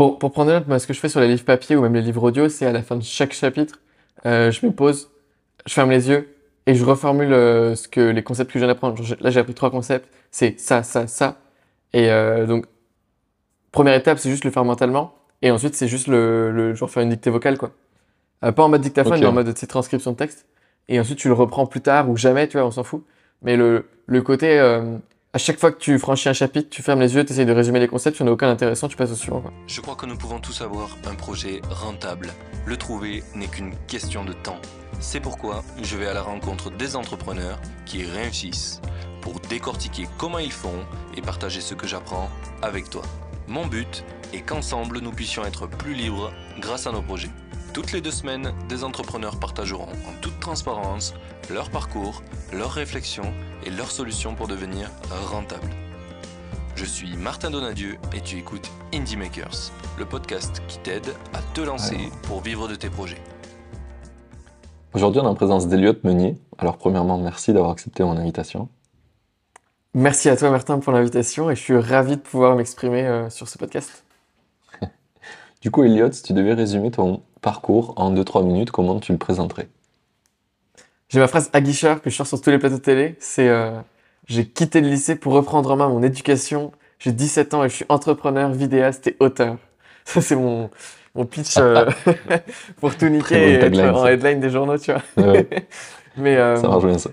[0.00, 1.92] Pour, pour prendre note, moi, ce que je fais sur les livres papier ou même
[1.92, 3.80] les livres audio, c'est à la fin de chaque chapitre,
[4.24, 5.10] euh, je me pose,
[5.66, 6.34] je ferme les yeux
[6.64, 8.96] et je reformule euh, ce que les concepts que je viens d'apprendre.
[9.20, 10.08] Là, j'ai appris trois concepts.
[10.30, 11.36] C'est ça, ça, ça.
[11.92, 12.64] Et euh, donc,
[13.72, 15.12] première étape, c'est juste le faire mentalement.
[15.42, 17.72] Et ensuite, c'est juste le, le genre faire une dictée vocale, quoi.
[18.40, 20.46] Pas en mode dictaphone, mais en mode de transcription de texte.
[20.88, 23.04] Et ensuite, tu le reprends plus tard ou jamais, tu vois, on s'en fout.
[23.42, 24.58] Mais le, le côté,
[25.32, 27.52] à chaque fois que tu franchis un chapitre, tu fermes les yeux, tu essayes de
[27.52, 29.44] résumer les concepts, si on aucun intéressant, tu passes au suivant.
[29.68, 32.30] Je crois que nous pouvons tous avoir un projet rentable.
[32.66, 34.58] Le trouver n'est qu'une question de temps.
[34.98, 38.80] C'est pourquoi je vais à la rencontre des entrepreneurs qui réussissent
[39.20, 40.84] pour décortiquer comment ils font
[41.16, 42.28] et partager ce que j'apprends
[42.62, 43.02] avec toi.
[43.46, 47.30] Mon but est qu'ensemble nous puissions être plus libres grâce à nos projets.
[47.72, 51.14] Toutes les deux semaines, des entrepreneurs partageront en toute transparence
[51.48, 53.32] leur parcours, leurs réflexions
[53.64, 54.90] et leurs solutions pour devenir
[55.30, 55.70] rentables.
[56.74, 59.70] Je suis Martin Donadieu et tu écoutes Indie Makers,
[60.00, 63.22] le podcast qui t'aide à te lancer pour vivre de tes projets.
[64.92, 66.38] Aujourd'hui, on est en présence d'Eliott Meunier.
[66.58, 68.68] Alors, premièrement, merci d'avoir accepté mon invitation.
[69.94, 73.48] Merci à toi, Martin, pour l'invitation et je suis ravi de pouvoir m'exprimer euh, sur
[73.48, 74.04] ce podcast.
[75.60, 79.18] Du coup, Eliott, si tu devais résumer ton parcours en 2-3 minutes, comment tu le
[79.18, 79.68] présenterais?
[81.08, 83.16] J'ai ma phrase aguicheur que je sors sur tous les plateaux de télé.
[83.18, 83.72] C'est euh,
[84.26, 86.72] j'ai quitté le lycée pour reprendre en main mon éducation.
[86.98, 89.56] J'ai 17 ans et je suis entrepreneur, vidéaste et auteur.
[90.04, 90.70] Ça, c'est mon,
[91.14, 91.90] mon pitch euh,
[92.80, 95.02] pour tout niquer et être en headline des journaux, tu vois.
[95.16, 95.48] Ouais,
[96.16, 97.10] Mais euh, Ça marche bien, ça.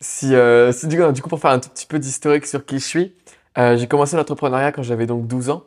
[0.00, 2.64] si, euh, si du, coup, du coup, pour faire un tout petit peu d'historique sur
[2.64, 3.14] qui je suis,
[3.56, 5.64] j'ai commencé l'entrepreneuriat quand j'avais donc 12 ans.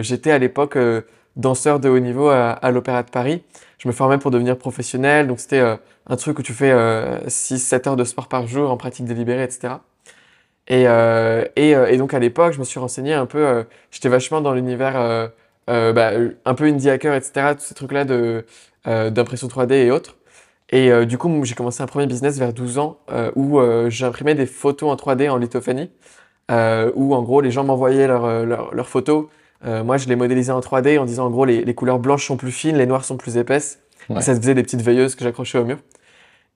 [0.00, 0.76] J'étais à l'époque
[1.36, 3.42] danseur de haut niveau à, à l'Opéra de Paris.
[3.78, 5.76] Je me formais pour devenir professionnel, donc c'était euh,
[6.06, 9.74] un truc où tu fais 6-7 heures de sport par jour en pratique délibérée, etc.
[10.66, 13.64] Et, euh, et, euh, et donc à l'époque, je me suis renseigné un peu, euh,
[13.90, 15.28] j'étais vachement dans l'univers euh,
[15.70, 16.12] euh, bah,
[16.44, 18.46] un peu indie hacker, etc., tous ces trucs-là de,
[18.86, 20.16] euh, d'impression 3D et autres.
[20.70, 23.90] Et euh, du coup, j'ai commencé un premier business vers 12 ans euh, où euh,
[23.90, 25.90] j'imprimais des photos en 3D en lithophanie,
[26.50, 29.26] euh, où en gros les gens m'envoyaient euh, leurs photos.
[29.64, 32.26] Euh, moi, je les modélisais en 3D en disant en gros les, les couleurs blanches
[32.26, 33.80] sont plus fines, les noires sont plus épaisses.
[34.10, 34.18] Ouais.
[34.18, 35.78] Et ça se faisait des petites veilleuses que j'accrochais au mur.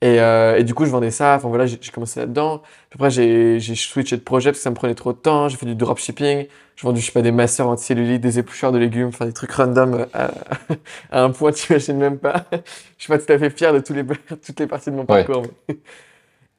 [0.00, 1.34] Et, euh, et du coup, je vendais ça.
[1.36, 2.62] Enfin voilà, j'ai commencé là-dedans.
[2.94, 5.48] Après, j'ai switché de projet parce que ça me prenait trop de temps.
[5.48, 6.46] J'ai fait du dropshipping.
[6.76, 9.50] J'ai vendu, je sais pas, des masseurs anticellulites, des éplucheurs de légumes, enfin des trucs
[9.50, 10.30] random à,
[11.10, 12.44] à un point tu imagines même pas.
[12.52, 12.58] je
[12.98, 14.06] suis pas tout à fait fier de tous les,
[14.46, 15.42] toutes les parties de mon parcours.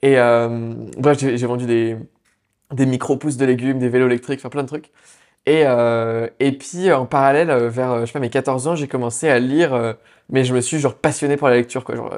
[0.01, 1.95] Et euh, bref, j'ai j'ai vendu des,
[2.73, 4.91] des micro-pousses de légumes, des vélos électriques, enfin plein de trucs.
[5.45, 8.75] Et, euh, et puis en parallèle, euh, vers euh, je sais pas, mes 14 ans,
[8.75, 9.94] j'ai commencé à lire, euh,
[10.29, 11.83] mais je me suis genre passionné pour la lecture.
[11.83, 11.95] Quoi.
[11.95, 12.13] Genre,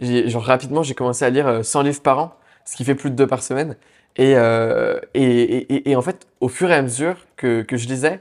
[0.00, 2.94] euh, genre rapidement, j'ai commencé à lire euh, 100 livres par an, ce qui fait
[2.94, 3.76] plus de deux par semaine.
[4.16, 7.86] Et, euh, et, et, et- en fait, au fur et à mesure que, que je
[7.88, 8.20] lisais,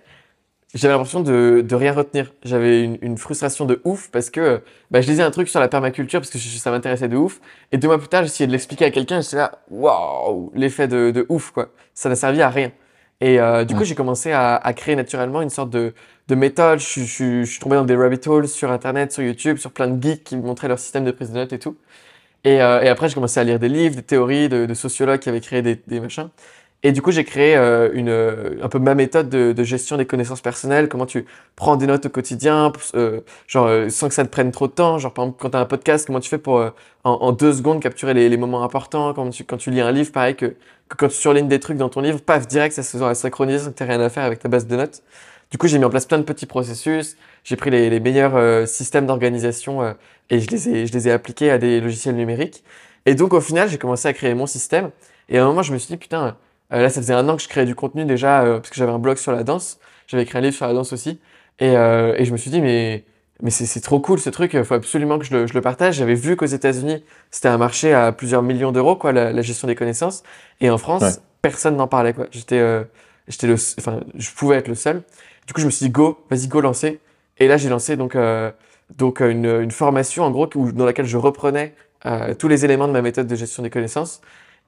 [0.74, 2.34] j'avais l'impression de, de rien retenir.
[2.44, 4.62] J'avais une, une frustration de ouf parce que
[4.92, 7.40] bah, je lisais un truc sur la permaculture parce que ça m'intéressait de ouf.
[7.72, 10.88] Et deux mois plus tard, j'essayais de l'expliquer à quelqu'un et j'étais là, waouh, l'effet
[10.90, 11.70] de, de ouf, quoi.
[11.94, 12.72] Ça n'a servi à rien.
[13.26, 15.94] Et euh, du coup, j'ai commencé à, à créer naturellement une sorte de,
[16.28, 16.80] de méthode.
[16.80, 19.58] Je, suis- je, suis- je suis tombé dans des rabbit holes sur Internet, sur YouTube,
[19.58, 21.78] sur plein de geeks qui me montraient leur système de prise de notes et tout.
[22.46, 25.20] Et, euh, et après, j'ai commencé à lire des livres, des théories de, de sociologues
[25.22, 26.30] qui avaient créé des, des machins.
[26.84, 29.98] Et du coup, j'ai créé euh, une, euh, un peu ma méthode de, de gestion
[29.98, 30.88] des connaissances personnelles.
[30.88, 31.26] Comment tu
[31.56, 34.74] prends des notes au quotidien, euh, genre euh, sans que ça te prenne trop de
[34.74, 35.00] temps.
[35.00, 36.70] Genre, par exemple, quand tu as un podcast, comment tu fais pour euh,
[37.04, 39.14] en, en deux secondes capturer les, les moments importants?
[39.16, 41.78] Quand tu, quand tu lis un livre, pareil que, que quand tu surlignes des trucs
[41.78, 44.38] dans ton livre, paf, direct, ça se synchronise sans que tu rien à faire avec
[44.40, 45.02] ta base de notes.
[45.50, 47.18] Du coup, j'ai mis en place plein de petits processus.
[47.44, 49.96] J'ai pris les, les meilleurs euh, systèmes d'organisation
[50.30, 52.64] et je les, ai, je les ai appliqués à des logiciels numériques.
[53.08, 54.92] Et donc, au final, j'ai commencé à créer mon système.
[55.30, 56.36] Et à un moment, je me suis dit, putain,
[56.74, 58.76] euh, là, ça faisait un an que je créais du contenu déjà, euh, parce que
[58.76, 59.80] j'avais un blog sur la danse.
[60.08, 61.20] J'avais écrit un livre sur la danse aussi.
[61.60, 63.04] Et, euh, et je me suis dit, mais,
[63.42, 65.96] mais c'est trop cool ce truc, il faut absolument que je le, je le partage.
[65.96, 69.68] J'avais vu qu'aux États-Unis, c'était un marché à plusieurs millions d'euros, quoi, la, la gestion
[69.68, 70.24] des connaissances.
[70.62, 71.10] Et en France, Ouais.
[71.42, 72.28] personne n'en parlait, quoi.
[72.32, 72.84] J'étais euh,
[73.28, 75.04] j'étais le, enfin, je pouvais être le seul.
[75.48, 77.00] Du coup, je me suis dit, go, vas-y, go, lancer.
[77.38, 78.52] Et là, j'ai lancé donc, euh,
[78.98, 81.74] donc une, une formation, en gros, où- dans laquelle je reprenais
[82.06, 84.22] euh, tous les éléments de ma méthode de gestion des connaissances.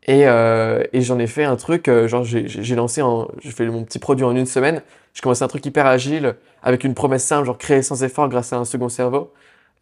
[0.04, 3.02] Et, euh, et j'en ai fait un truc, euh, genre j'ai lancé,
[3.42, 4.82] j'ai fait mon petit produit en une semaine.
[5.14, 8.54] J'ai commencé un truc hyper agile, avec une promesse simple, genre créer sans effort grâce
[8.54, 9.34] à un second cerveau.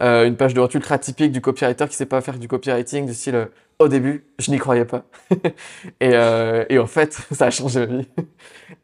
[0.01, 3.05] Euh, une page de vente ultra typique du copywriter qui sait pas faire du copywriting,
[3.05, 3.45] du style euh,
[3.79, 5.03] au début, je n'y croyais pas.
[6.01, 8.07] et, euh, et en fait, ça a changé ma vie.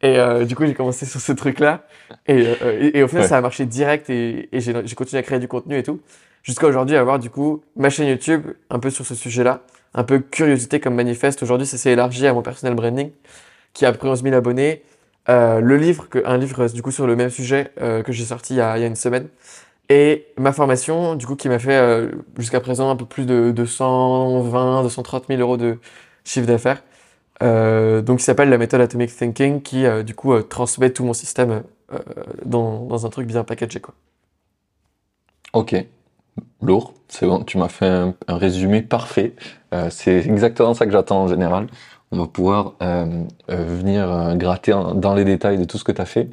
[0.02, 1.86] et euh, du coup, j'ai commencé sur ce truc-là.
[2.28, 3.30] Et, euh, et, et au final, Ouais.
[3.30, 6.00] ça a marché direct et, j'ai continué à créer du contenu et tout.
[6.44, 9.64] Jusqu'à aujourd'hui, avoir du coup ma chaîne YouTube un peu sur ce sujet-là.
[9.94, 11.44] Un peu curiosité comme manifeste.
[11.44, 13.12] Aujourd'hui, ça s'est élargi à mon personnel branding
[13.74, 14.84] qui a pris 11 000 abonnés.
[15.30, 18.26] euh, le livre, que, un livre du coup sur le même sujet euh, que j'ai
[18.26, 19.28] sorti il y, a, il y a une semaine,
[19.90, 23.52] et ma formation, du coup, qui m'a fait euh, jusqu'à présent un peu plus de
[23.52, 25.80] 220, 230 000 euros de
[26.26, 26.84] chiffre d'affaires.
[27.44, 31.04] Euh, donc, qui s'appelle la méthode Atomic Thinking, qui euh, du coup euh, transmet tout
[31.06, 31.64] mon système
[32.46, 33.94] dans, dans un truc bien packagé, quoi.
[35.54, 35.76] Ok,
[36.62, 39.36] lourd, c'est bon, tu m'as fait un, un résumé parfait.
[39.74, 41.68] Euh, c'est exactement ça que j'attends en général.
[42.12, 43.06] On va pouvoir euh,
[43.50, 46.30] euh, venir gratter en- dans les détails de tout ce que tu as fait.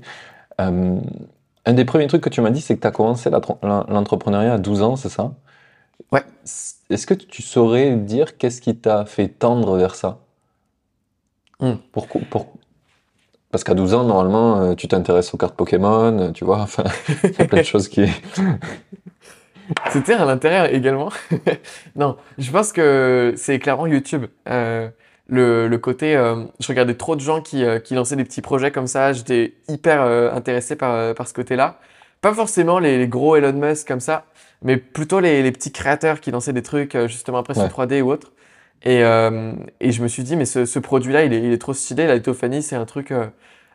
[0.59, 4.59] Un des premiers trucs que tu m'as dit, c'est que tu as commencé l'entrepreneuriat à
[4.59, 5.33] 12 ans, c'est ça?
[6.11, 6.23] Ouais.
[6.91, 10.19] Est-ce que tu saurais dire qu'est-ce qui t'a fait tendre vers ça?
[11.61, 11.75] Hmm.
[11.93, 12.47] Pourquoi, pour-
[13.51, 16.85] Parce qu'à 12 ans, normalement, tu t'intéresses aux cartes Pokémon, tu vois, enfin,
[17.25, 18.05] il y a plein de choses qui...
[19.91, 21.11] C'était un intérêt également.
[21.97, 24.27] non, je pense que c'est clairement YouTube.
[24.49, 24.89] Euh,
[25.29, 28.41] le, le côté, euh, je regardais trop de gens qui, euh, qui lançaient des petits
[28.41, 29.13] projets comme ça.
[29.13, 31.79] J'étais hyper intéressé par, par ce côté-là.
[32.21, 34.25] Pas forcément les, les gros Elon Musk comme ça,
[34.63, 37.69] mais plutôt les, les petits créateurs qui lançaient des trucs justement après sur Ouais.
[37.69, 38.33] 3D ou autre.
[38.85, 41.75] Et, et je me suis dit, mais ce, ce produit-là, il est, il est trop
[41.75, 42.07] stylé.
[42.07, 43.13] La lithophanie, c'est un truc,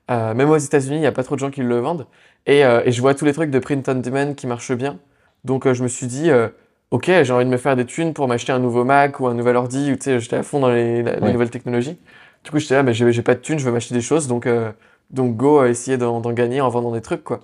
[0.09, 2.07] même aux États-Unis, il n'y a pas trop de gens qui le vendent.
[2.45, 4.99] Et, et je vois tous les trucs de print on demand qui marchent bien.
[5.45, 6.49] Donc euh, je me suis dit, euh,
[6.91, 9.33] ok, j'ai envie de me faire des thunes pour m'acheter un nouveau Mac ou un
[9.33, 11.97] nouvel ordi, ou tu sais, j'étais à fond dans les, la- les nouvelles technologies.
[12.43, 14.45] Du coup, j'étais là, mais j'ai pas de thunes, je veux m'acheter des choses, donc,
[14.47, 14.71] euh,
[15.11, 17.41] donc go essayer d'en gagner en vendant des trucs, quoi.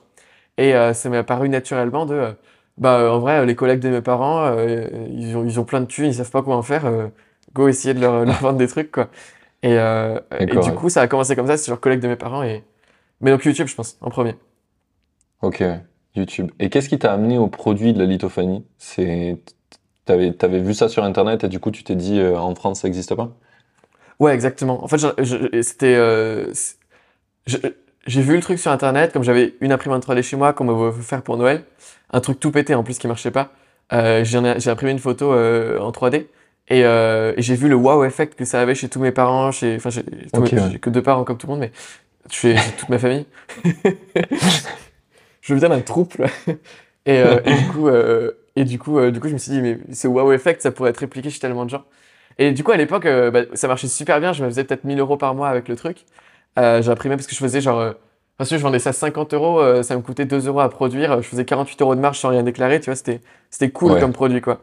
[0.57, 2.34] Et euh, ça m'est apparu naturellement de,
[2.78, 5.81] bah euh, en vrai, les collègues de mes parents, euh, ils ont, ils ont plein
[5.81, 7.07] de thunes, ils savent pas comment faire, euh,
[7.54, 9.10] go essayer de leur, leur vendre des trucs, quoi.
[9.63, 10.74] Et, euh, et du ouais.
[10.74, 12.63] coup, ça a commencé comme ça, c'est leurs collègues de mes parents, et...
[13.22, 14.36] mais donc YouTube, je pense, en premier.
[15.42, 15.62] Ok,
[16.15, 16.51] YouTube.
[16.59, 18.65] Et qu'est-ce qui t'a amené au produit de la lithophanie?
[18.77, 19.38] C'est,
[20.06, 22.88] t'avais, vu ça sur Internet et du coup tu t'es dit euh, en France ça
[22.88, 23.31] n'existe pas?
[24.19, 24.83] Ouais, exactement.
[24.83, 24.97] En fait,
[25.63, 25.95] c'était.
[25.95, 26.51] euh,
[27.45, 31.01] j'ai vu le truc sur internet, comme j'avais une imprimante 3D chez moi qu'on fait
[31.01, 31.63] faire pour Noël,
[32.11, 33.51] un truc tout pété en plus qui marchait pas.
[33.94, 36.27] Euh, j'ai imprimé une photo en 3D
[36.67, 39.51] et, euh, et j'ai vu le wow effect que ça avait chez tous mes parents,
[39.51, 39.75] chez.
[39.77, 40.69] Enfin, j'ai tous Ok, mes- ouais.
[40.71, 41.71] j'ai que deux parents comme tout le monde, mais
[42.29, 43.25] chez, chez toute ma famille.
[45.56, 46.25] je dire un trouble.
[47.06, 49.51] Et, euh, et du coup, euh, et du coup, euh, du coup, je me suis
[49.51, 51.86] dit, mais ce wow effect, ça pourrait être répliqué chez tellement de gens.
[52.38, 54.31] Et du coup, à l'époque, bah, ça marchait super bien.
[54.34, 56.06] Je me faisais peut-être 1000 euros par mois avec le truc.
[56.57, 57.94] J'imprimais parce que je faisais genre.
[58.38, 61.22] Parce que je vendais ça 50 euros, ça me coûtait 2 euros à produire.
[61.22, 64.00] Je faisais 48 euros de marge sans rien déclarer, tu vois, c'était c'était cool Ouais.
[64.00, 64.62] comme produit, quoi.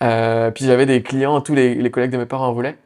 [0.00, 2.76] Puis j'avais des clients, tous les, les collègues de mes parents en voulaient.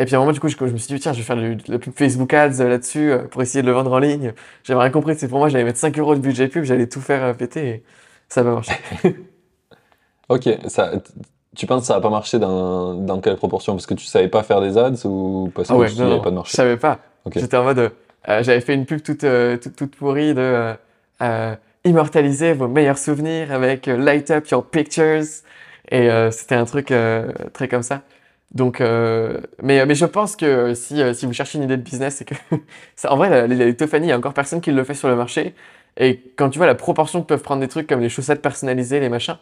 [0.00, 1.24] Et puis à un moment, du coup, je, je me suis dit, tiens, je vais
[1.24, 3.98] faire de la pub Facebook Ads euh, là-dessus euh, pour essayer de le vendre en
[3.98, 4.32] ligne.
[4.64, 7.02] J'avais rien compris, c'est pour moi, j'allais mettre 5 euros de budget pub, j'allais tout
[7.02, 7.84] faire euh, péter et
[8.28, 8.72] ça va marcher.
[10.28, 10.92] Ok, ça,
[11.56, 13.74] tu penses que ça n'a pas marché dans, dans quelle proportion?
[13.74, 16.20] Parce que tu savais pas faire des ads ou parce que Ah ouais, non, non,
[16.20, 16.56] pas de je marché?
[16.56, 17.00] savais pas.
[17.24, 17.38] Ok.
[17.38, 17.90] J'étais en mode, euh,
[18.42, 20.74] j'avais fait une pub toute, euh, toute, toute pourrie de
[21.22, 25.24] euh, immortaliser vos meilleurs souvenirs avec Light Up Your Pictures.
[25.90, 26.92] Et c'était un truc
[27.52, 28.02] très comme ça.
[28.52, 31.82] Donc, euh, mais, mais je pense que si, euh, si vous cherchez une idée de
[31.82, 32.34] business, c'est que,
[32.96, 35.08] ça, en vrai, la, la, lithophanie, il y a encore personne qui le fait sur
[35.08, 35.54] le marché.
[35.96, 39.00] Et quand tu vois la proportion que peuvent prendre des trucs comme les chaussettes personnalisées,
[39.00, 39.36] les machins,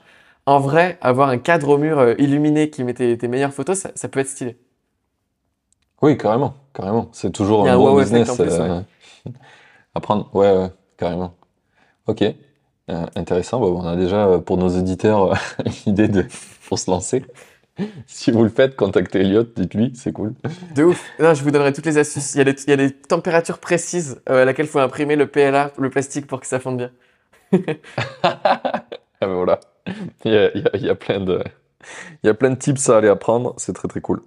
[0.47, 3.79] en vrai, avoir un cadre au mur euh, illuminé qui met tes, tes meilleures photos,
[3.79, 4.57] ça, ça peut être stylé.
[6.03, 7.09] Oui, carrément, carrément.
[7.13, 8.81] C'est toujours un un bon wow business plus, euh,
[9.95, 10.29] à prendre.
[10.35, 11.35] Ouais, ouais, carrément.
[12.07, 12.23] Ok,
[12.91, 13.61] Euh, intéressant.
[13.61, 15.35] Bon, on a déjà euh, pour nos éditeurs
[15.87, 16.27] une idée de
[16.69, 17.25] pour se lancer.
[18.07, 20.35] Si vous le faites, contactez Elliot, dites-lui, c'est cool.
[20.75, 21.05] De ouf.
[21.19, 22.35] Non, je vous donnerai toutes les astuces.
[22.35, 24.79] Il y a des, il y a des températures précises euh, à laquelle il faut
[24.81, 26.91] imprimer le PLA, le plastique, pour que ça fonde bien.
[29.21, 29.61] Ah ben voilà,
[30.25, 31.43] il y a, il y a- il y a plein de,
[32.25, 34.23] il y a plein de tips à aller apprendre, c'est très très cool.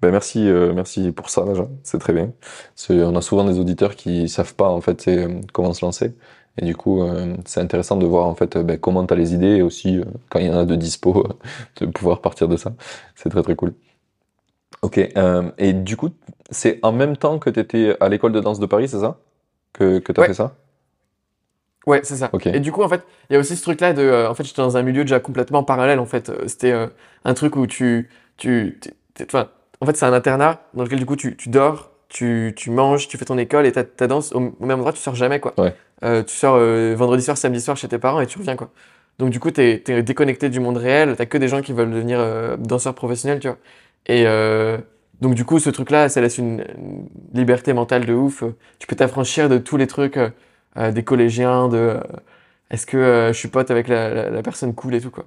[0.00, 2.32] Ben merci, euh, merci pour ça déjà, c'est très bien.
[2.88, 6.14] Qu'on a souvent des auditeurs qui savent pas en fait euh, comment se lancer.
[6.58, 9.16] Et du coup, euh, c'est intéressant de voir en fait euh, ben, comment tu as
[9.16, 11.26] les idées et aussi euh, quand il y en a de dispo,
[11.80, 12.74] de pouvoir partir de ça.
[13.16, 13.74] C'est très très cool.
[14.82, 14.98] Ok,
[15.58, 16.10] et du coup,
[16.50, 19.18] c'est en même temps que tu étais à l'école de danse de Paris, c'est ça?
[19.72, 20.28] Que, que tu as Ouais.
[20.28, 20.56] fait ça?
[21.86, 22.32] Ouais, c'est ça.
[22.32, 22.46] Ok.
[22.52, 24.02] Et du coup, en fait, il y a aussi ce truc-là de.
[24.02, 25.98] euh, en fait, j'étais dans un milieu déjà complètement parallèle.
[25.98, 26.86] En fait, c'était euh,
[27.24, 28.08] un truc où tu,
[28.38, 28.80] tu,
[29.22, 32.70] enfin, en fait, c'est un internat dans lequel du coup tu, tu dors, tu, tu
[32.70, 34.94] manges, tu fais ton école et ta, ta danse au, au même endroit.
[34.94, 35.52] Tu sors jamais, quoi.
[35.58, 35.74] Ouais.
[36.04, 38.70] Euh, tu sors euh, vendredi soir, samedi soir chez tes parents et tu reviens, quoi.
[39.18, 41.14] Donc du coup, t'es, t'es déconnecté du monde réel.
[41.16, 43.58] T'as que des gens qui veulent devenir euh, danseurs professionnels, tu vois.
[44.06, 44.24] Et
[45.20, 48.44] donc du coup, ce truc-là, ça laisse une, une liberté mentale de ouf.
[48.78, 50.18] Tu peux t'affranchir de tous les trucs
[50.76, 51.98] des collégiens, de
[52.70, 55.26] est-ce que je suis pote avec la, la- la personne cool et tout quoi.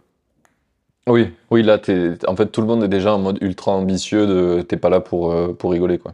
[1.10, 4.28] Oui, oui, là, t'es, en fait, tout le monde est déjà en mode ultra ambitieux,
[4.28, 6.14] de, t'es pas là pour, pour rigoler, quoi.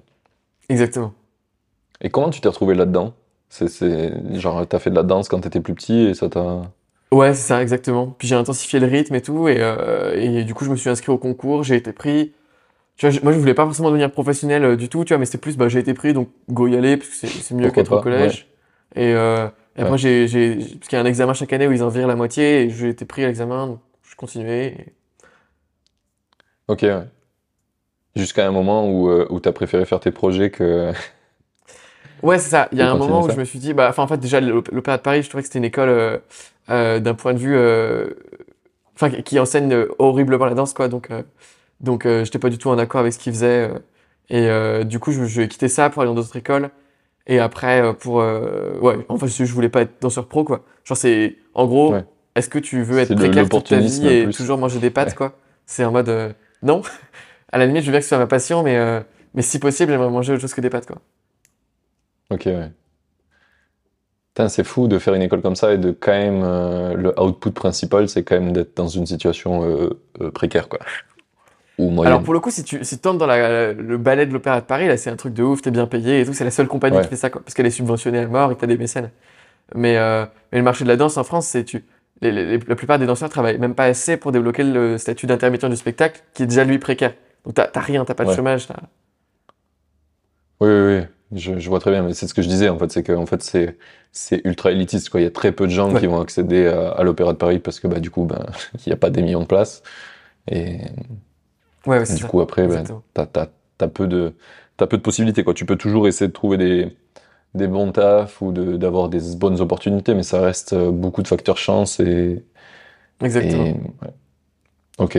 [0.69, 1.13] Exactement.
[2.01, 3.15] Et comment tu t'es retrouvé là-dedans?
[3.49, 6.71] C'est, genre, t'as fait de la danse quand t'étais plus petit et ça t'a.
[7.13, 8.07] Ouais, c'est ça, exactement.
[8.17, 10.89] Puis j'ai intensifié le rythme et tout, et, euh, et du coup, je me suis
[10.89, 12.33] inscrit au concours, j'ai été pris.
[12.97, 15.25] Tu vois, moi, je voulais pas forcément devenir professionnel euh, du tout, tu vois, mais
[15.25, 17.93] c'était plus, bah, j'ai été pris, donc go y aller, parce que c'est mieux qu'être
[17.93, 18.49] au collège.
[18.95, 19.99] Et, euh, et après, Ouais.
[19.99, 22.15] j'ai, j'ai, parce qu'il y a un examen chaque année où ils en virent la
[22.17, 24.67] moitié, et j'ai été pris à l'examen, donc je continuais.
[24.79, 24.93] et-
[26.67, 27.12] Ok, ouais.
[28.15, 30.91] Jusqu'à un moment où, euh, où t'as préféré faire tes projets que.
[32.21, 32.69] Ouais, c'est ça.
[32.71, 33.33] Il y a un moment où ça.
[33.33, 35.41] je me suis dit, bah, enfin, en fait, déjà, l'Op- l'Opéra de Paris, je trouvais
[35.41, 36.17] que c'était une école, euh,
[36.69, 37.57] euh, d'un point de vue,
[38.95, 40.87] enfin, qui- enseigne horriblement la danse, quoi.
[40.87, 41.09] Donc,
[41.81, 43.69] donc, j'étais pas du tout en accord avec ce qu'ils faisaient.
[44.29, 44.49] et
[44.85, 46.69] du coup, je, vais quitter ça pour aller dans d'autres écoles.
[47.27, 50.63] Et après, pour, euh, ouais, enfin, je, je voulais pas être danseur pro, quoi.
[50.85, 52.05] Genre, c'est, en gros, Ouais.
[52.35, 54.33] est-ce que tu veux être précaire toute ta vie et plus.
[54.33, 55.15] toujours manger des pâtes, Ouais.
[55.15, 55.33] quoi?
[55.65, 56.83] C'est en mode, euh, non?
[57.53, 58.99] À la limite, je veux bien que ce soit ma passion, mais, euh,
[59.35, 60.97] mais si possible, j'aimerais manger autre chose que des pâtes, quoi.
[62.31, 62.71] Ok, ouais.
[64.33, 66.41] Putain, c'est fou de faire une école comme ça et de quand même.
[66.43, 70.79] euh, le output principal, c'est quand même d'être dans une situation euh, précaire, quoi.
[71.77, 72.13] Ou moyenne.
[72.13, 74.65] Alors pour le coup, si tu si entres dans la- le ballet de l'Opéra de
[74.65, 76.67] Paris, là c'est un truc de ouf, t'es bien payé et tout, c'est la seule
[76.67, 77.03] compagnie Ouais.
[77.03, 79.09] qui fait ça, quoi, parce qu'elle est subventionnée à mort et que t'as des mécènes.
[79.75, 81.83] Mais, euh, mais le marché de la danse en France, c'est tu,
[82.21, 85.65] les, les- la plupart des danseurs travaillent même pas assez pour débloquer le statut d'intermittent
[85.65, 87.13] du spectacle, qui est déjà lui précaire.
[87.45, 88.35] Donc t'as rien, t'as pas de Ouais.
[88.35, 88.67] chômage.
[90.59, 90.97] Oui, oui,
[91.31, 91.39] oui.
[91.39, 93.11] Je, je vois très bien, mais c'est ce que je disais, en fait, c'est que
[93.11, 93.77] en fait, c'est,
[94.11, 95.19] c'est ultra élitiste, quoi.
[95.19, 95.95] Il y a très peu de gens Ouais.
[95.95, 98.45] qui vont accéder à, à l'Opéra de Paris parce que, bah, du coup, ben,
[98.75, 99.81] il n'y a pas des millions de places.
[100.47, 100.79] Et
[101.85, 102.27] Ouais, ouais, c'est du ça.
[102.27, 103.25] coup, après, ben, t'as,
[103.77, 104.33] t'as, peu de,
[104.77, 105.53] t'as peu de possibilités, quoi.
[105.53, 106.97] Tu peux toujours essayer de trouver des,
[107.55, 111.29] des bons tafs ou de, d'avoir des bonnes opportunités, mais ça reste euh, beaucoup de
[111.29, 112.45] facteurs chance et,
[113.19, 113.71] Exactement.
[113.71, 114.03] et.
[114.97, 115.17] Ok.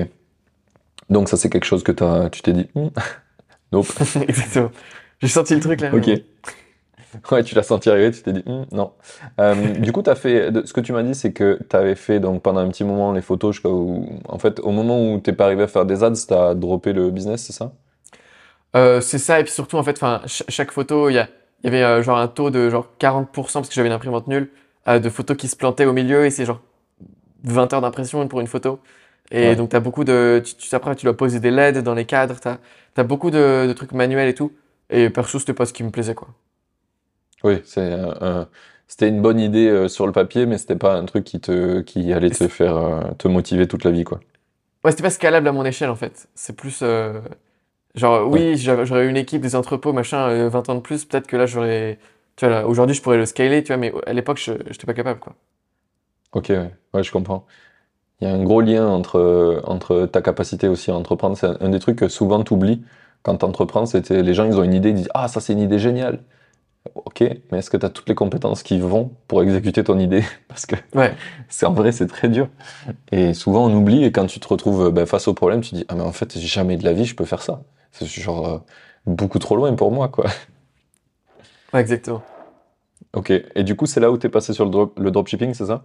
[1.10, 1.92] Donc, ça, c'est quelque chose que
[2.28, 2.88] tu t'es dit, Hmm,
[3.72, 3.86] nope.
[4.28, 4.70] Exactement.
[5.20, 5.90] J'ai senti le truc là.
[5.92, 6.10] Ok.
[7.30, 8.92] Ouais, tu l'as senti arriver, tu t'es dit, Hmm, non.
[9.40, 11.94] Euh, du coup, t'as fait, de- ce que tu m'as dit, c'est que tu avais
[11.94, 15.18] fait donc, pendant un petit moment les photos, jusqu'à où, en fait, au moment où
[15.20, 17.72] t'es pas arrivé à faire des ads, t'as droppé le business, c'est ça?
[18.76, 21.18] Euh, c'est ça, et puis surtout, en fait, ch- chaque photo, il y,
[21.66, 24.50] avait euh, genre un taux de genre 40%, parce que j'avais une imprimante nulle,
[24.86, 26.60] de photos qui se plantaient au milieu, et c'est genre
[27.44, 28.80] 20 heures d'impression pour une photo.
[29.30, 29.56] Et Ouais.
[29.56, 30.42] donc, t'as beaucoup de.
[30.44, 32.58] Tu, tu- après, tu dois poser des LED dans les cadres, t'as
[32.96, 34.52] as beaucoup de, de trucs manuels et tout.
[34.90, 36.28] Et perso, c'était pas ce qui me plaisait, quoi.
[37.44, 37.90] Oui, c'est
[38.86, 41.80] c'était une bonne idée euh, sur le papier, mais c'était pas un truc qui te,
[41.80, 44.20] qui allait te faire, euh, te motiver toute la vie, quoi.
[44.84, 46.28] Ouais, c'était pas scalable à mon échelle, en fait.
[46.34, 46.80] C'est plus.
[46.82, 47.20] euh,
[47.96, 51.04] Genre, oui, j'avais- j'aurais eu une équipe, des entrepôts, machin, euh, 20 ans de plus,
[51.06, 51.98] peut-être que là, j'aurais.
[52.36, 54.94] Tu vois, aujourd'hui, je pourrais le scaler, tu vois, mais à l'époque, je j'étais pas
[54.94, 55.34] capable, quoi.
[56.32, 57.46] Ok, ouais, ouais, je comprends.
[58.24, 61.36] Il y a un gros lien entre, entre ta capacité aussi à entreprendre.
[61.36, 62.82] C'est un, un des trucs que souvent tu oublies
[63.22, 63.84] quand tu entreprends.
[63.84, 66.20] C'était les gens, ils ont une idée, ils disent Ah, ça, c'est une idée géniale.
[66.94, 70.24] Ok, mais est-ce que tu as toutes les compétences qui vont pour exécuter ton idée?
[70.48, 71.12] Parce que Ouais.
[71.50, 72.48] c'est en vrai, c'est très dur.
[73.12, 74.04] Et souvent, on oublie.
[74.04, 76.12] Et quand tu te retrouves ben, face au problème, tu te dis Ah, mais en
[76.12, 77.62] fait, jamais de la vie, je peux faire ça.
[77.92, 78.58] C'est genre euh,
[79.04, 80.24] beaucoup trop loin pour moi, quoi.
[81.74, 82.22] Ouais, exactement.
[83.12, 85.52] Ok, et du coup, c'est là où tu es passé sur le, drop, le dropshipping,
[85.52, 85.84] c'est ça?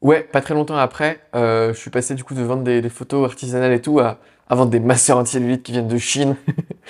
[0.00, 2.88] Ouais, pas très longtemps après, euh, je suis passé du coup de vendre des, des
[2.88, 6.36] photos artisanales et tout à, à vendre des masseurs anti-cellulite qui viennent de Chine.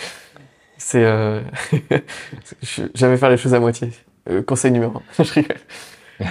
[0.79, 1.05] C'est.
[1.05, 1.41] Euh...
[2.95, 3.91] Jamais faire les choses à moitié.
[4.29, 5.03] Euh, conseil numéro un.
[5.25, 5.57] je rigole.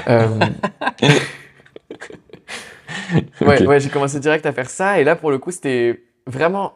[0.07, 0.27] Euh,
[3.41, 6.74] Ouais, ouais, j'ai commencé direct à faire ça et là pour le coup c'était vraiment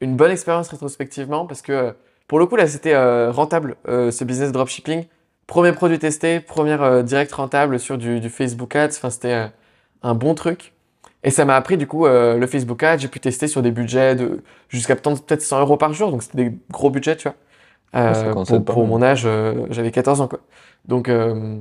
[0.00, 1.94] une bonne expérience rétrospectivement parce que
[2.28, 2.96] pour le coup là c'était
[3.28, 5.04] rentable ce business dropshipping.
[5.50, 9.46] Premier produit testé, première euh, direct rentable sur du, du Facebook Ads, enfin c'était euh,
[10.00, 10.74] un bon truc.
[11.24, 13.72] Et ça m'a appris du coup euh, le Facebook Ads, j'ai pu tester sur des
[13.72, 17.24] budgets de jusqu'à peut-être peut-être 100 euros par jour, donc c'était des gros budgets tu
[17.24, 17.34] vois.
[17.96, 20.38] Euh, pour mon âge, euh, j'avais 14 ans quoi.
[20.84, 21.56] Donc euh,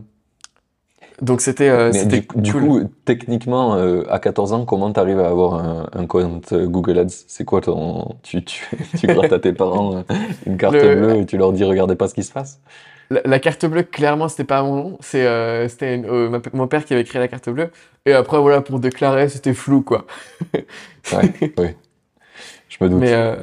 [1.23, 3.73] donc c'était Mais c'était du, coup, techniquement,
[4.07, 7.23] à 14 ans, comment t'arrives à avoir un, un compte Google Ads?
[7.25, 8.17] C'est quoi ton...
[8.21, 8.69] Tu, tu,
[8.99, 10.03] tu grattes à tes parents
[10.45, 12.61] une carte Le- bleue et tu leur dis regardez pas ce qui se passe?
[13.09, 14.97] La, la carte bleue, clairement, c'était pas mon nom.
[15.01, 17.71] C'est, euh, c'était une- euh, ma- mon père qui avait créé la carte bleue.
[18.05, 20.05] Et après, voilà, pour déclarer, c'était flou, quoi.
[21.11, 21.75] Ouais, oui.
[22.69, 22.99] Je me doute.
[22.99, 23.35] Mais, euh,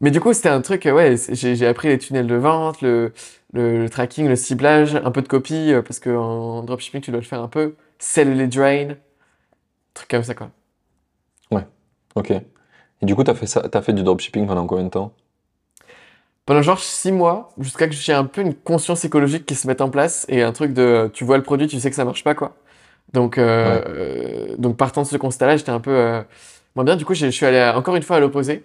[0.00, 3.12] mais du coup, c'était un truc, ouais, j'ai, j'ai appris les tunnels de vente, le,
[3.52, 7.26] le, le tracking, le ciblage, un peu de copie, parce qu'en dropshipping, tu dois le
[7.26, 7.74] faire un peu.
[7.98, 8.94] Sell les drain,
[9.94, 10.50] truc comme ça, quoi.
[12.14, 12.30] Ok.
[12.30, 15.14] Et du coup, t'as fait ça, t'as fait du dropshipping pendant combien de temps?
[16.48, 19.82] Pendant genre six mois, jusqu'à que j'ai un peu une conscience écologique qui se mette
[19.82, 22.24] en place et un truc de, tu vois le produit, tu sais que ça marche
[22.24, 22.56] pas, quoi.
[23.12, 23.84] Donc, euh, Ouais.
[23.86, 26.22] euh, donc partant de ce constat-là, j'étais un peu euh,
[26.74, 26.96] moins bien.
[26.96, 28.64] Du coup, je suis allé à- encore une fois à l'opposé.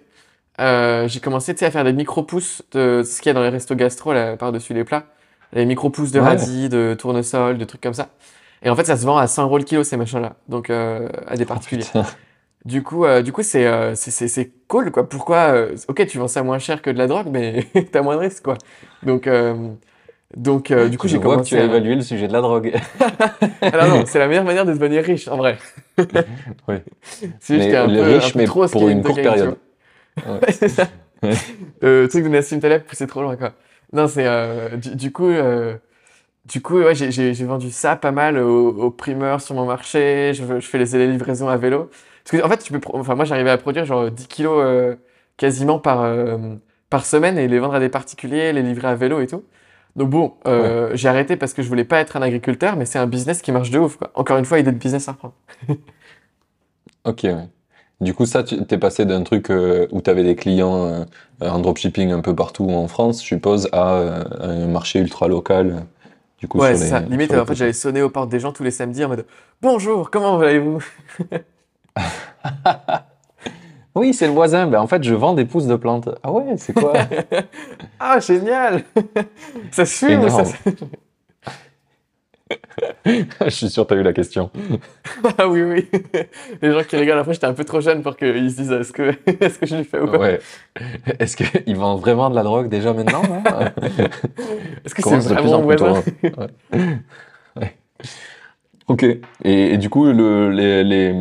[0.62, 3.42] Euh, j'ai commencé tu sais, à faire des micro-pousses de ce qu'il y a dans
[3.42, 5.04] les restos gastro là, par-dessus les plats.
[5.52, 6.26] les micro-pousses de Ouais.
[6.28, 8.08] radis, de tournesol, de trucs comme ça.
[8.62, 10.36] Et en fait, ça se vend à 100 euros le kilo, ces machins-là.
[10.48, 11.84] Donc, euh, à des particuliers.
[11.84, 12.06] Putain.
[12.64, 14.10] Du coup, euh, du coup, c'est euh, c'est-
[14.68, 15.06] cool, quoi.
[15.08, 18.14] Pourquoi euh, Ok, tu vends ça moins cher que de la drogue, mais t'as moins
[18.16, 18.56] de risques, quoi.
[19.02, 19.54] Donc, euh,
[20.34, 21.58] donc du coup, j'ai vois que tu commencé.
[21.58, 22.72] as à- évalué le sujet de la drogue.
[23.60, 25.58] Alors non, c'est la meilleure manière de devenir riche, en vrai.
[26.68, 26.76] Oui.
[27.38, 29.56] C'est juste un peu, un riches, peu mais trop pour une courte période.
[30.26, 30.52] Ouais.
[30.52, 30.88] C'est ça.
[31.82, 33.52] Le truc de Nassim Taleb poussé trop loin, quoi.
[33.92, 34.26] Non, c'est
[34.78, 35.30] du, du coup,
[36.46, 40.32] du coup, ouais, j'ai- vendu ça pas mal aux, aux primeurs sur mon marché.
[40.34, 41.90] Je, je fais les, les livraisons à vélo.
[42.24, 44.62] Parce que en fait, tu peux, pro- enfin, moi, j'arrivais à produire genre 10 kilos
[44.64, 44.96] euh,
[45.36, 46.38] quasiment par euh,
[46.90, 49.44] par semaine et les vendre à des particuliers, les livrer à vélo et tout.
[49.96, 52.98] Donc bon, euh, j'ai arrêté parce que je voulais pas être un agriculteur, mais c'est
[52.98, 54.10] un business qui marche de ouf, quoi.
[54.14, 55.34] Encore une fois, idée de business à reprendre.
[57.04, 57.48] Ok, ouais.
[58.00, 61.04] Du coup, ça, tu t'es passé d'un truc euh, où tu avais des clients euh,
[61.40, 65.86] en dropshipping un peu partout en France, je suppose, à euh, un marché ultra local.
[66.38, 67.04] Du coup, Ouais, sur c'est les, ça.
[67.08, 69.26] Limite, sur en fait, j'allais sonner aux portes des gens tous les samedis en mode
[69.60, 70.82] Bonjour, comment allez-vous?
[73.96, 74.66] Oui, c'est le voisin.
[74.66, 76.08] Ben, en fait, je vends des pousses de plantes.
[76.24, 76.94] Ah ouais, c'est quoi?
[78.00, 78.82] Ah, génial!
[79.70, 80.46] Ça se fume ou ça Énorme.
[80.46, 80.84] se-
[83.44, 84.50] Je suis sûr que tu as eu la question.
[85.38, 85.88] Ah oui, oui.
[86.60, 88.92] Les gens qui rigolent, après, j'étais un peu trop jeune pour qu'ils se disent est-ce
[88.92, 90.18] que, est-ce que je lui fais ou pas?
[90.18, 90.40] Ouais.
[91.20, 93.22] Est-ce qu'ils vendent vraiment de la drogue déjà maintenant?
[93.46, 93.70] hein
[94.84, 96.02] Est-ce que c'est Commence de plus vraiment en mon plus voisin?
[96.02, 96.46] tôt, hein.
[96.72, 96.78] Ouais.
[96.80, 96.98] Ouais.
[98.86, 99.02] Ok.
[99.02, 101.14] Et, et du coup, le, les, les,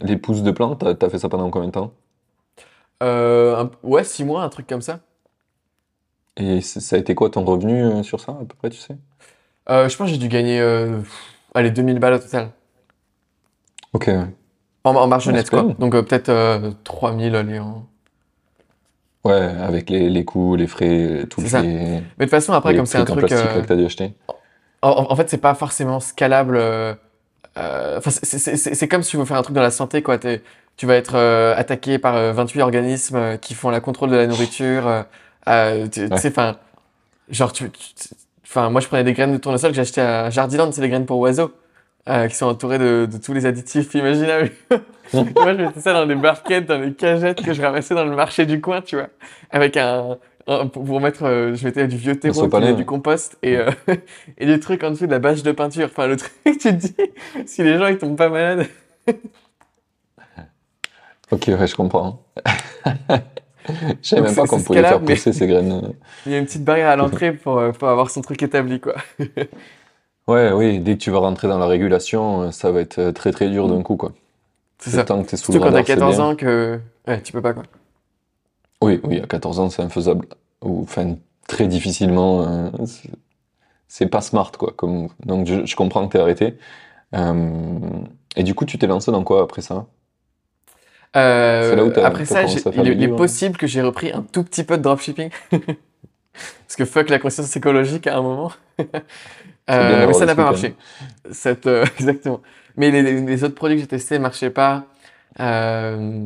[0.00, 1.92] les pousses de plantes, t'as fait ça pendant combien de temps?
[3.02, 5.00] Euh, un- ouais, six mois, un truc comme ça.
[6.38, 8.96] Et ça a été quoi ton revenu euh, sur ça, à peu près, tu sais?
[9.70, 11.00] Euh, je pense que j'ai dû gagner, euh,
[11.54, 12.52] allez, 2000 balles au total.
[13.92, 14.08] Ok.
[14.84, 15.74] En, en marge Ouais, nette, quoi.
[15.78, 17.58] Donc, peut-être euh, 3000, allez.
[17.60, 17.86] en-
[19.24, 21.62] Ouais, avec les, les coûts, les frais, tous C'est ça.
[21.62, 23.20] les, Mais de toute façon, après, comme c'est un en truc.
[23.20, 24.14] plastique là, que t'as dû acheter.
[24.82, 26.58] En, en- en fait, c'est pas forcément scalable.
[27.56, 30.18] Euh, c'est- comme si tu veux faire un truc dans la santé, quoi.
[30.18, 34.16] Tu vas être euh, attaqué par euh, 28 organismes euh, qui font la contrôle de
[34.16, 34.86] la nourriture.
[34.86, 35.02] euh,
[35.48, 36.16] euh, tu Ouais.
[36.18, 36.56] sais, enfin,
[37.30, 37.70] genre, tu,
[38.44, 40.88] enfin, moi, je prenais des graines de tournesol que j'ai achetées à Jardiland, c'est des
[40.88, 41.52] graines pour oiseaux,
[42.08, 44.50] euh, qui sont entourées de, de tous les additifs imaginables.
[45.12, 48.14] moi, je mettais ça dans des barquettes, dans des cagettes que je ramassais dans le
[48.14, 49.08] marché du coin, tu vois,
[49.50, 50.16] avec un-
[50.72, 52.84] pour pour mettre, euh, je mettais du vieux terreau, du ouais.
[52.84, 53.70] compost et, euh,
[54.38, 55.88] et des trucs en dessous de la bâche de peinture.
[55.90, 56.94] Enfin, le truc, tu te dis,
[57.46, 58.66] si les gens ils tombent pas malades.
[61.30, 62.22] Ok, ouais, je comprends.
[63.66, 65.92] Je savais même pas qu'on pouvait faire pousser ces graines.
[66.24, 68.80] Il y a une petite barrière à l'entrée pour, euh, pour avoir son truc établi,
[68.80, 68.94] quoi.
[70.28, 73.12] Ouais, oui, dès que tu vas rentrer dans la régulation, euh, ça va être euh,
[73.12, 74.12] très très dur d'un coup, quoi.
[74.78, 75.04] C'est ça.
[75.04, 76.24] temps que t'es sous le Surtout quand t'as radar, c'est 14 bien.
[76.26, 76.78] ans que.
[77.06, 77.62] Ouais, tu peux pas, quoi.
[78.82, 80.26] Oui, oui, à 14 ans, c'est infaisable.
[80.62, 81.16] Ou, enfin,
[81.48, 82.42] très difficilement.
[82.46, 83.10] euh, c'est-
[83.88, 84.72] c'est pas smart, quoi.
[84.76, 85.08] Comme...
[85.26, 86.58] Donc, je, je comprends que t'es arrêté.
[87.14, 87.80] Euh,
[88.36, 89.86] Et du coup, tu t'es lancé dans quoi après ça?
[91.16, 92.94] Euh, C'est là où t'as- après t'as ça, commencé j'ai- à faire il, est- du
[92.94, 93.16] il est livre.
[93.16, 95.30] possible que j'ai repris un tout petit peu de dropshipping.
[96.66, 98.52] Parce que fuck la conscience écologique à un moment.
[99.78, 100.74] bien Euh, mais d'avoir ça n'a pas trucs, marché.
[101.30, 102.40] Cette, euh, exactement.
[102.76, 104.86] Mais les, les- les autres produits que j'ai testés ne marchaient pas.
[105.40, 106.24] Euh,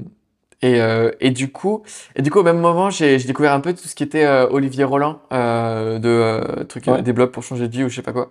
[0.63, 1.83] et, euh, et du coup,
[2.17, 4.47] et du coup, au même moment, j'ai découvert un peu tout ce qui était euh,
[4.49, 7.03] Olivier Roland, euh, de euh, trucs, Ouais.
[7.03, 8.31] des blogs pour changer de vie ou je sais pas quoi.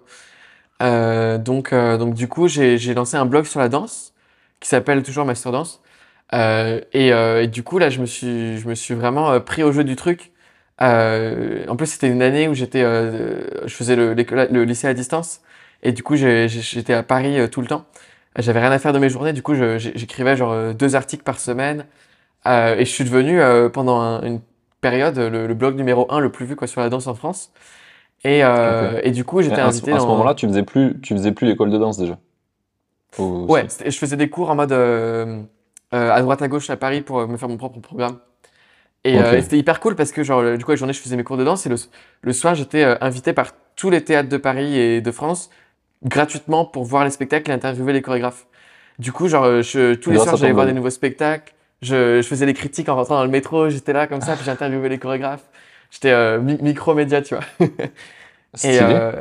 [0.81, 4.13] Euh, donc, euh, donc du coup, j'ai lancé un blog sur la danse
[4.59, 5.81] qui s'appelle toujours Master Dance.
[6.33, 9.39] Euh, et, euh, et du coup, là, je me suis, je me suis vraiment euh,
[9.39, 10.31] pris au jeu du truc.
[10.81, 14.93] Euh, en plus, c'était une année où j'étais, euh, je faisais le, le lycée à
[14.93, 15.41] distance.
[15.83, 17.85] Et du coup, j'étais à Paris euh, tout le temps.
[18.39, 19.33] J'avais rien à faire de mes journées.
[19.33, 21.85] Du coup, j'écrivais genre euh, deux articles par semaine.
[22.47, 24.41] Euh, et je suis devenu, euh, pendant un- une
[24.81, 27.51] période, le, le blog numéro un le plus vu quoi, sur la danse en France.
[28.23, 30.11] Et, euh, et du coup, j'étais invité à ce dans...
[30.13, 32.17] moment-là, tu faisais plus, tu faisais plus l'école de danse déjà.
[33.19, 34.71] Ou- Ouais, je faisais des cours en mode
[35.91, 38.17] à droite à gauche à Paris pour me faire mon propre programme.
[39.03, 41.37] Et, c'était hyper cool parce que genre du coup la journée je faisais mes cours
[41.37, 41.75] de danse et le,
[42.21, 45.49] le soir j'étais invité par tous les théâtres de Paris et de France
[46.03, 48.45] gratuitement pour voir les spectacles et interviewer les chorégraphes.
[48.99, 52.45] Du coup genre je, tous les soirs j'allais voir des nouveaux spectacles, je, je faisais
[52.45, 55.45] les critiques en rentrant dans le métro, j'étais là comme ça puis j'interviewais les chorégraphes.
[55.91, 57.43] J'étais euh, mi- micro-média tu vois.
[58.63, 59.11] Et euh,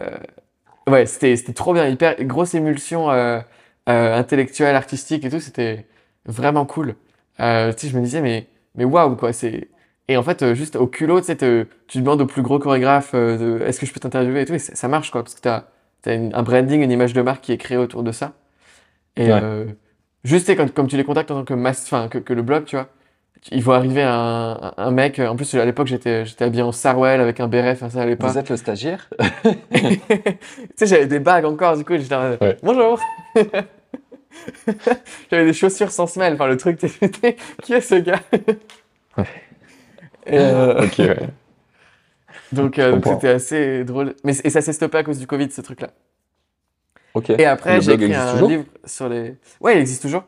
[0.89, 3.41] ouais, c'était c'était trop bien, hyper grosse émulsion euh,
[3.89, 5.87] euh, intellectuelle, artistique et tout, c'était
[6.27, 6.97] vraiment cool.
[7.41, 8.47] Euh, tu sais, je me disais mais
[8.77, 9.69] mais waouh quoi, c'est
[10.09, 12.59] et en fait euh, juste au culot, tu sais, te- tu demandes au plus gros
[12.59, 15.41] chorégraphe euh, est-ce que je peux t'interviewer et tout, et ça marche quoi, parce que
[15.41, 15.65] t'as
[16.07, 18.33] as un branding, une image de marque qui est créée autour de ça.
[19.17, 19.41] Et Ouais.
[20.25, 22.19] Euh, juste tu sais, quand, comme tu les contactes en tant que mas- enfin que,
[22.19, 22.89] que le blog, tu vois.
[23.53, 25.19] il faut arriver un, un mec.
[25.19, 28.17] En plus, à l'époque, j'étais, j'étais habillé en Sarwell avec un béret, enfin, ça allait
[28.17, 28.29] pas.
[28.29, 29.09] Vous êtes le stagiaire?
[29.71, 29.99] Tu
[30.77, 32.57] sais, j'avais des bagues encore, du coup, j'étais en mode, Ouais.
[32.63, 33.01] bonjour.
[35.31, 38.21] j'avais des chaussures sans semelle, enfin, le truc, t'es- qui est ce gars?
[39.17, 39.25] Ouais.
[40.27, 41.19] Et, euh, Ok, ouais.
[42.53, 44.15] donc, euh, c'était assez drôle.
[44.25, 45.91] Mais, et ça s'est stoppé à cause du Covid, ce truc-là.
[47.39, 49.37] Et après, j'ai écrit un livre sur les.
[49.61, 50.25] Ouais, il existe toujours.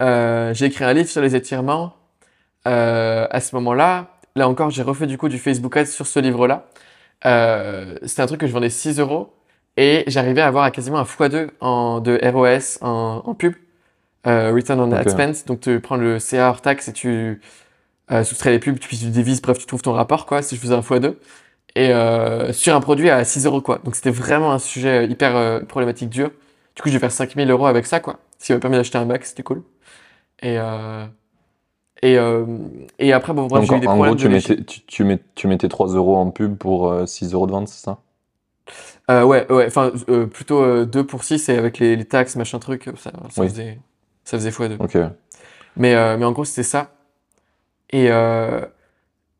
[0.00, 1.94] Euh, j'ai écrit un livre sur les étirements.
[2.66, 6.20] Euh, à ce moment-là, là encore, j'ai refait du coup du Facebook Ads sur ce
[6.20, 6.66] livre-là.
[7.24, 9.34] Euh, c'était un truc que je vendais 6 euros
[9.76, 13.54] et j'arrivais à avoir à quasiment un x2 en, de ROS en, en pub,
[14.24, 15.18] Return on Ok.
[15.18, 15.36] Ad.
[15.46, 17.40] Donc, tu prends le CA hors taxe et tu
[18.24, 20.74] soustrais les pubs, puis tu divises, bref, tu trouves ton rapport, quoi, si je faisais
[20.74, 21.14] un x2.
[21.78, 23.78] Et euh, sur un produit à 6 euros, quoi.
[23.84, 26.32] Donc, c'était vraiment un sujet hyper euh, problématique dur.
[26.74, 28.18] Du coup, je vais faire 5000 euros avec ça, quoi.
[28.40, 29.62] Ce qui m'a permis d'acheter un Mac, c'était cool.
[30.42, 31.06] Et, euh,
[32.02, 32.44] et, euh,
[32.98, 34.80] et après, bon, bref, j'ai eu en, des en problèmes gros, tu de mettais, tu,
[34.86, 37.84] tu, mets- tu mettais 3 euros en pub pour euh, 6 euros de vente, c'est
[37.84, 37.98] ça?
[39.10, 42.34] Euh, ouais, ouais, enfin, euh, plutôt euh, 2 pour 6 et avec les, les taxes,
[42.36, 43.48] machin truc, ça, ça Oui.
[43.48, 43.78] faisait,
[44.24, 44.76] ça faisait x2.
[44.80, 44.98] Ok.
[45.76, 46.90] Mais, euh, mais en gros, c'était ça.
[47.90, 48.60] Et, euh,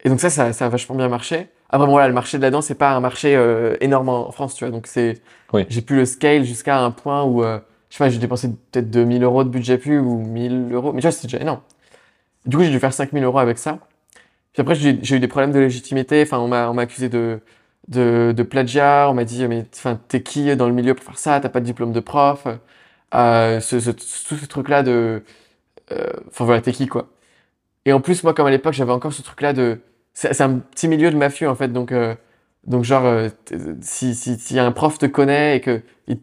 [0.05, 1.49] et donc ça, ça, ça a vachement bien marché.
[1.71, 4.31] Après, bon, voilà, le marché de la danse, c'est pas un marché euh, énorme en
[4.33, 4.71] France, tu vois.
[4.73, 5.21] Donc c'est,
[5.53, 5.67] Oui.
[5.69, 8.91] j'ai pu le scale jusqu'à un point où, euh, je sais pas, j'ai dépensé peut-être
[8.91, 10.93] 2000 euros de budget pub ou 1000 euros.
[10.93, 11.61] Mais tu vois, c'est déjà énorme.
[12.47, 13.79] Du coup, j'ai dû faire 5000 euros avec ça.
[14.53, 16.23] Puis après, j'ai j'ai eu des problèmes de légitimité.
[16.23, 17.41] Enfin, on m'a on m'a accusé de,
[17.89, 19.09] de, de plagiat.
[19.11, 21.41] On m'a dit, mais enfin, t'es qui dans le milieu pour faire ça?
[21.41, 22.47] T'as pas de diplôme de prof?
[23.15, 25.25] Euh, ce, ce, tout ce truc-là de.
[25.93, 27.09] euh, Enfin, voilà, t'es qui, quoi?
[27.87, 29.81] Et en plus, moi, comme à l'époque, j'avais encore ce truc-là de.
[30.21, 31.69] C'est un petit milieu de mafieux, en fait.
[31.73, 32.15] Donc, euh,
[32.67, 33.29] donc genre, euh,
[33.81, 36.19] si, si, si un prof te connaît et que il,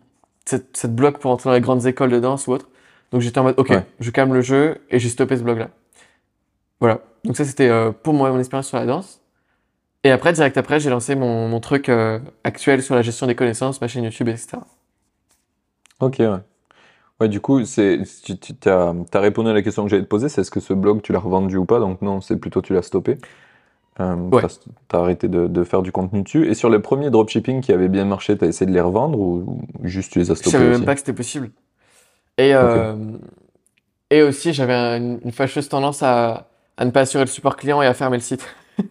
[0.46, 2.70] ça, te- ça te bloque pour entrer dans les grandes écoles de danse ou autre.
[3.12, 3.86] Donc, j'étais en mode, OK, Ouais.
[4.00, 5.70] je calme le jeu et j'ai stoppé ce blog-là.
[6.80, 7.02] Voilà.
[7.24, 9.22] Donc, ça, c'était euh, pour moi mon expérience sur la danse.
[10.04, 11.90] Et après, direct après, j'ai lancé mon, mon truc
[12.44, 14.68] actuel sur la gestion des connaissances, ma chaîne YouTube, etc.
[16.00, 16.28] Ok, ouais.
[17.22, 20.08] Ouais, du coup, c'est, tu, tu t'as, t'as répondu à la question que j'allais te
[20.10, 21.80] poser, c'est est-ce que ce blog, tu l'as revendu ou pas?
[21.80, 23.18] Donc non, c'est plutôt tu l'as stoppé.
[24.02, 24.42] Euh, Ouais.
[24.92, 26.48] arrêté de, de faire du contenu dessus.
[26.48, 29.38] Et sur les premiers dropshipping qui avaient bien marché, t'as essayé de les revendre ou,
[29.80, 30.80] ou juste tu les as Je stoppés savais aussi?
[30.80, 31.52] même pas que c'était possible.
[32.38, 32.96] Et, euh,
[34.10, 37.56] et aussi, j'avais un- une, une fâcheuse tendance à, à ne pas assurer le support
[37.56, 38.46] client et à fermer le site.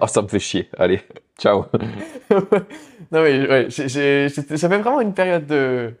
[0.00, 0.70] Ah, ça me fait chier.
[0.78, 1.00] Allez,
[1.38, 1.66] ciao.
[2.30, 5.94] non, mais ouais, j'avais vraiment une période de.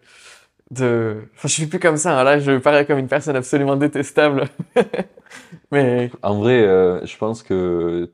[0.70, 1.22] De...
[1.36, 2.20] Enfin, je suis plus comme ça.
[2.20, 2.24] hein.
[2.24, 4.44] Là, je parais comme une personne absolument détestable.
[5.72, 8.10] mais En vrai, euh, je pense que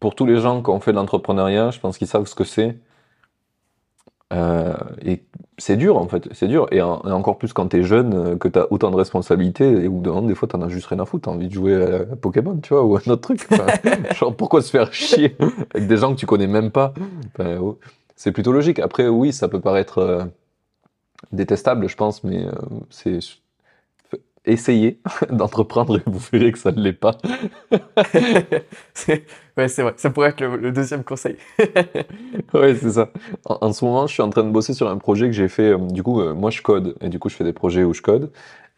[0.00, 2.44] pour tous les gens qui ont fait de l'entrepreneuriat, je pense qu'ils savent ce que
[2.44, 2.78] c'est.
[4.32, 5.24] Euh, et
[5.58, 6.68] c'est dur en fait, c'est dur.
[6.70, 9.88] Et, en- et encore plus quand t'es jeune, euh, que t'as autant de responsabilités, et
[9.88, 11.24] au bout d'un moment, des fois, t'en as juste rien à foutre.
[11.24, 13.44] T'as envie de jouer à, à Pokémon, tu vois, ou à un autre truc.
[13.50, 13.72] Enfin,
[14.14, 15.36] genre, pourquoi se faire chier
[15.74, 16.94] avec des gens que tu connais même pas?
[17.38, 17.78] Enfin, oh,
[18.14, 18.78] C'est plutôt logique.
[18.78, 20.24] Après, oui, ça peut paraître euh,
[21.32, 22.52] détestable, je pense, mais euh,
[22.90, 23.20] c'est
[24.46, 27.18] essayez d'entreprendre et vous verrez que ça ne l'est pas.
[28.94, 29.24] c'est
[29.56, 29.94] ouais, c'est vrai.
[29.96, 31.36] Ça pourrait être le, le deuxième conseil.
[32.54, 33.10] Ouais, c'est ça.
[33.44, 35.48] En, en ce moment, je suis en train de bosser sur un projet que j'ai
[35.48, 35.70] fait.
[35.72, 36.96] euh, du coup, euh, moi, je code.
[37.00, 38.30] Et du coup, je fais des projets où je code.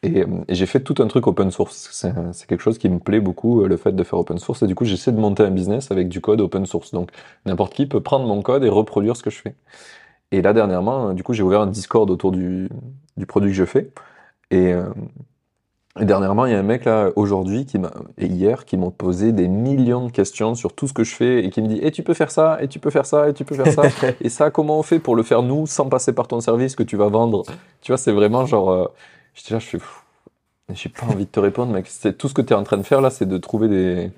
[0.03, 1.91] Et, euh, et j'ai fait tout un truc open source.
[2.33, 4.63] C'est quelque chose qui me plaît beaucoup, le fait de faire open source.
[4.63, 6.93] Et du coup, j'essaie de monter un business avec du code open source.
[6.93, 7.11] Donc,
[7.47, 9.55] n'importe qui peut prendre mon code et reproduire ce que je fais.
[10.33, 12.69] Et là, dernièrement, euh, du coup, j'ai ouvert un Discord autour du,
[13.17, 13.91] du produit que je fais.
[14.51, 14.85] Et, euh,
[16.01, 18.91] et dernièrement, il y a un mec là, aujourd'hui, qui m'a, et hier, qui m'ont
[18.91, 21.79] posé des millions de questions sur tout ce que je fais et qui me dit,
[21.83, 23.83] et tu peux faire ça, et tu peux faire ça, et tu peux faire ça.
[24.23, 26.83] Et ça, comment on fait pour le faire nous, sans passer par ton service que
[26.83, 27.45] tu vas vendre?
[27.83, 28.71] Tu vois, c'est vraiment genre.
[28.71, 28.87] Euh,
[29.35, 29.79] J'étais là, je fais.
[30.75, 31.87] J'ai pas envie de te répondre, mec.
[31.89, 34.11] C'est tout ce que tu es en train de faire là, c'est de trouver des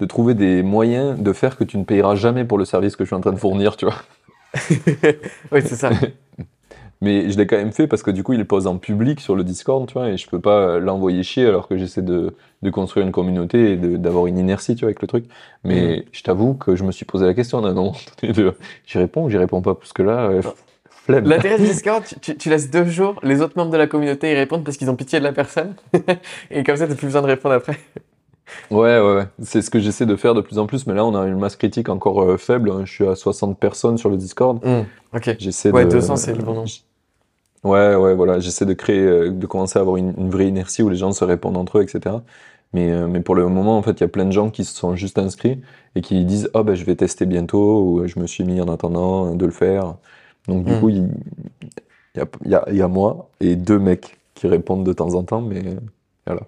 [0.00, 3.04] de trouver des moyens de faire que tu ne payeras jamais pour le service que
[3.04, 3.94] je suis en train de fournir, tu vois.
[5.52, 5.90] Oui, c'est ça.
[7.00, 9.34] Mais je l'ai quand même fait parce que du coup, il pose en public sur
[9.34, 12.70] le Discord, tu vois, et je peux pas l'envoyer chier alors que j'essaie de, de
[12.70, 15.24] construire une communauté et d'avoir une inertie, tu vois, avec le truc.
[15.64, 18.54] Mais je t'avoue que je me suis posé la question à un moment donné de
[18.86, 20.42] j'y réponds ou j'y réponds pas, parce que là, euh,
[20.90, 21.24] flemme.
[21.28, 24.30] L'intérêt du Discord, tu, tu- tu laisses deux jours, les autres membres de la communauté
[24.30, 25.74] y répondent parce qu'ils ont pitié de la personne.
[26.52, 27.78] et comme ça, t'as plus besoin de répondre après.
[28.70, 29.26] Ouais, ouais, ouais.
[29.42, 31.38] C'est ce que j'essaie de faire de plus en plus, mais là, on a une
[31.38, 32.70] masse critique encore euh, faible.
[32.70, 32.82] hein.
[32.84, 34.60] Je suis à 60 personnes sur le Discord.
[35.12, 35.36] Ok.
[35.38, 35.90] J'essaie Ouais, de...
[35.90, 36.70] 200, c'est le bon nombre.
[37.64, 38.40] Ouais, ouais, voilà.
[38.40, 41.12] J'essaie de créer, euh, de commencer à avoir une, une vraie inertie où les gens
[41.12, 42.24] se répondent entre eux, etc.
[42.72, 44.64] Mais, euh, mais pour le moment, en fait, il y a plein de gens qui
[44.64, 45.60] se sont juste inscrits
[45.94, 48.68] et qui disent, ah, ben, je vais tester bientôt, ou je me suis mis en
[48.68, 49.96] attendant de le faire.
[50.48, 50.80] Donc, du Mm.
[50.80, 51.08] coup, il
[52.14, 54.84] il y a, il y a, il y a moi et deux mecs qui répondent
[54.84, 55.80] de temps en temps, mais euh,
[56.26, 56.42] voilà.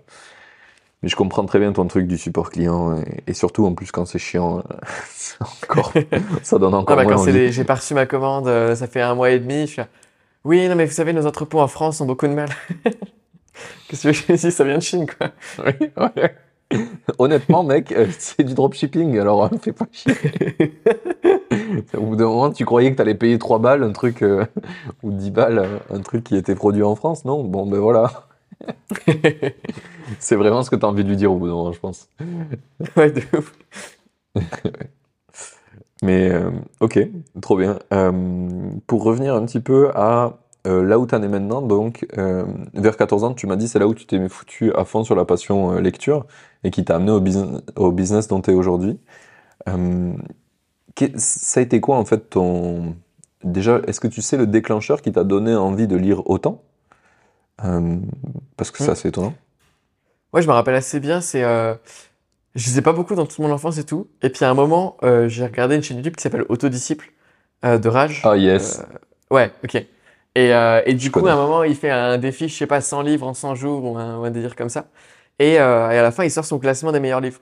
[1.04, 3.92] Mais je comprends très bien ton truc du support client et, et surtout en plus
[3.92, 4.62] quand c'est chiant, euh,
[5.70, 5.92] encore,
[6.42, 9.02] ça donne encore bah, moins quand des- j'ai pas reçu ma commande, euh, ça fait
[9.02, 9.88] un mois et demi, je suis là,
[10.44, 12.48] oui, non, mais vous savez, nos entrepôts en France ont beaucoup de mal.
[13.88, 15.28] Qu'est-ce que je dis, ça vient de Chine, quoi.
[15.64, 16.34] Oui, ouais.
[17.18, 20.14] Honnêtement, mec, euh, c'est du dropshipping, alors euh, fais pas chier.
[21.96, 24.46] Au bout d'un moment, tu croyais que t'allais payer 3 balles, un truc, euh,
[25.02, 27.44] ou 10 balles, un truc qui était produit en France, non?
[27.44, 28.26] Bon, ben voilà.
[30.18, 32.08] C'est vraiment ce que t'as envie de lui dire au bout d'un moment, je pense.
[32.96, 33.54] ouais, de ouf.
[36.02, 36.98] Mais euh, ok,
[37.40, 37.78] trop bien.
[37.92, 42.06] Euh, pour revenir un petit peu à euh, là où tu en es maintenant, donc
[42.74, 45.14] vers 14 ans, tu m'as dit c'est là où tu t'es foutu à fond sur
[45.14, 46.26] la passion lecture
[46.62, 48.98] et qui t'a amené au, business au business dont tu es aujourd'hui.
[51.16, 52.94] Ça a été quoi en fait ton...
[53.42, 56.62] Déjà, est-ce que tu sais le déclencheur qui t'a donné envie de lire autant?
[57.64, 57.98] Euh,
[58.56, 58.96] Parce que ça, Mm.
[58.96, 59.34] c'est étonnant.
[60.32, 61.42] Ouais, je me rappelle assez bien, c'est...
[61.44, 61.74] Euh...
[62.54, 64.08] Je lisais pas beaucoup dans toute mon enfance et tout.
[64.22, 67.12] Et puis à un moment, euh, j'ai regardé une chaîne YouTube qui s'appelle Autodisciple
[67.64, 68.22] euh, de Rage.
[68.24, 69.76] Ah yes, Euh, ouais, ok.
[70.36, 70.50] Et,
[70.86, 71.30] et du coup, connais.
[71.30, 73.84] à un moment, il fait un défi, je sais pas, 100 livres en 100 jours
[73.84, 74.86] ou un, ou un délire comme ça.
[75.38, 77.40] Et, et à la fin, il sort son classement des meilleurs livres.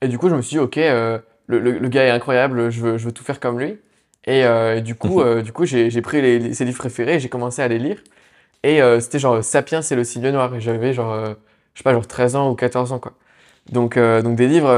[0.00, 2.80] Et du coup, je me suis dit, ok, le, le- le gars est incroyable, je
[2.80, 3.78] veux, je veux tout faire comme lui.
[4.26, 7.16] Et, et du coup, euh, du coup j'ai j'ai pris les, les- ses livres préférés
[7.16, 7.98] et j'ai commencé à les lire.
[8.62, 10.54] Et euh, c'était genre Sapiens et le signe noir.
[10.54, 11.34] Et j'avais genre, euh,
[11.74, 13.14] je sais pas, genre 13 ans ou 14 ans, quoi.
[13.72, 14.68] Donc, euh, donc des livres,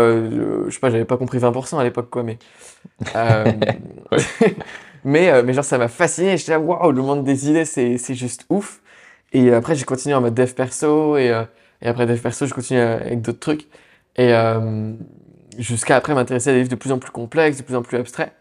[0.69, 2.39] je sais pas, j'avais pas compris 20% à l'époque, quoi, mais.
[5.05, 6.37] mais, mais genre, ça m'a fasciné.
[6.37, 8.81] J'étais là, waouh, le monde des idées, c'est c'est juste ouf.
[9.33, 11.17] Et après, j'ai continué en mode dev perso.
[11.19, 11.27] Et,
[11.83, 13.69] et après dev perso, je continue avec d'autres trucs.
[14.17, 14.33] Et
[15.59, 17.97] jusqu'à après m'intéresser à des livres de plus en plus complexes, de plus en plus
[17.99, 18.33] abstraits.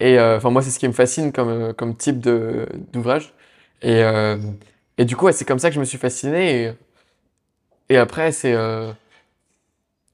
[0.00, 3.34] Et enfin, moi, c'est ce qui me fascine comme, comme type de- d'ouvrage.
[3.82, 4.36] Et, euh,
[4.98, 6.64] et du coup, ouais, c'est comme ça que je me suis fasciné.
[6.66, 6.72] Et,
[7.88, 8.54] et après, c'est.
[8.54, 8.92] euh,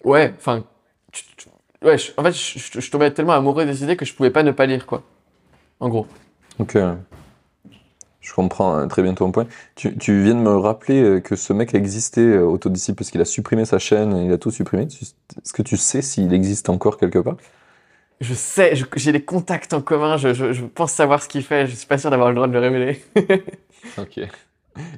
[0.05, 0.64] Ouais, enfin.
[1.83, 4.51] Ouais, je- en fait, je, tombais tellement amoureux des idées que je pouvais pas ne
[4.51, 5.03] pas lire, quoi.
[5.81, 6.07] En gros.
[6.59, 6.77] Ok.
[8.21, 9.47] Je comprends euh, très bien ton point.
[9.77, 13.25] Tu, tu viens de me rappeler euh, que ce mec existait, Autodisciple, parce qu'il a
[13.25, 14.85] supprimé sa chaîne, il a tout supprimé.
[14.85, 17.37] Est-ce que tu sais s'il existe encore quelque part?
[18.21, 21.69] Je sais, j'ai des contacts en commun, je, je- je pense savoir ce qu'il fait,
[21.69, 23.03] je suis pas sûr d'avoir le droit de le révéler.
[23.97, 24.21] Ok.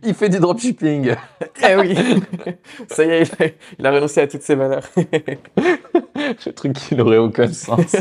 [0.02, 1.14] Il fait du dropshipping.
[1.68, 1.94] eh oui
[2.88, 4.84] Ça y est, il a, il a renoncé à toutes ses valeurs.
[4.96, 7.96] Le truc qui n'aurait aucun sens.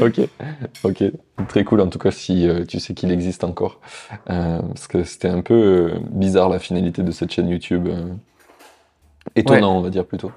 [0.00, 0.20] ok.
[0.82, 1.04] Ok.
[1.48, 3.80] Très cool en tout cas si euh, tu sais qu'il existe encore.
[4.30, 7.88] Euh, parce que c'était un peu euh, bizarre la finalité de cette chaîne YouTube.
[9.34, 10.32] étonnant on va dire plutôt.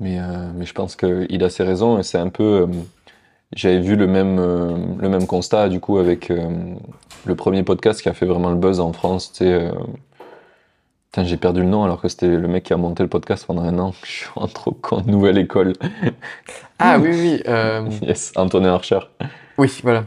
[0.00, 0.18] Mais,
[0.56, 2.66] mais je pense qu'il a ses raisons et c'est un peu...
[3.54, 6.48] j'avais vu le même, euh, le même constat du coup avec euh,
[7.24, 9.32] le premier podcast qui a fait vraiment le buzz en France.
[9.42, 9.72] Euh,
[11.12, 13.44] Putain, j'ai perdu le nom alors que c'était le mec qui a monté le podcast
[13.46, 13.92] pendant un an.
[14.02, 15.74] Je suis en trop con, nouvelle école.
[16.78, 19.00] Ah oui, oui, euh, Yes, Antonin Archer.
[19.58, 20.04] oui, voilà.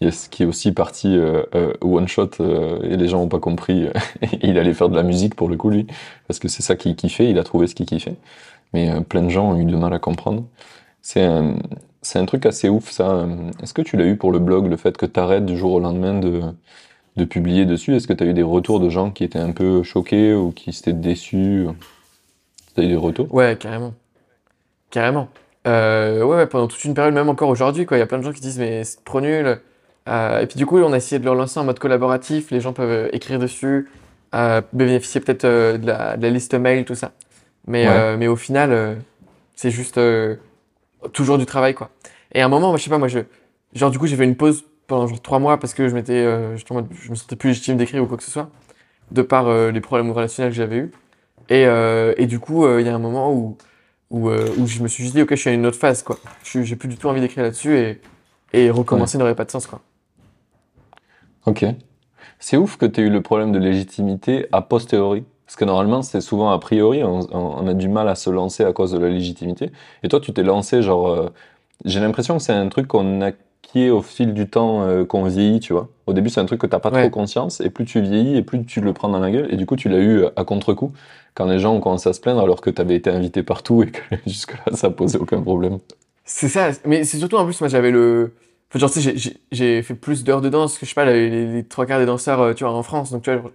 [0.00, 3.86] Yes, qui est aussi parti euh, euh, one shot et les gens n'ont pas compris.
[4.42, 5.86] il allait faire de la musique pour le coup lui,
[6.26, 7.28] parce que c'est ça qu'il kiffait.
[7.28, 8.16] Il a trouvé ce qu'il kiffait,
[8.72, 10.44] mais plein de gens ont eu de mal à comprendre.
[11.02, 11.56] C'est un,
[12.04, 13.26] c'est un truc assez ouf ça.
[13.62, 15.72] Est-ce que tu l'as eu pour le blog, le fait que tu arrêtes du jour
[15.72, 16.40] au lendemain de
[17.16, 17.94] de publier dessus?
[17.94, 20.50] Est-ce que tu as eu des retours de gens qui étaient un peu choqués ou
[20.52, 21.66] qui s'étaient déçus?
[22.74, 23.32] T'as eu des retours?
[23.32, 23.94] Ouais, carrément.
[24.90, 25.28] Carrément.
[25.66, 27.96] Euh, ouais, ouais, pendant toute une période, même encore aujourd'hui, quoi.
[27.96, 29.60] Il y a plein de gens qui disent, mais c'est trop nul.
[30.08, 32.50] Euh, et puis du coup, on a essayé de le relancer en mode collaboratif.
[32.50, 33.88] Les gens peuvent euh, écrire dessus,
[34.34, 37.12] euh, bénéficier peut-être de, la, de la liste mail, tout ça.
[37.66, 38.16] Mais, Ouais.
[38.16, 38.98] mais au final,
[39.54, 39.98] c'est juste
[41.12, 41.90] toujours du travail, quoi.
[42.32, 43.20] Et à un moment, moi, je sais pas, moi, je,
[43.74, 46.12] genre, du coup, j'ai fait une pause pendant genre trois mois parce que je m'étais,
[46.12, 48.50] euh, je me sentais plus légitime d'écrire ou quoi que ce soit,
[49.10, 50.90] de par euh, les problèmes relationnels que j'avais eus.
[51.48, 53.56] Et, euh, et du coup, il y a un moment où,
[54.10, 56.18] où, où je me suis juste dit, ok, je suis à une autre phase, quoi.
[56.42, 58.00] J'ai plus du tout envie d'écrire là-dessus et,
[58.52, 59.80] et recommencer n'aurait pas de sens, quoi.
[61.46, 61.66] Ok.
[62.38, 65.24] C'est ouf que tu aies eu le problème de légitimité a posteriori.
[65.46, 68.72] Parce que normalement, c'est souvent a priori, on, a du mal à se lancer à
[68.72, 69.70] cause de la légitimité.
[70.02, 71.28] Et toi, tu t'es lancé, genre, euh,
[71.84, 75.60] j'ai l'impression que c'est un truc qu'on acquiert au fil du temps, euh, qu'on vieillit,
[75.60, 75.88] tu vois.
[76.06, 77.02] Au début, c'est un truc que t'as pas Ouais.
[77.02, 79.56] trop conscience, et plus tu vieillis, et plus tu le prends dans la gueule, et
[79.56, 80.92] du coup, tu l'as eu à contre-coup,
[81.34, 83.90] quand les gens ont commencé à se plaindre alors que t'avais été invité partout et
[83.90, 85.78] que jusque-là, ça posait aucun problème.
[86.24, 88.32] C'est ça, mais c'est surtout en plus, moi j'avais le.
[88.70, 89.14] Enfin, genre, tu sais,
[89.52, 92.00] j'ai- fait plus d'heures de danse que je sais pas, les, les- les trois quarts
[92.00, 93.10] des danseurs, euh, tu vois, en France.
[93.12, 93.50] Donc, tu vois,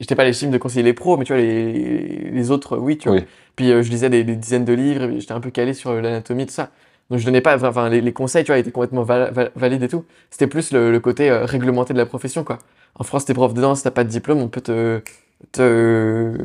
[0.00, 3.08] j'étais pas légitime de conseiller les pros, mais tu vois, les, les autres, oui, tu
[3.08, 3.14] vois.
[3.14, 3.24] Oui.
[3.56, 6.46] Puis euh, je lisais des, des dizaines de livres, j'étais un peu calé sur l'anatomie,
[6.46, 6.70] tout ça.
[7.10, 7.62] Donc, je donnais pas.
[7.68, 10.04] Enfin, les, les conseils, tu vois, étaient complètement val- val- valides et tout.
[10.30, 12.58] C'était plus le, le côté euh, réglementé de la profession, quoi.
[12.96, 15.00] En France, t'es prof de danse, t'as pas de diplôme, on peut te.
[15.52, 16.36] te.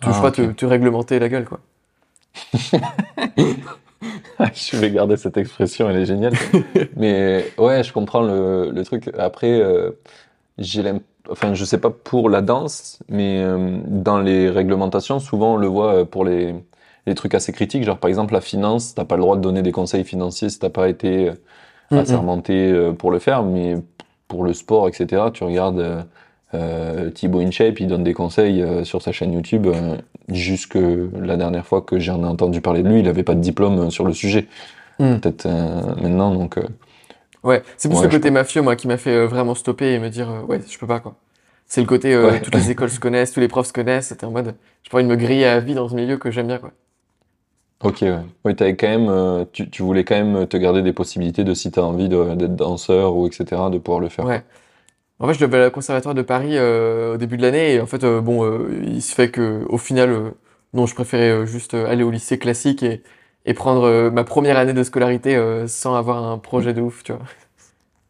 [0.00, 1.60] te Ah, te, te réglementer la gueule, quoi.
[4.54, 6.34] je vais garder cette expression, elle est géniale.
[6.96, 9.10] Mais ouais, je comprends le, le truc.
[9.18, 9.90] Après, euh,
[10.58, 15.54] j'ai l'impression enfin je sais pas pour la danse, mais euh, dans les réglementations, souvent
[15.54, 16.54] on le voit euh, pour les,
[17.06, 19.62] les trucs assez critiques, genre par exemple la finance, t'as pas le droit de donner
[19.62, 23.76] des conseils financiers si t'as pas été euh, assermenté pour le faire, mais
[24.26, 26.04] pour le sport, etc., tu regardes
[26.54, 29.66] euh, Thibaut InShape, il donne des conseils euh, sur sa chaîne YouTube.
[29.66, 29.96] Euh,
[30.28, 30.78] jusque
[31.20, 33.90] la dernière fois que j'en ai entendu parler de lui, il avait pas de diplôme
[33.90, 34.46] sur le sujet.
[34.98, 35.20] Mhm.
[35.20, 35.46] Peut-être
[36.00, 36.58] maintenant, donc
[37.44, 39.98] Ouais, c'est plus Ouais, le côté mafieux, moi, qui m'a fait euh, vraiment stopper et
[39.98, 41.14] me dire, euh, ouais, je peux pas, quoi.
[41.66, 42.40] C'est le côté, euh, Ouais.
[42.40, 44.96] toutes les écoles se connaissent, tous les profs se connaissent, c'était en mode, j'ai pas
[44.98, 46.72] envie de me griller à vie dans ce milieu que j'aime bien, quoi.
[47.82, 48.18] Ok, ouais.
[48.46, 51.52] Oui, t'avais quand même, euh, tu, tu voulais quand même te garder des possibilités de
[51.52, 54.24] si t'as envie d'être danseur ou etc., de pouvoir le faire.
[54.24, 54.42] Ouais.
[55.18, 57.80] En fait, je devais aller au conservatoire de Paris euh, au début de l'année et
[57.80, 60.32] en fait, bon, euh, il se fait que au final,
[60.72, 63.02] non, je préférais juste aller au lycée classique et,
[63.44, 67.02] et prendre euh, ma première année de scolarité euh, sans avoir un projet de ouf,
[67.04, 67.22] tu vois.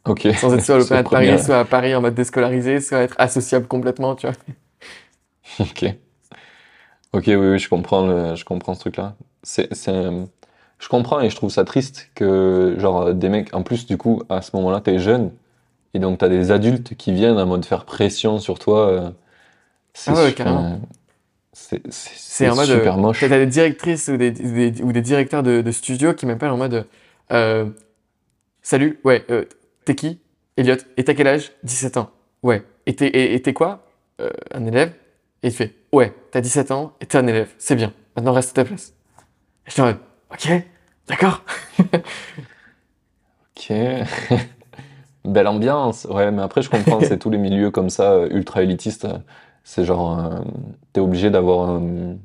[0.05, 0.27] Ok.
[0.37, 1.41] Sans être soit à l'Opéra de Paris, première.
[1.41, 4.37] soit à Paris en mode déscolarisé, soit être associable complètement, tu vois.
[5.59, 5.83] Ok.
[7.13, 9.15] Ok, oui, oui, je comprends le- je comprends ce truc-là.
[9.43, 9.69] C'est,
[10.79, 14.23] je comprends et je trouve ça triste que, genre, des mecs, en plus, du coup,
[14.29, 15.33] à ce moment-là, t'es jeune
[15.95, 18.89] et donc t'as des adultes qui viennent en mode faire pression sur toi.
[18.91, 19.11] euh,
[19.95, 20.67] c'est Ah ouais, carrément.
[21.57, 23.21] C'est, en mode, super moche.
[23.21, 26.57] T'as des directrices ou des, des- ou des directeurs de, de studio qui m'appellent en
[26.57, 26.87] mode
[27.33, 27.67] euh,
[28.61, 29.45] Salut, ouais, euh,
[29.85, 30.21] t'es qui?
[30.57, 30.77] Elliot.
[30.97, 31.53] Et t'as quel âge?
[31.63, 32.11] 17 ans.
[32.43, 32.63] Ouais.
[32.87, 33.87] Et t'es quoi?
[34.21, 34.93] Euh, Un élève?
[35.43, 37.51] Et il fait Ouais, t'as 17 ans et t'es un élève.
[37.59, 37.93] C'est bien.
[38.17, 38.93] Maintenant reste à ta place.
[39.67, 39.99] Et j'étais en mode
[40.33, 40.49] Ok,
[41.09, 41.43] d'accord.
[43.57, 43.73] Ok.
[45.25, 46.05] Belle ambiance.
[46.11, 49.07] Ouais, mais après, je comprends, c'est tous les milieux comme ça, euh, ultra élitistes.
[49.65, 50.41] C'est genre, euh,
[50.93, 52.17] t'es obligé d'avoir un,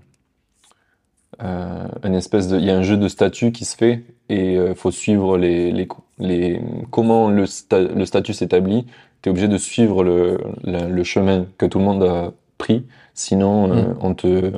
[1.41, 2.57] euh, une espèce de.
[2.57, 5.71] Il y a un jeu de statut qui se fait et euh, faut suivre les,
[5.71, 5.87] les,
[6.19, 8.85] les, comment le, sta- le statut s'établit.
[9.21, 12.85] T'es obligé de suivre le, le, le chemin que tout le monde a pris.
[13.13, 13.97] Sinon, euh, Mm.
[14.01, 14.51] on te,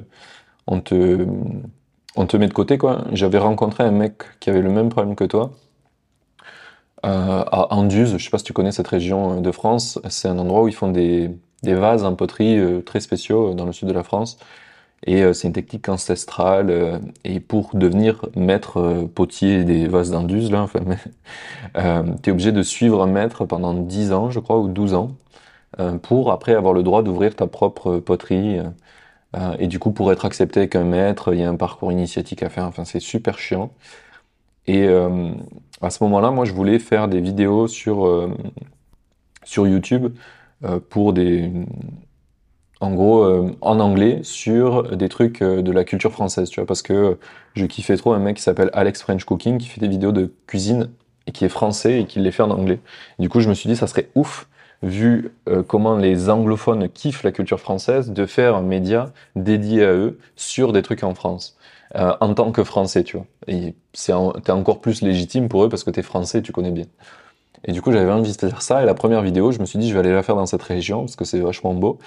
[0.67, 1.28] on te,
[2.15, 3.06] on te met de côté, quoi.
[3.13, 5.52] J'avais rencontré un mec qui avait le même problème que toi
[7.06, 10.38] euh, à Anduze, je sais pas si tu connais cette région de France, c'est un
[10.39, 11.32] endroit où ils font des,
[11.63, 14.38] des vases en poterie euh, très spéciaux euh, dans le sud de la France.
[15.06, 17.02] Et euh, c'est une technique ancestrale.
[17.24, 20.82] et pour devenir maître potier des vases d'Anduze, là, enfin,
[22.24, 25.12] tu es obligé de suivre un maître pendant 10 ans, je crois, ou 12 ans,
[26.04, 28.60] pour après avoir le droit d'ouvrir ta propre poterie.
[29.60, 32.43] et du coup, pour être accepté avec un maître, il y a un parcours initiatique
[32.43, 32.65] à faire.
[32.65, 33.71] Enfin, c'est super chiant.
[34.67, 38.30] Et à ce moment-là, moi, je voulais faire des vidéos sur,
[39.43, 40.13] sur YouTube
[40.89, 41.50] pour des,
[42.82, 46.65] en gros, euh, en anglais sur des trucs euh, de la culture française, tu vois,
[46.65, 47.17] parce que
[47.54, 50.34] je kiffais trop un mec qui s'appelle Alex French Cooking, qui fait des vidéos de
[50.47, 50.89] cuisine
[51.28, 52.80] et qui est français et qui les fait en anglais.
[53.19, 54.50] du coup, je me suis dit, ça serait ouf,
[54.82, 59.93] vu euh, comment les anglophones kiffent la culture française, de faire un média dédié à
[59.93, 61.58] eux sur des trucs en France
[61.95, 63.28] euh, en tant que Français, tu vois.
[63.47, 66.86] Et c'est t'es encore plus légitime pour eux parce que t'es Français, tu connais bien.
[67.65, 68.84] Et du coup, j'avais envie de faire ça.
[68.84, 70.63] Et la première vidéo, je me suis dit, je vais aller la faire dans cette
[70.63, 72.00] région parce que c'est vachement beau.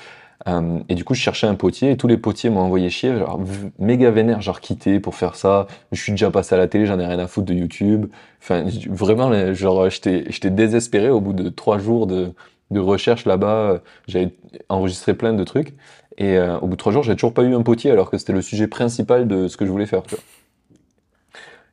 [0.49, 3.17] Euh, et du coup, je cherchais un potier et tous les potiers m'ont envoyé chier,
[3.17, 3.41] genre
[3.79, 5.67] méga vénère, genre quitté pour faire ça.
[5.93, 8.07] Je suis déjà passé à la télé, j'en ai rien à foutre de YouTube.
[8.43, 12.33] Enfin, vraiment, genre, j'étais, j'étais désespéré au bout de trois jours de,
[12.71, 13.81] de recherche là-bas.
[14.09, 14.35] J'avais
[14.69, 15.75] enregistré plein de trucs.
[16.19, 18.19] Et euh, au bout de trois jours, j'ai toujours pas eu un potier alors que
[18.19, 20.03] c'était le sujet principal de ce que je voulais faire.
[20.03, 20.25] Tu vois.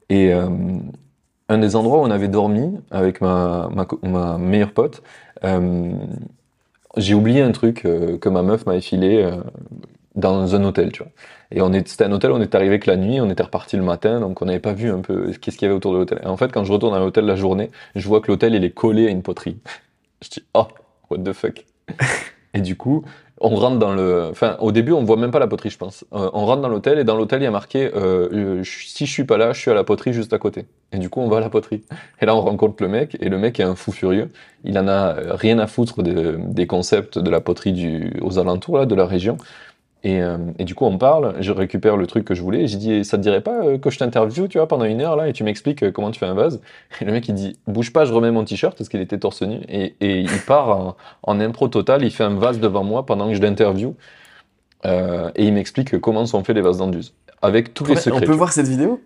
[0.09, 0.49] Et euh,
[1.51, 5.03] un des endroits où on avait dormi avec ma, ma, co- ma meilleure pote,
[5.43, 5.91] euh,
[6.97, 9.37] j'ai oublié un truc euh, que ma meuf m'avait filé euh,
[10.15, 11.11] dans un hôtel, tu vois.
[11.51, 13.77] Et on est, c'était un hôtel, on est arrivé que la nuit, on était reparti
[13.77, 15.99] le matin, donc on n'avait pas vu un peu qu'est-ce qu'il y avait autour de
[15.99, 16.19] l'hôtel.
[16.23, 18.63] Et en fait, quand je retourne à l'hôtel la journée, je vois que l'hôtel il
[18.65, 19.57] est collé à une poterie.
[20.23, 20.67] Je dis oh
[21.09, 21.65] what the fuck.
[22.53, 23.03] Et du coup,
[23.43, 24.27] on rentre dans le.
[24.31, 26.05] Enfin, au début, on voit même pas la poterie, je pense.
[26.13, 29.05] Euh, on rentre dans l'hôtel et dans l'hôtel, il y a marqué euh, euh, si
[29.05, 30.65] je suis pas là, je suis à la poterie juste à côté.
[30.91, 31.83] Et du coup, on va à la poterie.
[32.21, 34.29] Et là, on rencontre le mec et le mec est un fou furieux.
[34.63, 38.77] Il en a rien à foutre de- des concepts de la poterie du, aux alentours
[38.77, 39.37] là, de la région.
[40.03, 42.65] Et, euh, et du coup, on parle, je récupère le truc que je voulais.
[42.67, 45.15] J'ai dit, ça te dirait pas euh, que je t'interviewe, tu vois, pendant une heure
[45.15, 46.59] là, et tu m'expliques euh, comment tu fais un vase?
[47.01, 49.43] Et le mec, il dit, bouge pas, je remets mon t-shirt parce qu'il était torse
[49.43, 49.59] nu.
[49.69, 53.27] Et, et il part en, en impro total, il fait un vase devant moi pendant
[53.27, 53.95] que je l'interview.
[54.85, 57.13] Euh, et il m'explique comment sont faits les vases d'Anduze.
[57.43, 58.19] Avec tous les on secrets.
[58.21, 58.37] peut tu vois.
[58.37, 58.99] voir cette vidéo?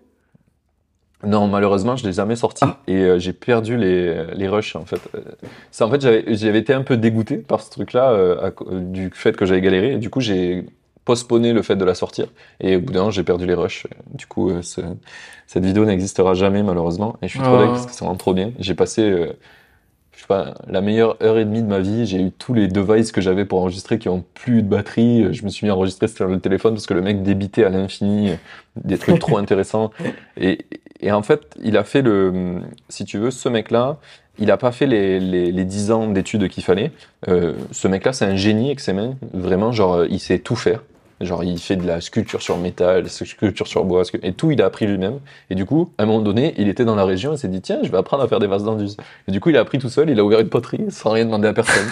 [1.26, 2.78] Non, malheureusement, je l'ai jamais sorti Ah.
[2.86, 5.00] et euh, j'ai perdu les, les rushs en fait.
[5.80, 9.62] En fait j'avais été un peu dégoûté par ce truc-là euh, du fait que j'avais
[9.62, 10.66] galéré et du coup j'ai
[11.06, 12.26] postponé le fait de la sortir.
[12.60, 13.86] Et au bout d'un an, j'ai perdu les rushs.
[14.12, 14.82] Du coup, euh, ce-
[15.46, 17.16] cette vidéo n'existera jamais, malheureusement.
[17.22, 17.60] Et je suis trop Oh.
[17.62, 18.50] deg parce que c'est vraiment trop bien.
[18.58, 19.32] J'ai passé, euh,
[20.14, 22.04] je sais pas, la meilleure heure et demie de ma vie.
[22.06, 25.32] J'ai eu tous les devices que j'avais pour enregistrer qui ont plus de batterie.
[25.32, 27.68] Je me suis mis à enregistrer sur le téléphone parce que le mec débitait à
[27.70, 28.34] l'infini euh,
[28.84, 29.90] des trucs trop intéressants.
[30.38, 30.66] Et,
[31.00, 32.56] et en fait, il a fait le,
[32.88, 33.98] si tu veux, ce mec-là,
[34.38, 36.90] il a pas fait les, les, les 10 ans d'études qu'il fallait.
[37.28, 39.14] Euh, ce mec-là, c'est un génie avec ses mains.
[39.32, 40.82] Vraiment, genre, il sait tout faire.
[41.20, 44.66] Genre, il fait de la sculpture sur métal, sculpture sur bois, et tout, il a
[44.66, 45.20] appris lui-même.
[45.48, 47.62] Et du coup, à un moment donné, il était dans la région et s'est dit,
[47.62, 48.96] tiens, je vais apprendre à faire des vases d'Anduze.
[49.26, 51.24] Et du coup, il a appris tout seul, il a ouvert une poterie sans rien
[51.24, 51.86] demander à personne.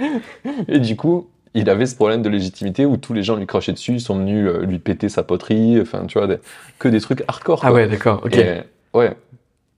[0.68, 3.72] et du coup, il avait ce problème de légitimité où tous les gens lui crachaient
[3.72, 6.38] dessus, ils sont venus euh, lui péter sa poterie, enfin, tu vois, des-
[6.80, 7.60] que des trucs hardcore.
[7.64, 8.36] Ah ouais, d'accord, ok.
[8.36, 8.62] Et,
[8.92, 9.16] ouais,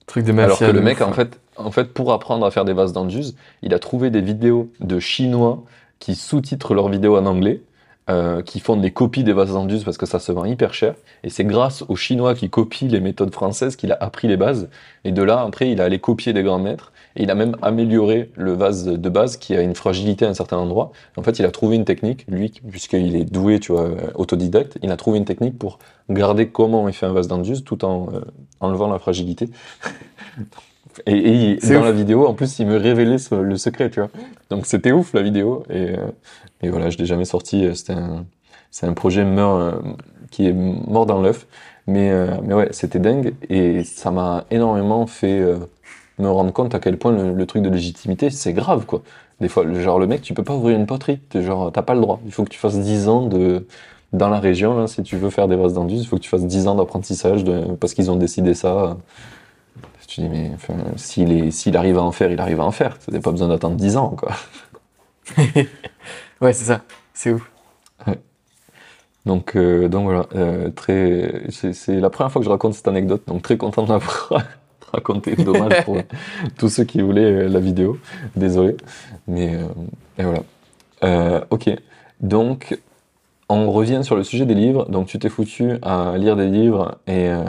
[0.06, 2.72] Truc de alors que le mec, en fait, en fait, pour apprendre à faire des
[2.72, 5.64] vases d'Anduze, il a trouvé des vidéos de Chinois
[5.98, 7.60] qui sous-titrent leurs vidéos en anglais,
[8.08, 10.94] euh, qui font des copies des vases d'Anduze parce que ça se vend hyper cher.
[11.24, 14.68] Et c'est grâce aux Chinois qui copient les méthodes françaises qu'il a appris les bases.
[15.04, 16.92] Et de là, après, il a allé copier des grands maîtres.
[17.16, 20.34] Et il a même amélioré le vase de base qui a une fragilité à un
[20.34, 20.92] certain endroit.
[21.16, 24.78] En fait, il a trouvé une technique, lui, puisqu'il est doué, tu vois, euh, autodidacte,
[24.82, 25.78] il a trouvé une technique pour
[26.10, 28.20] garder comment il fait un vase d'Anduze tout en euh,
[28.60, 29.48] enlevant la fragilité.
[31.04, 31.32] Et, et
[31.62, 31.84] il- dans ouf.
[31.84, 34.08] la vidéo, en plus, il me révélait ce- le secret, tu vois.
[34.48, 35.62] Donc c'était ouf la vidéo.
[35.68, 35.96] Et, euh,
[36.62, 37.66] et voilà, je l'ai jamais sorti.
[37.74, 38.26] C'était un,
[38.70, 39.72] c'est un projet meur- euh,
[40.30, 41.46] qui est mort dans l'œuf.
[41.86, 43.34] Mais, euh, mais ouais, c'était dingue.
[43.48, 45.58] Et ça m'a énormément fait euh,
[46.18, 49.02] me rendre compte à quel point le, truc de légitimité, c'est grave, quoi.
[49.40, 51.18] Des fois, genre, le mec, tu peux pas ouvrir une poterie.
[51.28, 52.20] T'es genre, t'as pas le droit.
[52.26, 53.66] Il faut que tu fasses 10 ans de.
[54.12, 56.30] Dans la région, là, si tu veux faire des vases d'Anduze, il faut que tu
[56.30, 57.44] fasses 10 ans d'apprentissage
[57.80, 58.96] parce qu'ils ont décidé ça.
[60.06, 60.52] Tu dis, mais
[60.96, 62.96] s'il s'il arrive à en faire, il arrive à en faire.
[62.98, 64.30] T'as pas besoin d'attendre 10 ans, quoi.
[66.40, 66.82] Ouais, c'est ça.
[67.14, 67.50] C'est ouf.
[69.24, 72.86] Donc, euh, donc voilà, euh, très, c'est, c'est la première fois que je raconte cette
[72.86, 74.32] anecdote, donc très content de l'avoir
[74.92, 75.34] raconté.
[75.34, 75.96] Dommage pour
[76.58, 77.98] tous ceux qui voulaient euh, la vidéo.
[78.36, 78.76] Désolé,
[79.26, 79.58] mais
[80.18, 81.44] et voilà.
[81.50, 81.68] Ok,
[82.20, 82.78] donc
[83.48, 84.88] on revient sur le sujet des livres.
[84.88, 87.44] Donc tu t'es foutu à lire des livres et euh,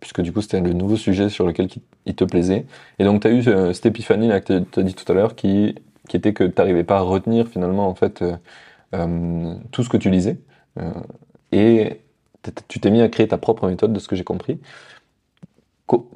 [0.00, 1.68] puisque du coup c'était le nouveau sujet sur lequel
[2.06, 2.66] il te plaisait.
[2.98, 5.14] Et donc tu as eu euh, cette épiphanie là que tu as dit tout à
[5.14, 5.74] l'heure qui
[6.08, 8.36] qui était que tu n'arrivais pas à retenir finalement en fait euh,
[8.94, 10.38] euh, tout ce que tu lisais.
[10.78, 10.90] Euh,
[11.52, 12.00] et
[12.68, 14.58] tu t'es mis à créer ta propre méthode de ce que j'ai compris.
[15.86, 16.10] Co-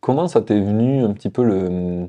[0.00, 2.08] comment ça t'est venu un petit peu le...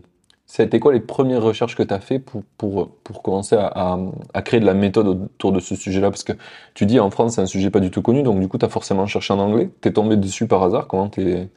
[0.60, 3.98] Été quoi les premières recherches que tu as fait pour, pour, pour commencer à,
[4.46, 6.12] créer de la méthode autour de ce sujet-là?
[6.12, 6.34] Parce que
[6.76, 8.66] tu dis en France c'est un sujet pas du tout connu, donc du coup tu
[8.66, 9.72] as forcément cherché en anglais.
[9.82, 11.50] T'es tombé dessus par hasard Comment t'es...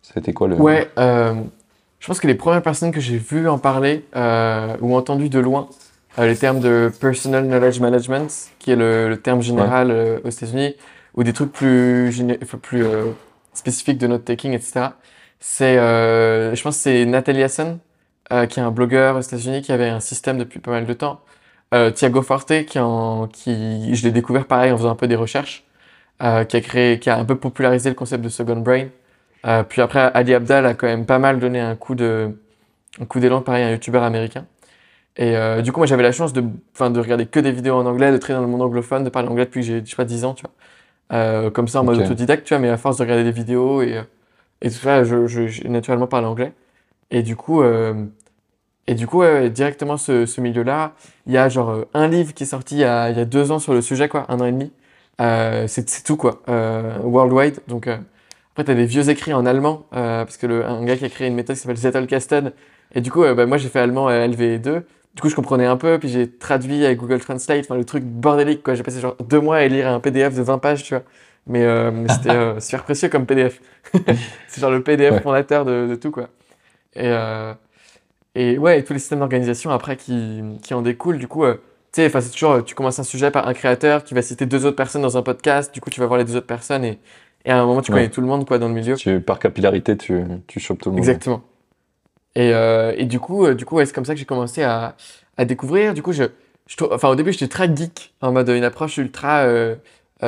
[0.00, 0.56] Ça a été quoi le...
[2.02, 5.38] je pense que les premières personnes que j'ai vues en parler euh, ou entendu de
[5.38, 5.68] loin
[6.18, 8.28] euh, les termes de personal knowledge management,
[8.58, 10.74] qui est le, le terme général euh, aux États-Unis,
[11.14, 13.04] ou des trucs plus, enfin, plus euh,
[13.54, 14.88] spécifiques de note taking, etc.
[15.38, 17.78] C'est, euh, je pense, que c'est Natalie Hassan,
[18.32, 20.92] euh, qui est un blogueur aux États-Unis qui avait un système depuis pas mal de
[20.92, 21.20] temps.
[21.72, 25.16] Euh, Thiago Forte, qui, en, qui, je l'ai découvert pareil en faisant un peu des
[25.16, 25.64] recherches,
[26.22, 28.88] euh, qui a créé, qui a un peu popularisé le concept de second brain.
[29.46, 32.38] Euh, puis après, Ali Abdal a quand même pas mal donné un coup de,
[33.00, 34.46] un coup d'élan, pareil, un youtubeur américain.
[35.16, 37.86] Et euh, du coup, moi, j'avais la chance de, de regarder que des vidéos en
[37.86, 39.96] anglais, de traîner dans le monde anglophone, de parler anglais depuis que j'ai, je sais
[39.96, 40.52] pas, 10 ans, tu vois.
[41.12, 43.82] Euh, comme ça, en mode autodidacte, tu vois, mais à force de regarder des vidéos
[43.82, 44.02] et,
[44.62, 46.52] et tout ça, je, je, j'ai naturellement parlé anglais.
[47.10, 47.62] Et du coup,
[48.86, 50.94] et du coup, ouais, directement ce, ce milieu-là,
[51.26, 53.24] il y a genre un livre qui est sorti il y a, il y a
[53.24, 54.72] deux ans sur le sujet, quoi, un an et demi.
[55.18, 56.42] C'est c'est tout, quoi.
[56.46, 57.60] Worldwide.
[57.68, 57.88] Donc,
[58.52, 61.08] après, t'as des vieux écrits en allemand, euh, parce que le, un gars qui a
[61.08, 62.52] créé une méthode qui s'appelle Zettelkasten.
[62.94, 64.82] Et du coup, euh, bah, moi, j'ai fait allemand euh, LV2.
[65.14, 68.04] Du coup, je comprenais un peu, puis j'ai traduit avec Google Translate, enfin, le truc
[68.04, 68.74] bordélique, quoi.
[68.74, 71.02] J'ai passé genre deux mois à lire un PDF de 20 pages, tu vois.
[71.46, 73.60] Mais, euh, mais c'était euh, super précieux comme PDF.
[74.48, 75.20] c'est genre le PDF Ouais.
[75.22, 76.28] fondateur de, de tout, quoi.
[76.94, 77.10] Et,
[78.34, 81.44] et ouais, et tous les systèmes d'organisation après qui, qui en découlent, du coup,
[81.92, 84.64] tu sais, c'est toujours, tu commences un sujet par un créateur qui va citer deux
[84.66, 86.98] autres personnes dans un podcast, du coup, tu vas voir les deux autres personnes et,
[87.44, 87.98] et à un moment, tu Ouais.
[87.98, 88.94] connais tout le monde, quoi, dans le milieu.
[88.96, 91.00] Tu, par capillarité, tu, tu chopes tout le monde.
[91.04, 91.42] Exactement.
[92.34, 94.62] Et, euh, et du coup, euh, du coup, ouais, c'est comme ça que j'ai commencé
[94.62, 94.96] à,
[95.36, 95.92] à découvrir.
[95.94, 96.24] Du coup, je,
[96.66, 99.74] je enfin, au début, j'étais très geek, en mode une approche ultra euh,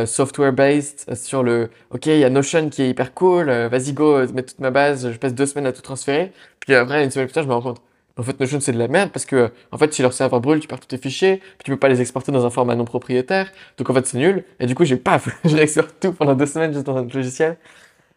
[0.04, 4.42] software-based sur le, ok, il y a Notion qui est hyper cool, vas-y go, mets
[4.42, 6.32] toute ma base, je passe deux semaines à tout transférer.
[6.60, 7.80] Puis après, une semaine plus tard, je me rends compte,
[8.16, 10.60] en fait, Notion, c'est de la merde parce que, en fait, si leur serveur brûle,
[10.60, 12.84] tu perds tous tes fichiers, puis tu peux pas les exporter dans un format non
[12.84, 13.50] propriétaire.
[13.78, 14.44] Donc, en fait, c'est nul.
[14.60, 17.56] Et du coup, j'ai paf, je réexporte tout pendant deux semaines juste dans un logiciel.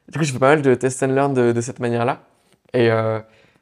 [0.10, 2.22] Du coup, j'ai fait pas mal de test and learn de, cette manière-là.
[2.74, 3.20] Et, euh,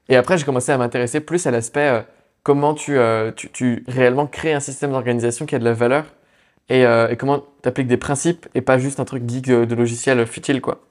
[0.10, 2.02] et après, j'ai commencé à m'intéresser plus à l'aspect euh,
[2.46, 6.06] comment tu, euh, tu, tu réellement crées un système d'organisation qui a de la valeur
[6.70, 9.76] et, euh, et comment t'appliques des principes et pas juste un truc geek de, de
[9.76, 10.82] logiciel futile, quoi.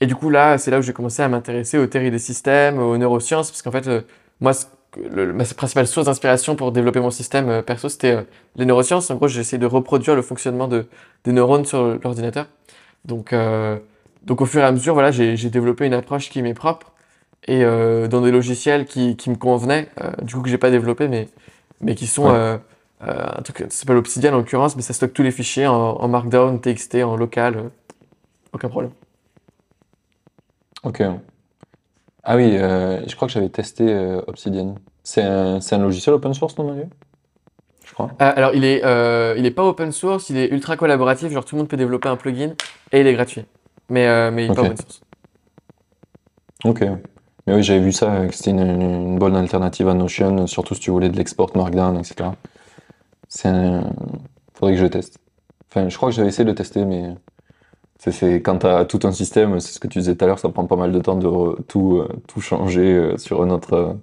[0.00, 2.78] Et du coup, là, c'est là où j'ai commencé à m'intéresser aux théories des systèmes,
[2.78, 4.02] aux neurosciences, parce qu'en fait, euh,
[4.40, 4.52] moi,
[4.96, 8.22] le- ma principale source d'inspiration pour développer mon système euh, perso, c'était euh,
[8.56, 9.10] les neurosciences.
[9.10, 10.86] En gros, j'ai essayé de reproduire le fonctionnement de,
[11.24, 12.46] des neurones sur l'ordinateur.
[13.04, 13.78] Donc, euh,
[14.24, 16.92] donc, au fur et à mesure, voilà, j'ai développé une approche qui m'est propre
[17.46, 19.88] et dans des logiciels qui, qui me convenaient,
[20.22, 21.28] du coup, que j'ai pas développé, mais,
[21.80, 22.58] mais qui sont Ouais.
[23.00, 26.08] un truc ça s'appelle Obsidian en l'occurrence, mais ça stocke tous les fichiers en, en
[26.08, 27.70] Markdown, TXT, en local,
[28.52, 28.92] aucun problème.
[30.82, 31.00] Ok.
[32.24, 34.74] Ah oui, euh, je crois que j'avais testé euh, Obsidian.
[35.02, 36.76] C'est un, c'est un logiciel open source, non?
[37.84, 38.10] Je crois.
[38.20, 41.44] Euh, alors, il est, euh, il est pas open source, il est ultra collaboratif, genre
[41.44, 42.52] tout le monde peut développer un plugin
[42.92, 43.44] et il est gratuit.
[43.88, 44.66] Mais, mais il est pas Ok.
[44.66, 45.00] open source.
[46.64, 46.84] Ok.
[47.46, 50.80] Mais oui, j'avais vu ça, que c'était une, une bonne alternative à Notion, surtout si
[50.80, 52.30] tu voulais de l'export Markdown, etc.
[53.28, 53.84] C'est un...
[54.54, 55.18] Faudrait que je teste.
[55.70, 57.14] Enfin, je crois que j'avais essayé de le tester, mais
[57.98, 60.48] c'est, quand t'as tout un système, c'est ce que tu disais tout à l'heure, ça
[60.50, 63.72] prend pas mal de temps de re- tout, euh, tout changer euh, sur un autre,
[63.74, 63.94] euh,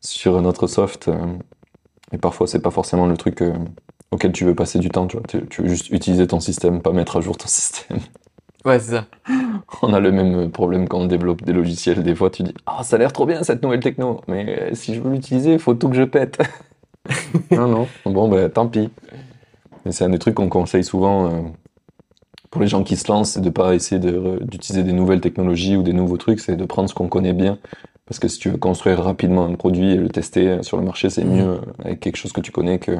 [0.00, 1.10] sur un autre soft.
[2.12, 3.42] et parfois, c'est pas forcément le truc
[4.10, 5.26] auquel tu veux passer du temps, tu vois.
[5.26, 7.98] Tu, tu veux juste utiliser ton système, pas mettre à jour ton système.
[8.64, 9.06] Ouais, c'est ça.
[9.82, 12.02] On a le même problème quand on développe des logiciels.
[12.02, 14.94] Des fois, tu dis Ah, ça a l'air trop bien cette nouvelle techno, mais si
[14.94, 16.38] je veux l'utiliser, il faut tout que je pète.
[17.50, 17.88] non, non.
[18.04, 18.90] Bon, ben tant pis.
[19.90, 21.52] C'est un des trucs qu'on conseille souvent
[22.52, 25.74] pour les gens qui se lancent c'est de pas essayer de- d'utiliser des nouvelles technologies
[25.76, 27.58] ou des nouveaux trucs, c'est de prendre ce qu'on connaît bien.
[28.06, 30.84] Parce que si tu veux construire rapidement un produit et le tester euh, sur le
[30.84, 32.92] marché, c'est mieux euh, avec quelque chose que tu connais que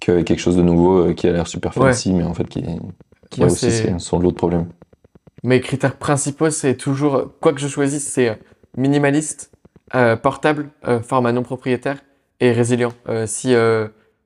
[0.00, 1.88] qu'avec quelque chose de nouveau euh, qui a l'air super Ouais.
[1.88, 2.62] fancy, mais en fait qui,
[3.30, 4.66] qui aussi son lot de problèmes.
[5.42, 8.38] Mes critères principaux, c'est toujours, quoi que je choisisse, c'est
[8.76, 9.50] minimaliste,
[9.94, 11.98] euh, portable, euh, format non propriétaire
[12.38, 12.92] et résilient.
[13.08, 13.54] Euh, si,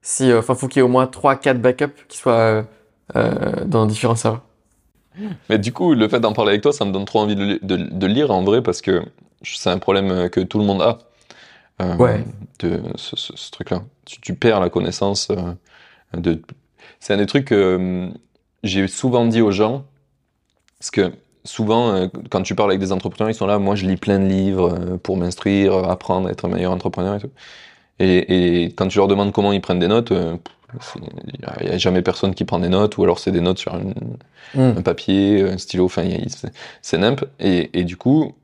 [0.03, 2.67] si, enfin, faut qu'il y ait au moins 3-4 backups qui soient
[3.15, 4.43] euh, dans différents serveurs.
[5.49, 7.59] Mais du coup, le fait d'en parler avec toi, ça me donne trop envie de,
[7.63, 9.03] de, de lire en vrai parce que
[9.43, 10.99] c'est un problème euh, que tout le monde a.
[11.83, 12.25] euh, Ouais.
[12.61, 13.83] De ce, ce- ce truc-là.
[14.07, 15.31] Tu, tu perds la connaissance
[16.17, 16.43] de.
[17.01, 18.11] C'est un des trucs que
[18.63, 19.85] j'ai souvent dit aux gens
[20.79, 21.13] parce que
[21.45, 23.59] souvent, quand tu parles avec des entrepreneurs, ils sont là.
[23.59, 27.21] Moi, je lis plein de livres pour m'instruire, apprendre à être un meilleur entrepreneur et
[27.21, 27.31] tout.
[27.99, 30.13] Et, et quand tu leur demandes comment ils prennent des notes,
[30.97, 33.75] il n'y a, jamais personne qui prend des notes ou alors c'est des notes sur
[33.77, 33.95] une,
[34.55, 36.05] un papier, un stylo, enfin,
[36.83, 37.25] c'est- nimp.
[37.41, 38.35] Et, et du coup,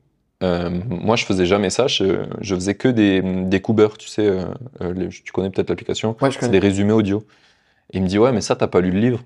[0.43, 1.87] euh, moi, je faisais jamais ça.
[1.87, 4.45] Je, je faisais que des, des Cooper, tu sais, euh,
[4.81, 6.15] euh, les- tu connais peut-être l'application.
[6.21, 7.25] Ouais, C'est des résumés audio.
[7.93, 9.23] Et il me dit, ouais, mais ça, t'as pas lu le livre.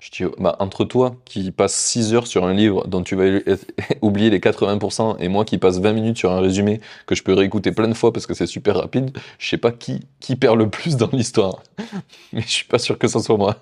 [0.00, 3.38] Je dis, bah, entre toi qui passe 6 heures sur un livre dont tu vas
[4.02, 7.34] oublier les 80% et moi qui passe 20 minutes sur un résumé que je peux
[7.34, 10.58] réécouter plein de fois parce que c'est super rapide, je sais pas qui, qui perd
[10.58, 11.62] le plus dans l'histoire.
[12.32, 13.56] Mais je suis pas sûr que ce soit moi.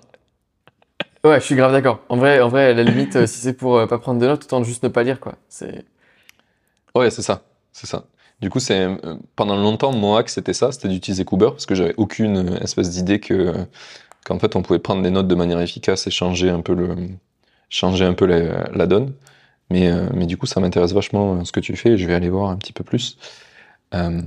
[1.25, 1.99] Ouais, je suis grave d'accord.
[2.07, 4.25] En vrai, en vrai, à la limite, euh, si c'est pour euh, pas prendre de
[4.25, 5.35] notes, autant juste ne pas lire, quoi.
[5.49, 5.83] C'est.
[6.95, 8.05] Ouais, c'est ça, c'est ça.
[8.41, 11.75] Du coup, c'est euh, pendant longtemps mon hack c'était ça, c'était d'utiliser Cooper parce que
[11.75, 13.53] j'avais aucune euh, espèce d'idée que euh,
[14.25, 16.95] qu'en fait on pouvait prendre des notes de manière efficace et changer un peu le
[17.69, 19.13] changer un peu la, la donne.
[19.71, 22.07] Mais euh, mais du coup, ça m'intéresse vachement euh, ce que tu fais et je
[22.07, 23.17] vais aller voir un petit peu plus
[23.95, 24.21] Euh,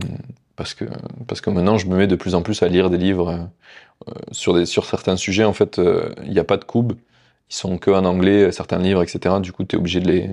[0.57, 0.85] parce que
[1.29, 3.39] parce que maintenant je me mets de plus en plus à lire des livres euh,
[4.09, 5.45] euh, sur des sur certains sujets.
[5.45, 6.95] En fait, euh, il n'y a pas de coupe,
[7.51, 9.37] ils sont que en anglais certains livres, etc.
[9.43, 10.31] Du coup, t'es obligé de les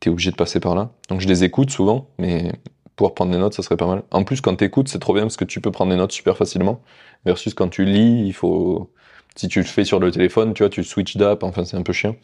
[0.00, 0.90] t'es obligé de passer par là.
[1.08, 2.52] Donc je les écoute souvent, mais
[3.00, 4.02] pouvoir prendre des notes, ça serait pas mal.
[4.10, 6.36] En plus, quand t'écoutes, c'est trop bien parce que tu peux prendre des notes super
[6.36, 6.82] facilement.
[7.24, 8.90] Versus quand tu lis, il faut.
[9.36, 11.82] Si tu le fais sur le téléphone, tu vois, tu switches d'app, enfin c'est un
[11.82, 12.14] peu chiant.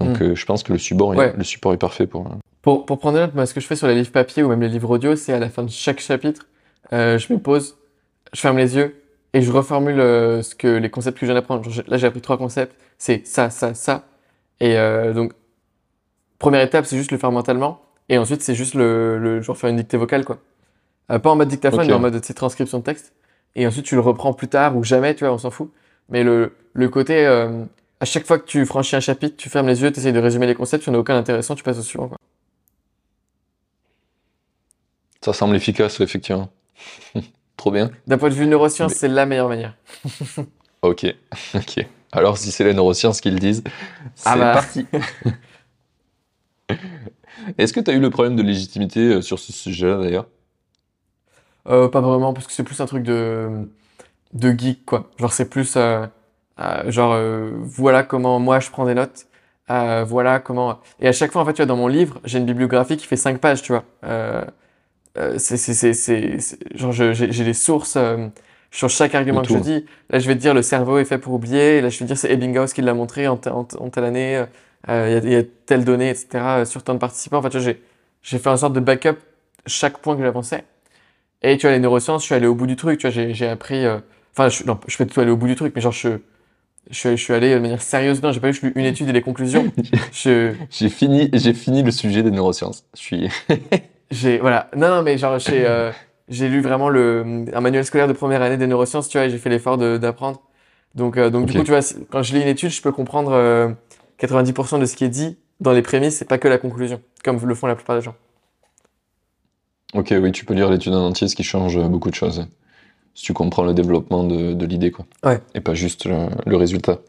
[0.00, 0.22] Donc Mm.
[0.24, 2.26] euh, je pense que le support, est, le support est parfait pour.
[2.26, 2.30] euh,
[2.62, 4.48] Pour, pour prendre des notes, moi, ce que je fais sur les livres papier ou
[4.48, 6.46] même les livres audio, c'est à la fin de chaque chapitre,
[6.92, 7.76] euh, je me pose,
[8.32, 9.00] je ferme les yeux
[9.34, 11.68] et je reformule euh, ce que, les concepts que je viens d'apprendre.
[11.86, 12.74] Là, j'ai appris trois concepts.
[12.98, 14.04] C'est ça, ça, ça.
[14.58, 14.74] Et
[15.14, 15.32] donc,
[16.38, 17.80] première étape, c'est juste le faire mentalement.
[18.12, 20.38] Et ensuite, c'est juste le, le genre faire une dictée vocale, quoi.
[21.10, 23.14] Euh, pas en mode dictaphone, mais en mode de transcription de texte.
[23.54, 25.72] Et ensuite, tu le reprends plus tard ou jamais, tu vois, on s'en fout.
[26.10, 27.64] Mais le, le côté, euh,
[28.00, 30.18] à chaque fois que tu franchis un chapitre, tu fermes les yeux, tu essayes de
[30.18, 32.18] résumer les concepts, tu n'en as aucun intéressant, tu passes au suivant, quoi.
[35.24, 36.50] Ça semble efficace, effectivement.
[37.56, 37.90] trop bien.
[38.06, 39.74] D'un point de vue neurosciences, Mais- c'est la meilleure manière.
[40.82, 41.06] Ok,
[41.54, 41.86] ok.
[42.10, 43.62] Alors si c'est les neurosciences qui le disent,
[44.16, 44.52] c'est Ah bah.
[44.52, 44.84] parti.
[47.58, 50.26] Est-ce que tu as eu le problème de légitimité euh, sur ce sujet-là d'ailleurs?
[51.68, 53.68] Euh, pas vraiment, parce que c'est plus un truc de,
[54.32, 55.10] de geek, quoi.
[55.18, 56.06] Genre, c'est plus, euh,
[56.60, 57.16] euh, genre,
[57.62, 59.26] voilà comment moi je prends des notes.
[59.68, 60.80] Voilà comment.
[61.00, 63.06] Et à chaque fois, en fait, tu vois, dans mon livre, j'ai une bibliographie qui
[63.06, 63.84] fait 5 pages, tu vois.
[65.38, 65.92] C'est,
[66.74, 67.96] genre, j'ai, des sources.
[68.70, 69.86] sur chaque argument que je dis.
[70.10, 71.80] Là, je vais te dire le cerveau est fait pour oublier.
[71.80, 74.44] Là, je vais te dire c'est Ebbinghaus qui l'a montré en telle année.
[74.88, 76.58] Euh, Il y, a- il y a telle donnée, etc.
[76.60, 77.38] euh, sur tant de participants.
[77.38, 77.82] En fait, tu vois, j'ai
[78.22, 79.16] j'ai fait en sorte de backup
[79.66, 80.64] chaque point que j'avançais.
[81.42, 82.98] Et tu vois, les neurosciences, je suis allé au bout du truc.
[83.00, 83.84] Tu vois, j'ai j'ai appris.
[83.86, 83.98] euh,
[84.36, 86.10] Enfin, je, non, je fais tout aller au bout du truc, mais genre, je,
[86.90, 88.22] je, suis- je suis allé de manière sérieuse.
[88.22, 89.72] Non, j'ai pas lu une étude et les conclusions.
[90.12, 92.84] Je, J'ai fini, j'ai fini le sujet des neurosciences.
[92.94, 93.28] Je suis.
[94.10, 94.68] j'ai, voilà.
[94.76, 95.90] Non, non, mais genre, j'ai euh,
[96.28, 99.30] j'ai lu vraiment le, un manuel scolaire de première année des neurosciences, tu vois, et
[99.30, 100.42] j'ai fait l'effort de- d'apprendre.
[100.94, 101.80] Donc, euh, donc du coup, tu vois,
[102.10, 103.68] quand je lis une étude, je peux comprendre euh,
[104.22, 107.38] 90% de ce qui est dit dans les prémices, c'est pas que la conclusion, comme
[107.44, 108.14] le font la plupart des gens.
[109.94, 112.46] Ok, oui, tu peux lire l'étude en entier, ce qui change beaucoup de choses.
[113.14, 115.04] Si tu comprends le développement de, de l'idée, quoi.
[115.22, 115.40] Ouais.
[115.54, 117.00] Et pas juste le, le résultat.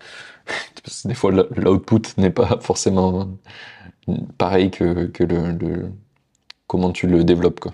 [0.83, 3.29] Parce que des fois, l'output n'est pas forcément
[4.37, 5.91] pareil que, que le, le-
[6.67, 7.73] comment tu le développes, quoi.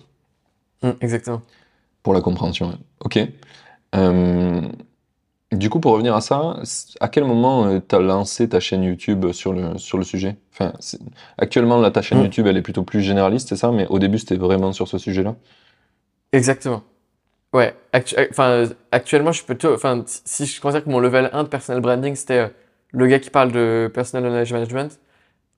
[0.83, 1.41] Mm, exactement.
[2.03, 2.69] Pour la compréhension.
[2.69, 2.75] ouais.
[3.01, 3.19] Ok.
[3.95, 4.61] Euh,
[5.51, 6.59] du coup, pour revenir à ça,
[6.99, 10.37] à quel moment tu as lancé ta chaîne YouTube sur le, sur le sujet?
[10.53, 10.73] Enfin,
[11.37, 12.23] actuellement, là, ta chaîne Mm.
[12.23, 13.71] YouTube, elle est plutôt plus généraliste, c'est ça?
[13.71, 15.35] Mais au début, c'était vraiment sur ce sujet-là?
[16.31, 16.83] Exactement.
[17.53, 20.99] Ouais, actu- euh, enfin, euh, actuellement, je peux plutôt, enfin, si- je considère que mon
[20.99, 22.47] level 1 de personal branding, c'était euh,
[22.91, 24.99] le gars qui parle de personal knowledge management.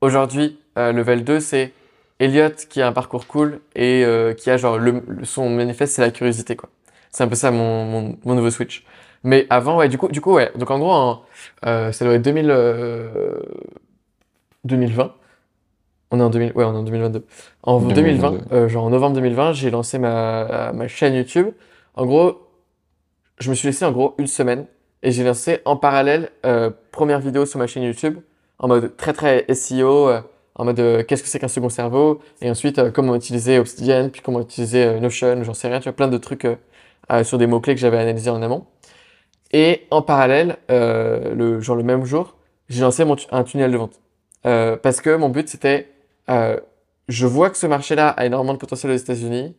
[0.02, 1.74] Aujourd'hui, euh, level 2, c'est
[2.20, 5.96] Elliot qui a un parcours cool et euh, qui a genre, le, le- son manifeste,
[5.96, 6.70] c'est la curiosité, quoi.
[7.12, 8.86] C'est un peu ça mon, mon, mon nouveau switch.
[9.24, 10.52] Mais avant, ouais, du coup, du coup, ouais.
[10.56, 11.22] Donc en gros, en,
[11.66, 13.40] euh, ça doit être 2000, euh,
[14.64, 15.14] 2020.
[16.12, 17.26] On est en 2000, ouais, on est en 2022.
[17.64, 17.96] En 2020,
[18.32, 18.56] 2022.
[18.56, 21.48] euh, genre en novembre 2020, j'ai lancé ma, ma chaîne YouTube.
[21.96, 22.48] En gros,
[23.40, 24.66] je me suis laissé en gros une semaine
[25.04, 28.18] et j'ai lancé en parallèle euh, première vidéo sur ma chaîne YouTube
[28.60, 30.22] en mode très très SEO, euh,
[30.56, 32.20] en mode euh, qu'est-ce que c'est qu'un second cerveau?
[32.42, 35.86] Et ensuite euh, comment utiliser Obsidian, puis comment utiliser euh, Notion, j'en sais rien, tu
[35.86, 36.56] vois, plein de trucs euh,
[37.12, 38.66] euh, sur des mots-clés que j'avais analysés en amont.
[39.54, 42.36] Et en parallèle, euh, le, genre le même jour,
[42.70, 44.00] j'ai lancé mon tu- un tunnel de vente.
[44.46, 45.90] Euh, parce que mon but c'était,
[46.30, 46.58] euh,
[47.10, 49.56] je vois que ce marché-là a énormément de potentiel aux États-Unis.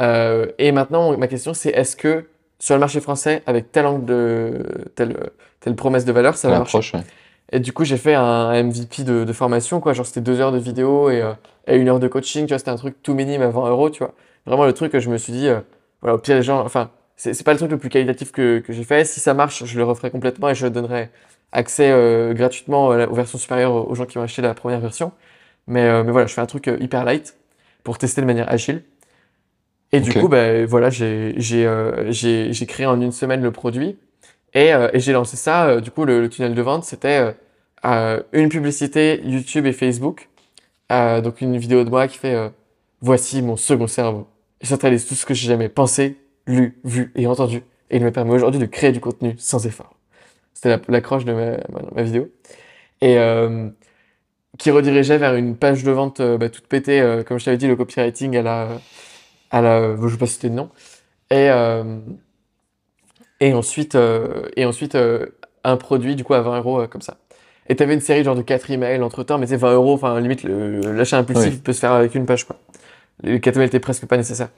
[0.00, 2.26] Euh, et maintenant, ma question c'est est-ce que
[2.58, 5.16] sur le marché français, avec tel angle de telle,
[5.60, 7.04] telle promesse de valeur, ça va marcher ouais.
[7.52, 9.92] Et du coup, j'ai fait un MVP de, de formation, quoi.
[9.92, 11.32] Genre, c'était deux heures de vidéo et, euh,
[11.66, 12.58] et une heure de coaching, tu vois.
[12.58, 14.14] C'était un truc tout minime à 20 euros, tu vois.
[14.46, 15.60] Vraiment le truc que je me suis dit, euh,
[16.00, 18.72] voilà, au pire, les gens, enfin, c'est pas le truc le plus qualitatif que, que
[18.72, 19.04] j'ai fait.
[19.04, 21.10] Si ça marche, je le referai complètement et je donnerai
[21.52, 25.12] accès euh, gratuitement la- aux versions supérieures aux gens qui ont acheté la première version.
[25.68, 27.36] Mais, euh, mais voilà, je fais un truc euh, hyper light
[27.84, 28.84] pour tester de manière agile.
[29.92, 33.52] Et du coup, ben voilà, j'ai j'ai euh, j'ai j'ai créé en une semaine le
[33.52, 33.96] produit
[34.54, 35.66] et, euh, et j'ai lancé ça.
[35.68, 37.32] euh, du coup, le, le tunnel de vente, c'était euh,
[37.86, 40.28] euh, une publicité YouTube et Facebook.
[40.92, 42.50] Euh, donc une vidéo de moi qui fait euh,
[43.02, 44.28] Voici mon second cerveau.
[44.62, 47.62] Et centralise tout ce que j'ai jamais pensé, lu, vu et entendu.
[47.90, 49.94] Et il me permet aujourd'hui de créer du contenu sans effort.
[50.54, 52.28] C'était la- l'accroche de ma, ma, ma vidéo.
[53.00, 53.68] Et euh,
[54.58, 57.00] qui redirigeait vers une page de vente euh, bah, toute pétée.
[57.00, 58.68] euh, comme je t'avais dit, le copywriting à la.
[59.50, 60.70] À la je ne vais pas citer de nom.
[61.30, 61.98] Et, euh,
[63.40, 65.26] et ensuite, euh, et ensuite euh,
[65.64, 67.18] un produit du coup à 20 euros comme ça.
[67.68, 70.20] Et t'avais une série genre de 4 emails entre temps, mais c'est 20 euros, enfin
[70.20, 71.60] limite l'achat impulsif Oui.
[71.60, 72.56] peut se faire avec une page quoi.
[73.22, 74.50] Les 4 emails étaient presque pas nécessaires.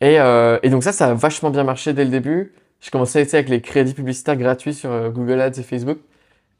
[0.00, 2.54] Et, euh, et donc ça, ça a vachement bien marché dès le début.
[2.80, 5.98] J'ai commencé tu sais, avec les crédits publicitaires gratuits sur euh, Google Ads et Facebook.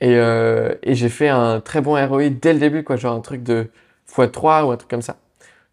[0.01, 3.21] Et, euh, et j'ai fait un très bon ROI dès le début, quoi, genre un
[3.21, 3.69] truc de
[4.11, 5.17] x3 ou un truc comme ça.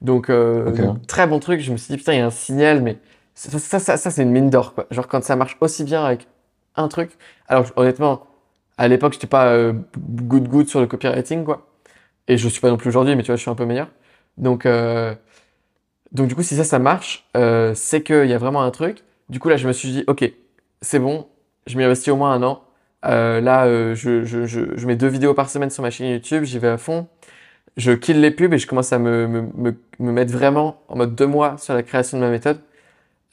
[0.02, 1.62] Donc, euh, donc, très bon truc.
[1.62, 2.98] Je me suis dit, putain, il y a un signal, mais
[3.36, 4.88] ça, ça, ça, ça, c'est une mine d'or, quoi.
[4.92, 6.28] Genre quand ça marche aussi bien avec
[6.76, 7.12] un truc.
[7.48, 8.26] Alors honnêtement,
[8.78, 11.68] à l'époque, j'étais pas euh, good good sur le copywriting, quoi.
[12.28, 13.90] Et je suis pas non plus aujourd'hui, mais tu vois, je suis un peu meilleur.
[14.38, 15.16] Donc, euh,
[16.14, 19.00] donc du coup, si ça, ça marche, euh, c'est qu'il y a vraiment un truc.
[19.30, 20.32] Du coup, là, je me suis dit, ok,
[20.82, 21.28] c'est bon,
[21.66, 22.64] je m'y investis au moins un an.
[23.06, 26.08] Euh, là, euh, je, je, je, je mets deux vidéos par semaine sur ma chaîne
[26.08, 27.08] YouTube, j'y vais à fond.
[27.78, 30.98] Je kill les pubs et je commence à me, me, me, me mettre vraiment en
[30.98, 32.60] mode deux mois sur la création de ma méthode.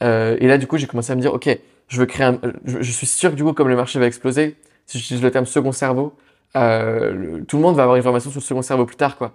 [0.01, 1.55] Euh, et là, du coup, j'ai commencé à me dire, ok,
[1.87, 2.39] je veux créer un...
[2.65, 4.55] Je, suis sûr que du coup, comme le marché va exploser,
[4.87, 6.15] si j'utilise le terme second cerveau,
[6.55, 9.33] le- tout le monde va avoir une formation sur le second cerveau plus tard, quoi.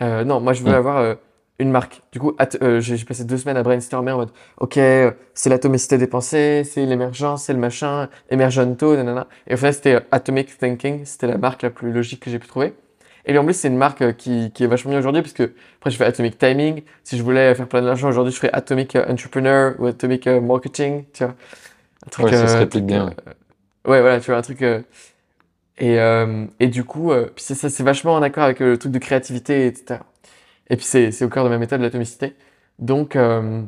[0.00, 1.16] Non, moi, je veux avoir
[1.58, 2.02] une marque.
[2.12, 5.98] Du coup, euh, j'ai passé deux semaines à brainstormer en mode, ok, euh, c'est l'atomicité
[5.98, 9.28] des pensées, c'est l'émergence, c'est le machin, emergento, nanana.
[9.46, 12.38] Et au final, c'était euh, Atomic Thinking, c'était la marque la plus logique que j'ai
[12.38, 12.74] pu trouver.
[13.26, 15.90] Et en plus, c'est une marque qui, qui est vachement bien aujourd'hui, parce que après,
[15.92, 16.82] je fais Atomic Timing.
[17.04, 21.24] Si je voulais faire plein d'argent aujourd'hui, je ferais Atomic Entrepreneur ou Atomic Marketing, tu
[21.24, 21.34] vois.
[22.04, 23.06] Un truc, Ouais, ça se réplique bien,
[23.86, 24.60] ouais, voilà, tu vois, un truc.
[25.78, 25.96] et,
[26.58, 30.00] et du coup, ça, c'est vachement en accord avec le truc de créativité, etc.
[30.72, 32.34] Et puis c'est au cœur de ma méthode, l'atomicité.
[32.78, 33.60] Donc, euh,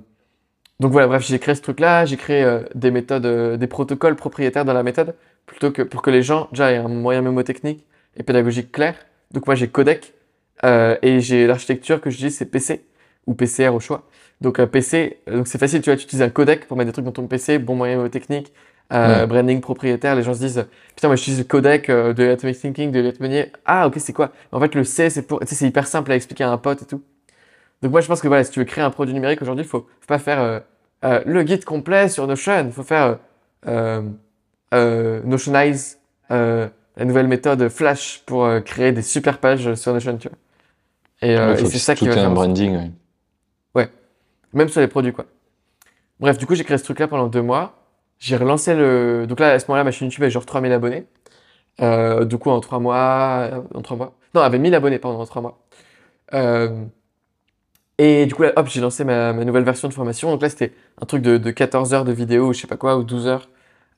[0.81, 4.17] donc voilà, bref, j'ai créé ce truc-là, j'ai créé euh, des méthodes, euh, des protocoles
[4.17, 7.85] propriétaires dans la méthode, plutôt que pour que les gens, déjà, aient un moyen mémotechnique
[8.17, 8.95] et pédagogique clair.
[9.33, 10.15] Donc moi, j'ai Codec,
[10.65, 12.87] et j'ai l'architecture que je dis, c'est PC,
[13.27, 14.09] ou PCR au choix.
[14.41, 17.05] Donc PC, donc c'est facile, tu vois, tu utilises un codec pour mettre des trucs
[17.05, 18.51] dans ton PC, bon moyen mémotechnique,
[18.93, 19.26] euh, Ouais.
[19.26, 22.91] branding propriétaire, les gens se disent, putain, moi j'utilise le codec euh, de Atomic Thinking,
[22.93, 23.51] de Elliott Meunier.
[23.64, 24.30] Ah, ok, c'est quoi?
[24.53, 26.59] En fait, le C, c'est pour, tu sais, c'est hyper simple à expliquer à un
[26.59, 27.03] pote et tout.
[27.82, 29.68] Donc moi, je pense que voilà, si tu veux créer un produit numérique aujourd'hui, il
[29.68, 30.61] faut, faut pas faire euh,
[31.05, 33.18] euh, le guide complet sur Notion, il faut faire
[33.66, 34.03] euh,
[34.74, 35.99] euh, Notionize,
[36.30, 40.39] euh, la nouvelle méthode Flash pour créer des super pages sur Notion, tu vois.
[41.22, 42.93] Et, euh, Ouais, et c'est ça qui va faire un branding.
[43.74, 43.89] ouais.
[44.53, 45.24] même sur les produits, quoi.
[46.20, 47.84] Bref, du coup, j'ai créé ce truc-là pendant deux mois.
[48.25, 49.27] J'ai relancé le.
[49.29, 51.07] Donc là, à ce moment-là, ma chaîne YouTube avait genre 3000 abonnés.
[51.83, 53.51] Euh, du coup, en trois mois.
[53.53, 54.14] euh, En trois mois.
[54.35, 55.59] Non, elle avait 1000 abonnés, en trois mois.
[56.35, 56.87] Euh,
[57.99, 60.31] Et du coup, là, hop, j'ai lancé ma, ma nouvelle version de formation.
[60.31, 62.77] Donc là, c'était un truc de, de 14 heures de vidéo, ou je sais pas
[62.77, 63.49] quoi, ou 12 heures.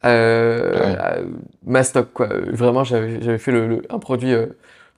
[0.05, 0.97] Euh, Ouais.
[1.01, 1.27] euh,
[1.65, 2.29] Mastoc, quoi.
[2.53, 4.33] Vraiment, j'avais fait le, le- un produit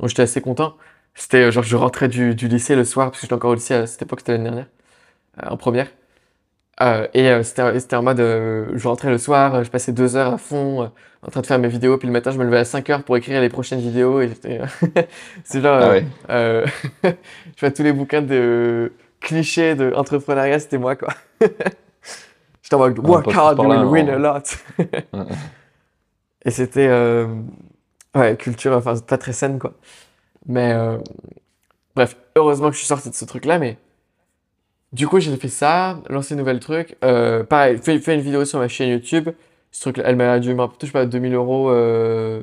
[0.01, 0.77] dont j'étais assez content.
[1.15, 3.75] C'était genre, je rentrais du, du lycée le soir, parce que j'étais encore au lycée
[3.75, 4.67] à cette époque, c'était l'année dernière,
[5.45, 5.89] en première.
[6.81, 9.93] Euh, et euh, c'était c'était en mode, euh, je rentrais le soir, euh, je passais
[9.93, 10.87] deux heures à fond euh,
[11.23, 13.03] en train de faire mes vidéos, puis le matin, je me levais à 5 heures
[13.03, 14.21] pour écrire les prochaines vidéos.
[14.21, 14.61] Et j'étais.
[15.45, 15.81] C'est genre.
[15.83, 16.05] Ah ouais.
[17.05, 17.13] je
[17.57, 21.09] fais tous les bouquins de clichés de entrepreneuriat, c'était moi, quoi.
[22.63, 24.43] J'étais en mode, On work hard, you là, will win a lot.
[25.13, 25.25] Ouais.
[26.45, 26.89] Et c'était.
[26.89, 27.27] euh,
[28.15, 29.75] Ouais, culture, enfin, pas très saine, quoi.
[30.47, 30.73] Mais.
[30.73, 30.99] euh,
[31.97, 33.77] Bref, heureusement que je suis sorti de ce truc-là, mais.
[34.93, 36.97] Du coup, j'ai fait ça, lancé un nouvel truc.
[37.05, 39.29] Euh, pareil, fait, fait une vidéo sur ma chaîne YouTube.
[39.71, 42.41] Ce truc, elle m'a dû je sais pas, 2000 euros euh,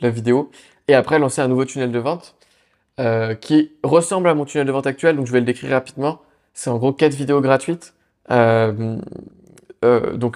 [0.00, 0.50] la vidéo.
[0.86, 2.36] Et après, lancer un nouveau tunnel de vente
[3.00, 5.16] euh, qui ressemble à mon tunnel de vente actuel.
[5.16, 6.20] Donc, je vais le décrire rapidement.
[6.54, 7.94] C'est en gros quatre vidéos gratuites.
[8.30, 9.00] Donc,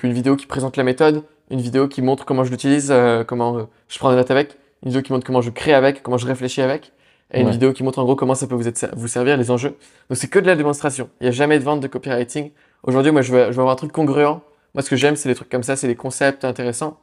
[0.02, 2.92] une vidéo qui présente la méthode, une vidéo qui montre comment je l'utilise,
[3.28, 6.18] comment je prends des notes avec, une vidéo qui montre comment je crée avec, comment
[6.18, 6.92] je réfléchis avec,
[7.32, 7.52] et une Ouais.
[7.52, 9.76] vidéo qui montre en gros comment ça peut vous, être, vous servir, les enjeux.
[10.10, 11.08] Donc, c'est que de la démonstration.
[11.20, 12.50] Il n'y a jamais de vente de copywriting.
[12.82, 14.40] Aujourd'hui, moi, je veux, je veux avoir un truc congruent.
[14.74, 16.98] Moi, ce que j'aime, c'est les trucs comme ça, c'est les concepts intéressants.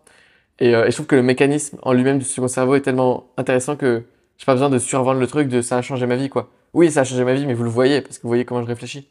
[0.59, 3.27] Et, euh, et je trouve que le mécanisme en lui-même du second cerveau est tellement
[3.37, 4.03] intéressant que
[4.37, 6.49] j'ai pas besoin de survendre le truc de ça a changé ma vie, quoi.
[6.73, 8.61] Oui, ça a changé ma vie, mais vous le voyez, parce que vous voyez comment
[8.61, 9.07] je réfléchis.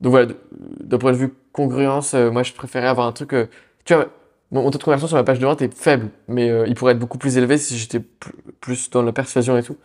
[0.00, 0.32] Donc voilà,
[0.80, 3.32] d'un point de vue congruence, euh, moi, je préférais avoir un truc.
[3.34, 3.46] euh,
[3.84, 4.08] tu vois,
[4.50, 6.92] mon, taux de conversion sur ma page de vente est faible, mais euh, il pourrait
[6.92, 9.76] être beaucoup plus élevé si j'étais pl- plus dans la persuasion et tout.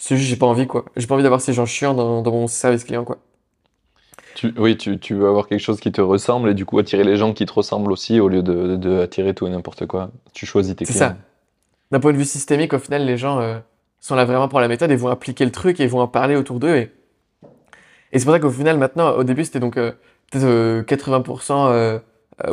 [0.00, 0.86] C'est juste, j'ai pas envie, quoi.
[0.96, 3.18] J'ai pas envie d'avoir ces gens chiants dans, dans mon service client, quoi.
[4.34, 7.04] Tu, oui, tu, tu veux avoir quelque chose qui te ressemble et du coup attirer
[7.04, 10.10] les gens qui te ressemblent aussi au lieu de, de attirer tout et n'importe quoi.
[10.32, 11.08] Tu choisis tes C'est clients.
[11.08, 11.16] ça.
[11.90, 13.58] D'un point de vue systémique, au final, les gens euh,
[13.98, 16.36] sont là vraiment pour la méthode et vont appliquer le truc et vont en parler
[16.36, 16.76] autour d'eux.
[16.76, 16.92] Et,
[18.12, 19.92] et c'est pour ça qu'au final, maintenant, au début, c'était donc euh,
[20.30, 21.98] peut-être euh, 80% euh,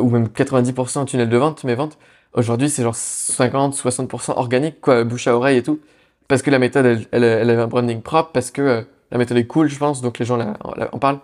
[0.00, 1.96] ou même 90% tunnel de vente, mes ventes.
[2.34, 5.80] Aujourd'hui, c'est genre 50-60% organique, quoi, bouche à oreille et tout.
[6.28, 9.18] Parce que la méthode, elle, elle, elle avait un branding propre, parce que euh, la
[9.18, 11.20] méthode est cool, je pense, donc les gens la- la- en parlent.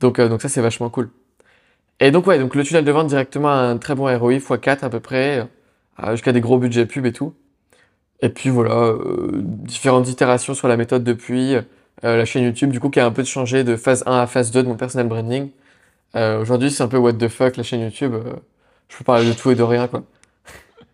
[0.00, 1.10] Donc, euh, donc ça, c'est vachement cool.
[2.00, 4.84] Et donc, ouais, donc le tunnel de vente directement a un très bon ROI, x4
[4.84, 5.48] à peu près,
[6.02, 7.34] euh, jusqu'à des gros budgets pub et tout.
[8.22, 11.62] Et puis voilà, euh, différentes itérations sur la méthode depuis, euh,
[12.02, 14.50] la chaîne YouTube, du coup, qui a un peu changé de phase 1 à phase
[14.50, 15.50] 2 de mon personal branding.
[16.14, 18.14] Aujourd'hui, c'est un peu what the fuck, la chaîne YouTube.
[18.88, 20.04] je peux parler de tout et de rien, quoi.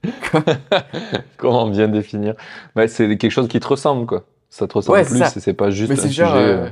[1.37, 2.35] Comment bien définir?
[2.75, 4.25] Bah, c'est quelque chose qui te ressemble, quoi.
[4.49, 5.33] Ça te ressemble Ouais, c'est plus ça.
[5.37, 6.25] et c'est pas juste Mais un c'est sujet.
[6.25, 6.69] genre, euh, euh,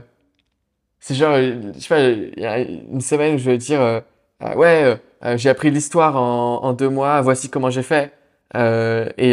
[1.01, 3.81] c'est genre, euh, je sais pas, il y a une semaine où je vais dire,
[3.81, 4.01] euh,
[4.41, 8.12] ah ouais, euh, j'ai appris l'histoire en, en deux mois, voici comment j'ai fait.
[8.55, 9.33] Et,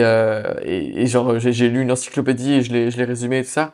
[0.64, 3.74] et, et genre, j'ai lu une encyclopédie et je l'ai résumé et tout ça.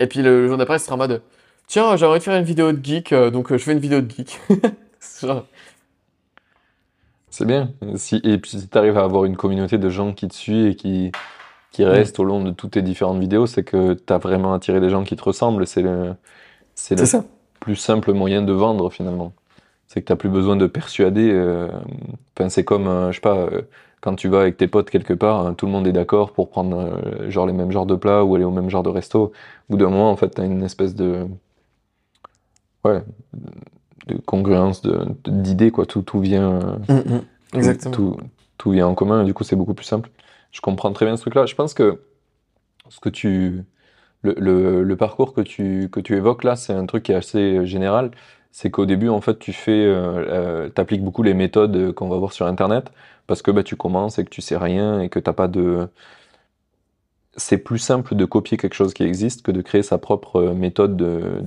[0.00, 1.22] Et puis le jour d'après, ce sera en mode,
[1.66, 4.10] tiens, j'ai envie de faire une vidéo de geek, donc je fais une vidéo de
[4.10, 4.40] geek.
[5.00, 5.46] C'est genre,
[7.36, 7.72] C'est bien.
[7.96, 10.68] Si, et puis si tu arrives à avoir une communauté de gens qui te suivent
[10.68, 11.10] et qui,
[11.72, 14.80] qui restent au long de toutes tes différentes vidéos, c'est que tu as vraiment attiré
[14.80, 15.66] des gens qui te ressemblent.
[15.66, 16.14] C'est le,
[16.74, 17.24] c'est le ça.
[17.60, 19.34] plus simple moyen de vendre finalement.
[19.88, 21.30] C'est que tu n'as plus besoin de persuader.
[21.32, 21.68] euh,
[22.38, 23.62] Enfin, c'est comme, euh, je sais pas, euh,
[24.00, 26.50] quand tu vas avec tes potes quelque part, hein, tout le monde est d'accord pour
[26.50, 29.24] prendre genre les mêmes genres de plats ou aller au même genre de resto.
[29.26, 29.32] Au
[29.70, 31.26] bout d'un moment, en fait, tu as une espèce de.
[32.84, 33.02] Ouais,
[34.06, 34.92] de congruence, de,
[35.24, 35.86] de- d'idées, quoi.
[35.86, 36.52] Tout, tout vient.
[36.52, 37.20] euh, Mm, mm.
[37.52, 37.92] tout- Exactement.
[37.94, 38.16] Tout,
[38.58, 40.10] tout vient en commun et du coup c'est beaucoup plus simple.
[40.52, 41.46] Je comprends très bien ce truc-là.
[41.46, 42.00] Je pense que
[42.88, 43.64] ce que tu,
[44.22, 47.16] le, le- le parcours que tu, que tu évoques là, c'est un truc qui est
[47.16, 48.10] assez euh, général.
[48.52, 52.18] C'est qu'au début, en fait, tu fais, euh, appliques beaucoup les méthodes euh, qu'on va
[52.18, 52.92] voir sur Internet
[53.26, 55.88] parce que bah, tu commences et que tu sais rien et que t'as pas de.
[57.36, 60.54] C'est plus simple de copier quelque chose qui existe que de créer sa propre euh,
[60.54, 61.42] méthode de,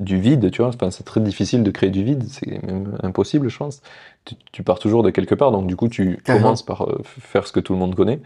[0.00, 0.68] du vide, tu vois.
[0.70, 3.82] Enfin, c'est très difficile de créer du vide, c'est même impossible, je pense.
[4.24, 6.44] Tu, tu pars toujours de quelque part, donc du coup, tu Carrément.
[6.44, 8.20] commences par euh, faire ce que tout le monde connaît.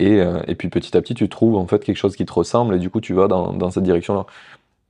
[0.00, 2.32] Et, euh, et puis petit à petit, tu trouves en fait quelque chose qui te
[2.32, 4.26] ressemble, et du coup, tu vas dans, dans cette direction-là.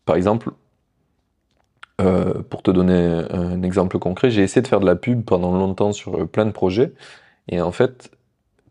[0.07, 0.53] Par exemple,
[2.01, 5.53] euh, pour te donner un exemple concret, j'ai essayé de faire de la pub pendant
[5.57, 6.93] longtemps sur plein de projets,
[7.49, 8.11] et en fait,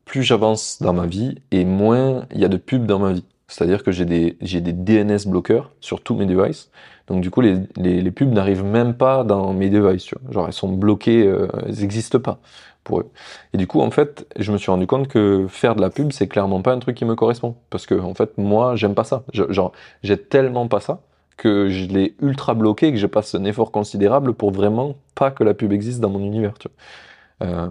[0.06, 3.26] plus j'avance dans ma vie, et moins il y a de pubs dans ma vie.
[3.48, 6.72] C'est-à-dire que j'ai des, j'ai des DNS bloqueurs sur tous mes devices.
[7.12, 10.06] Donc du coup, les, les, pubs n'arrivent même pas dans mes devices.
[10.06, 10.32] Tu vois.
[10.32, 12.40] Genre, elles sont bloquées, euh, elles n'existent pas
[12.86, 13.12] pour eux.
[13.54, 16.14] Et du coup, en fait, je me suis rendu compte que faire de la pub,
[16.14, 17.56] c'est clairement pas un truc qui me correspond.
[17.70, 19.24] Parce que, en fait, moi, j'aime pas ça.
[19.34, 21.02] Genre, j'ai tellement pas ça
[21.36, 25.32] que je l'ai ultra bloqué et que je passe un effort considérable pour vraiment pas
[25.32, 26.54] que la pub existe dans mon univers.
[26.60, 27.48] Tu vois.
[27.50, 27.70] Euh,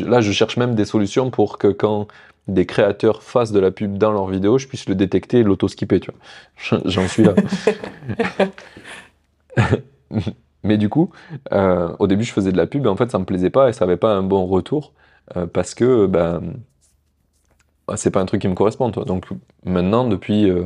[0.06, 2.08] là, je cherche même des solutions pour que quand
[2.48, 6.00] des créateurs fassent de la pub dans leurs vidéos, je puisse le détecter et l'auto-skipper,
[6.00, 6.80] tu vois.
[6.84, 7.34] J'en suis là.
[10.62, 11.10] Mais du coup,
[11.52, 13.68] euh, au début, je faisais de la pub et en fait, ça me plaisait pas
[13.68, 14.92] et ça avait pas un bon retour
[15.36, 16.54] euh, parce que ben,
[17.86, 18.88] bah, c'est pas un truc qui me correspond.
[18.90, 19.26] Donc
[19.64, 20.64] maintenant, depuis, euh,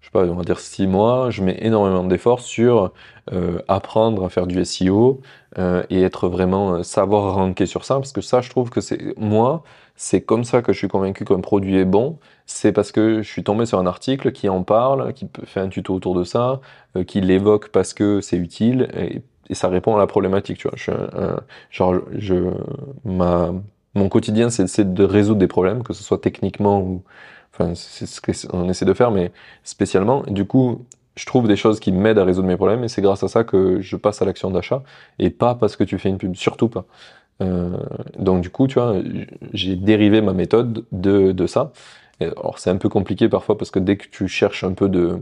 [0.00, 2.92] je sais pas, on va dire six mois, je mets énormément d'efforts sur
[3.32, 5.20] euh, apprendre à faire du SEO
[5.90, 9.64] et être vraiment savoir ranker sur ça parce que ça, je trouve que c'est moi,
[10.02, 12.18] c'est comme ça que je suis convaincu qu'un produit est bon.
[12.46, 15.68] C'est parce que je suis tombé sur un article qui en parle, qui fait un
[15.68, 16.60] tuto autour de ça,
[16.96, 19.22] euh, qui l'évoque parce que c'est utile et,
[19.54, 20.56] ça répond à la problématique.
[20.58, 21.40] Tu vois, je un-
[21.70, 22.34] genre, je,
[23.04, 23.52] ma,
[23.94, 27.02] mon quotidien, c'est de résoudre des problèmes, que ce soit techniquement ou,
[27.52, 29.32] enfin, c'est ce qu'on essaie de faire, mais
[29.64, 30.22] spécialement.
[30.28, 30.86] Du coup,
[31.16, 33.44] je trouve des choses qui m'aident à résoudre mes problèmes et c'est grâce à ça
[33.44, 34.82] que je passe à l'action d'achat
[35.18, 36.86] et pas parce que tu fais une pub, surtout pas.
[37.40, 37.70] Euh,
[38.18, 38.96] donc du coup, tu vois,
[39.52, 41.72] j'ai dérivé ma méthode de, de ça.
[42.20, 44.88] Et alors c'est un peu compliqué parfois parce que dès que tu cherches un peu
[44.88, 45.18] de,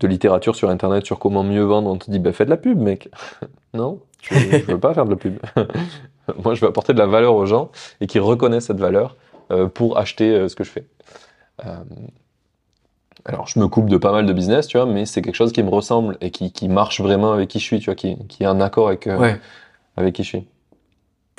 [0.00, 2.56] de littérature sur Internet sur comment mieux vendre, on te dit bah fais de la
[2.58, 3.08] pub, mec.
[3.74, 5.38] non, tu, je veux pas faire de la pub.
[6.44, 7.70] Moi, je veux apporter de la valeur aux gens
[8.00, 9.16] et qu'ils reconnaissent cette valeur
[9.50, 10.84] euh, pour acheter euh, ce que je fais.
[13.26, 15.52] Alors, je me coupe de pas mal de business, tu vois, mais c'est quelque chose
[15.52, 18.16] qui me ressemble et qui, qui marche vraiment avec qui je suis, tu vois, qui,
[18.28, 19.38] qui est en accord avec, Ouais.
[19.96, 20.46] avec qui je suis.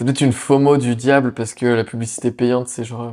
[0.02, 3.02] T'as peut-être une FOMO du diable parce que la publicité payante, c'est genre.
[3.04, 3.12] euh,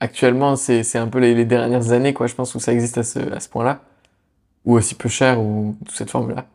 [0.00, 2.98] Actuellement, c'est c'est un peu les, les dernières années, quoi, je pense, où ça existe
[2.98, 3.82] à ce, à ce point-là.
[4.66, 6.46] Ou aussi peu cher, ou toute cette forme-là.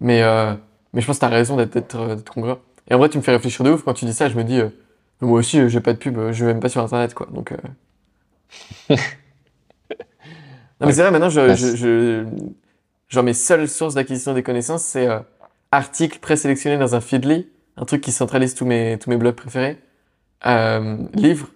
[0.00, 0.54] Mais, euh,
[0.94, 2.56] mais je pense que t'as raison d'être euh, d'être congruent.
[2.90, 4.28] Et en vrai, tu me fais réfléchir de ouf quand tu dis ça.
[4.30, 4.70] Je me dis, euh,
[5.22, 7.28] moi aussi, euh, j'ai pas de pub, je vais même pas sur Internet, quoi.
[7.32, 7.52] Donc.
[7.52, 7.56] euh.
[10.80, 12.24] non, mais c'est vrai, maintenant, je, je, je-
[13.08, 15.20] genre, mes seules sources d'acquisition des connaissances, c'est euh,
[15.72, 19.78] articles présélectionnés dans un Feedly, un truc qui centralise tous mes, tous mes blogs préférés,
[20.46, 21.48] euh, livres,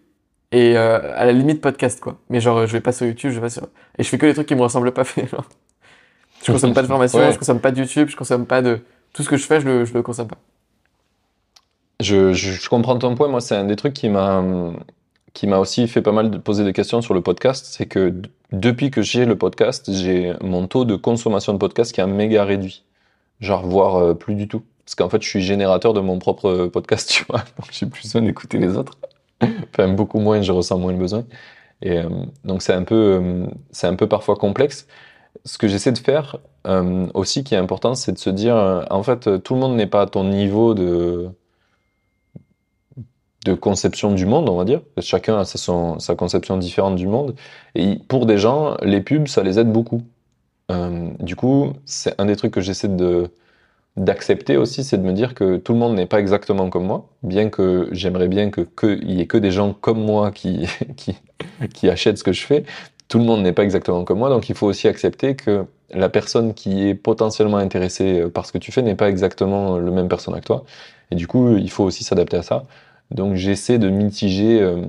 [0.53, 2.19] et euh, à la limite podcast, quoi.
[2.29, 3.69] Mais genre, je vais pas sur YouTube, je vais pas sur...
[3.99, 5.05] Et je fais que les trucs qui me ressemblent pas.
[5.31, 5.49] genre.
[6.45, 7.33] Je consomme pas de formation, Ouais.
[7.33, 8.81] je consomme pas de YouTube, je consomme pas de...
[9.13, 10.39] Tout ce que je fais, je le, je le consomme pas.
[12.01, 13.29] Je, je, je comprends ton point.
[13.29, 14.43] Moi, c'est un des trucs qui m'a
[15.33, 17.67] qui m'a aussi fait pas mal de poser des questions sur le podcast.
[17.67, 18.13] C'est que
[18.53, 22.45] depuis que j'ai le podcast, j'ai mon taux de consommation de podcast qui a méga
[22.45, 22.85] réduit.
[23.41, 24.63] Genre, voire euh, plus du tout.
[24.91, 27.39] Parce qu'en fait, je suis générateur de mon propre podcast, tu vois.
[27.39, 28.99] Donc, j'ai plus besoin d'écouter les autres.
[29.41, 31.25] enfin, beaucoup moins, je ressens moins le besoin.
[31.81, 32.09] Et euh,
[32.43, 34.89] donc, c'est un peu, euh, c'est un peu parfois complexe.
[35.45, 38.57] Ce que j'essaie de faire euh, aussi, qui est important, c'est de se dire,
[38.91, 41.31] en fait, tout le monde n'est pas à ton niveau de
[43.47, 44.83] de conception du monde, on va dire.
[44.99, 47.37] Chacun a sa, conception différente du monde.
[47.77, 50.03] Et pour des gens, les pubs, ça les aide beaucoup.
[51.21, 53.31] Du coup, c'est un des trucs que j'essaie de
[53.97, 57.09] d'accepter aussi, c'est de me dire que tout le monde n'est pas exactement comme moi,
[57.23, 60.67] bien que j'aimerais bien que qu'il y ait que des gens comme moi qui,
[61.75, 62.65] qui, achètent ce que je fais.
[63.09, 66.09] Tout le monde n'est pas exactement comme moi, donc il faut aussi accepter que la
[66.09, 70.09] personne qui est potentiellement intéressée par ce que tu fais n'est pas exactement le même
[70.09, 70.65] personnage que toi.
[71.11, 72.65] Et du coup, il faut aussi s'adapter à ça.
[73.11, 74.83] Donc j'essaie de mitiger, euh,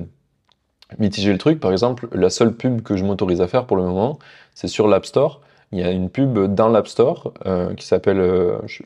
[0.99, 1.59] mitiger le truc.
[1.59, 4.19] Par exemple, la seule pub que je m'autorise à faire pour le moment,
[4.53, 5.41] c'est sur l'App Store.
[5.71, 8.83] Il y a une pub dans l'App Store euh, qui s'appelle, euh, je,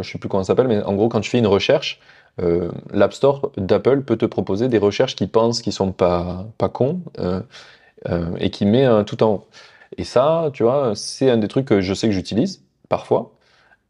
[0.00, 2.00] je sais plus comment ça s'appelle, mais en gros, quand tu fais une recherche,
[2.40, 6.68] euh, l'App Store d'Apple peut te proposer des recherches qui pensent qu'ils sont pas pas
[6.68, 7.02] cons
[8.38, 9.46] et qui met tout en haut.
[9.96, 13.32] Et ça, tu vois, c'est un des trucs que je sais que j'utilise parfois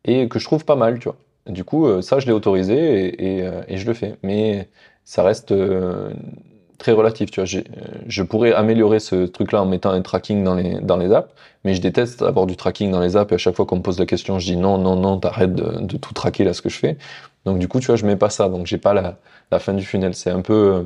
[0.05, 1.17] et que je trouve pas mal, tu vois.
[1.47, 4.17] Du coup, ça, je l'ai autorisé et, et, je le fais.
[4.23, 4.69] Mais
[5.05, 5.53] ça reste
[6.79, 7.49] très relatif, tu vois.
[7.55, 7.63] Euh,
[8.07, 11.33] Je pourrais améliorer ce truc-là en mettant un tracking dans les, dans les apps,
[11.65, 13.83] mais je déteste avoir du tracking dans les apps et à chaque fois qu'on me
[13.83, 16.63] pose la question, je dis non, non, non, t'arrêtes de, de tout traquer là, ce
[16.63, 16.97] que je fais.
[17.45, 19.19] Donc du coup, tu vois, je mets pas ça, donc j'ai pas la,
[19.51, 20.15] la fin du funnel.
[20.15, 20.55] C'est un peu...
[20.55, 20.83] euh,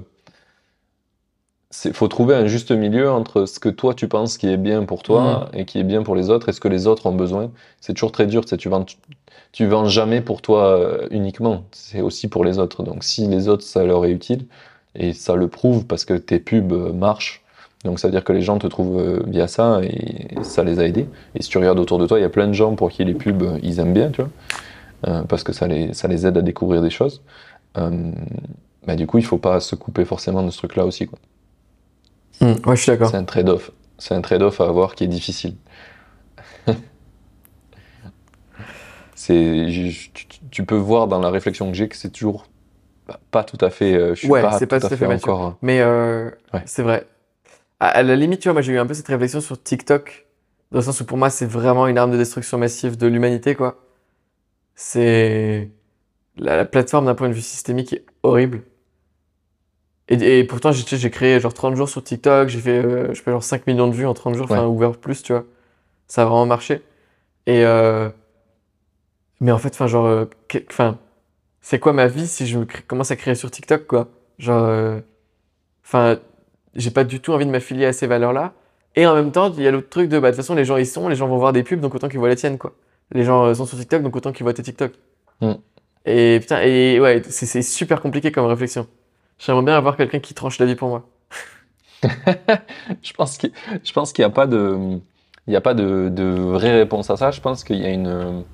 [1.71, 4.85] c'est faut trouver un juste milieu entre ce que toi tu penses qui est bien
[4.85, 7.15] pour toi et qui est bien pour les autres et ce que les autres ont
[7.15, 7.51] besoin.
[7.81, 8.85] C'est toujours très dur, tu sais, tu vends,
[9.53, 12.83] tu vends jamais pour toi euh, uniquement, c'est aussi pour les autres.
[12.83, 14.47] Donc si les autres ça leur est utile
[14.95, 17.43] et ça le prouve parce que tes pubs euh, marchent,
[17.85, 20.79] donc ça veut dire que les gens te trouvent euh, via ça et ça les
[20.79, 21.09] a aidés.
[21.35, 23.05] Et si tu regardes autour de toi, il y a plein de gens pour qui
[23.05, 24.31] les pubs euh, ils aiment bien, tu vois,
[25.09, 27.23] euh, parce que ça les ça les aide à découvrir des choses.
[27.79, 28.13] Euh,
[28.87, 31.19] bah, du coup, il faut pas se couper forcément de ce truc-là aussi, quoi.
[32.41, 33.11] Hmm, ouais, je suis d'accord.
[33.11, 33.71] C'est un trade-off.
[33.99, 35.57] C'est un trade-off à avoir qui est difficile.
[39.15, 42.47] c'est, je- tu, tu peux voir dans la réflexion que j'ai que c'est toujours
[43.13, 43.95] pas, pas tout à fait.
[43.95, 45.35] euh, je suis Ouais, pas c'est pas tout à fait mature.
[45.35, 45.59] encore.
[45.63, 46.63] Mais euh, Ouais.
[46.67, 47.07] c'est vrai.
[47.81, 50.27] À, à la limite, tu vois, moi j'ai eu un peu cette réflexion sur TikTok,
[50.73, 53.55] dans le sens où pour moi c'est vraiment une arme de destruction massive de l'humanité,
[53.55, 53.79] quoi.
[54.75, 55.71] C'est.
[56.39, 58.63] La, la plateforme d'un point de vue systémique est horrible.
[60.09, 63.23] Et, et pourtant, j'ai créé genre 30 jours sur TikTok, j'ai fait, euh, je sais
[63.23, 64.67] pas, genre 5 millions de vues en 30 jours, enfin, Ouais.
[64.67, 65.45] ouvert plus, tu vois.
[66.09, 66.83] Ça a vraiment marché.
[67.47, 67.65] Et.
[67.65, 68.11] euh,
[69.41, 70.07] Mais en fait, enfin, genre.
[70.07, 70.25] euh,
[70.71, 70.99] Enfin.
[71.63, 74.09] C'est quoi ma vie si je me crée- commence à créer sur TikTok, quoi?
[74.39, 74.65] Genre.
[74.65, 75.01] euh,
[75.85, 76.19] Enfin,
[76.75, 78.55] j'ai pas du tout envie de m'affilier à ces valeurs-là.
[78.97, 80.65] Et en même temps, il y a l'autre truc de, bah, de toute façon, les
[80.65, 82.59] gens y sont, les gens vont voir des pubs, donc autant qu'ils voient les tiennes,
[82.59, 82.75] quoi.
[83.13, 84.93] Les gens euh, sont sur TikTok, donc autant qu'ils voient tes TikTok.
[85.41, 85.53] Mm.
[86.07, 88.87] Et putain, et ouais, c'est super compliqué comme réflexion.
[89.39, 91.09] J'aimerais bien avoir quelqu'un qui tranche la vie pour moi.
[93.03, 93.53] Je pense qu'il,
[94.19, 94.77] n'y a pas de,
[95.47, 97.31] il n'y a pas de, de vraie réponse à ça.
[97.31, 98.45] Je pense qu'il y a une,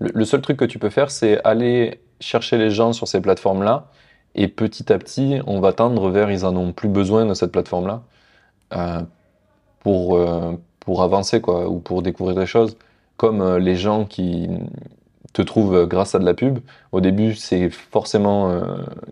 [0.00, 3.20] le, le seul truc que tu peux faire, c'est aller chercher les gens sur ces
[3.20, 3.86] plateformes-là,
[4.34, 7.52] et petit à petit, on va tendre vers, ils en ont plus besoin de cette
[7.52, 8.02] plateforme-là,
[8.74, 9.00] euh,
[9.80, 12.76] pour, euh, pour avancer, quoi, ou pour découvrir des choses.
[13.16, 14.48] Comme euh, les gens qui
[15.32, 16.58] te trouvent grâce à de la pub,
[16.92, 18.60] au début, c'est forcément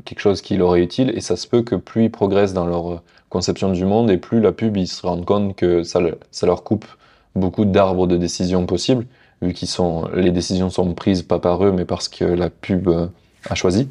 [0.04, 2.66] quelque chose qui leur est utile, et ça se peut que plus ils progressent dans
[2.66, 6.00] leur conception du monde, et plus la pub, ils se rendent compte que ça,
[6.30, 6.86] ça leur coupe
[7.34, 9.06] beaucoup d'arbres de décision possibles,
[9.42, 12.88] vu qu'ils sont, les décisions sont prises pas par eux, mais parce que la pub
[12.88, 13.06] euh,
[13.48, 13.90] a choisi.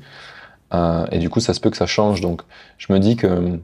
[0.74, 2.22] Euh, et du coup, ça se peut que ça change.
[2.22, 2.42] Donc,
[2.78, 3.58] je me dis que euh,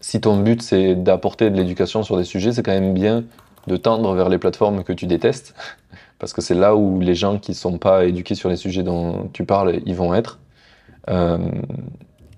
[0.00, 3.24] si ton but c'est d'apporter de l'éducation sur des sujets, c'est quand même bien
[3.66, 5.54] de tendre vers les plateformes que tu détestes,
[6.18, 9.28] parce que c'est là où les gens qui sont pas éduqués sur les sujets dont
[9.32, 10.38] tu parles, ils vont être.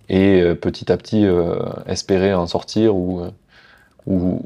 [0.08, 1.26] Et petit à petit
[1.86, 3.22] espérer en sortir ou,
[4.06, 4.40] ou,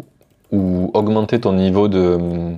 [0.95, 2.57] augmenter ton niveau de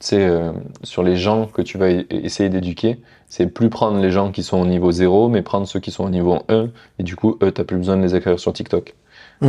[0.00, 4.30] sais, euh, sur les gens que tu vas essayer d'éduquer, c'est plus prendre les gens
[4.32, 7.16] qui sont au niveau 0, mais prendre ceux qui sont au niveau 1, et du
[7.16, 8.94] coup, eux, t'as plus besoin de les accueillir sur TikTok.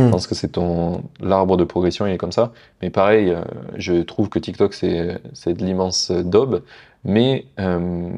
[0.00, 0.10] Hmm.
[0.10, 2.52] pense que c'est ton l'arbre de progression, il est comme ça.
[2.82, 3.42] Mais pareil, euh,
[3.76, 6.64] je trouve que TikTok, c'est c'est de l'immense daube,
[7.04, 8.10] mais euh,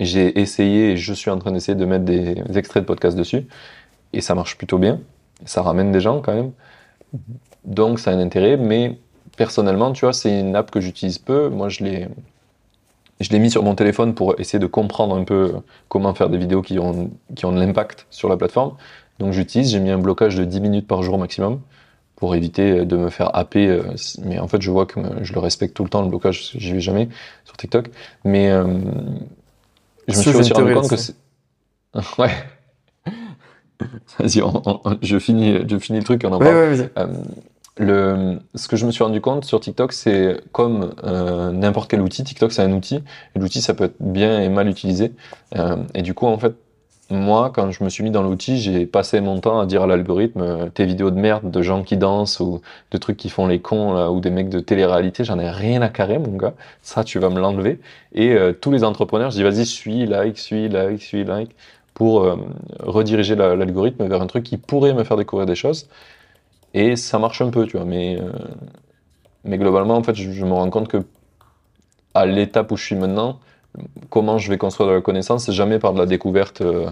[0.00, 3.46] j'ai essayé, et je suis en train d'essayer de mettre des extraits de podcasts dessus,
[4.12, 5.00] et ça marche plutôt bien.
[5.46, 6.52] Ça ramène des gens quand même.
[7.64, 8.98] Donc ça a un intérêt, mais
[9.36, 11.48] personnellement, tu vois, c'est une app que j'utilise peu.
[11.48, 12.08] Moi, je l'ai,
[13.20, 15.52] je l'ai mis sur mon téléphone pour essayer de comprendre un peu
[15.88, 18.74] comment faire des vidéos qui ont, qui ont de l'impact sur la plateforme.
[19.18, 21.60] Donc j'utilise, j'ai mis un blocage de 10 minutes par jour maximum
[22.16, 23.68] pour éviter de me faire happer.
[23.68, 23.82] euh,
[24.24, 26.72] Mais en fait, je vois que je le respecte tout le temps, le blocage, j'y
[26.72, 27.08] vais jamais
[27.44, 27.90] sur TikTok.
[28.24, 28.64] Mais euh,
[30.08, 31.14] je me suis aussi rendu compte que c'est...
[32.18, 32.30] Ouais.
[34.18, 36.56] Vas-y, on- on- je, finis, je finis le truc et on en Ouais, parle.
[36.80, 36.90] ouais.
[36.98, 37.06] Euh,
[37.76, 42.00] le, ce que je me suis rendu compte sur TikTok, c'est comme euh, n'importe quel
[42.02, 42.96] outil, TikTok c'est un outil,
[43.34, 45.12] et l'outil ça peut être bien et mal utilisé.
[45.56, 46.54] Euh, et du coup, en fait,
[47.10, 49.86] moi, quand je me suis mis dans l'outil, j'ai passé mon temps à dire à
[49.86, 52.62] l'algorithme euh, tes vidéos de merde de gens qui dansent ou
[52.92, 55.82] de trucs qui font les cons là, ou des mecs de télé-réalité, j'en ai rien
[55.82, 56.54] à carrer, mon gars.
[56.82, 57.80] Ça, tu vas me l'enlever.
[58.14, 61.50] Et euh, tous les entrepreneurs, je dis vas-y, suis, like, suis, like, suis, like,
[61.92, 62.36] pour euh,
[62.80, 65.88] rediriger la- l'algorithme vers un truc qui pourrait me faire découvrir des choses.
[66.74, 67.86] Et ça marche un peu, tu vois.
[67.86, 68.30] Mais, euh,
[69.44, 71.04] mais globalement, en fait, je, je me rends compte que
[72.14, 73.40] à l'étape où je suis maintenant,
[74.10, 76.90] comment je vais construire de la connaissance, c'est jamais par de la découverte euh,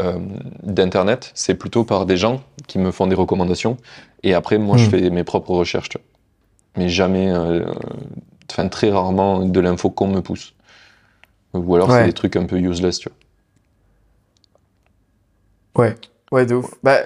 [0.00, 0.18] euh,
[0.62, 3.76] d'Internet, c'est plutôt par des gens qui me font des recommandations.
[4.22, 4.90] Et après, moi, je Mm.
[4.90, 6.04] fais mes propres recherches, tu vois.
[6.76, 7.32] Mais jamais,
[8.50, 10.54] enfin, très rarement de l'info qu'on me pousse.
[11.52, 11.98] Ou alors, Ouais.
[12.00, 13.08] c'est des trucs un peu useless, tu
[15.74, 15.84] vois.
[15.84, 15.94] Ouais,
[16.32, 16.74] ouais, de ouf.
[16.82, 17.00] Bah,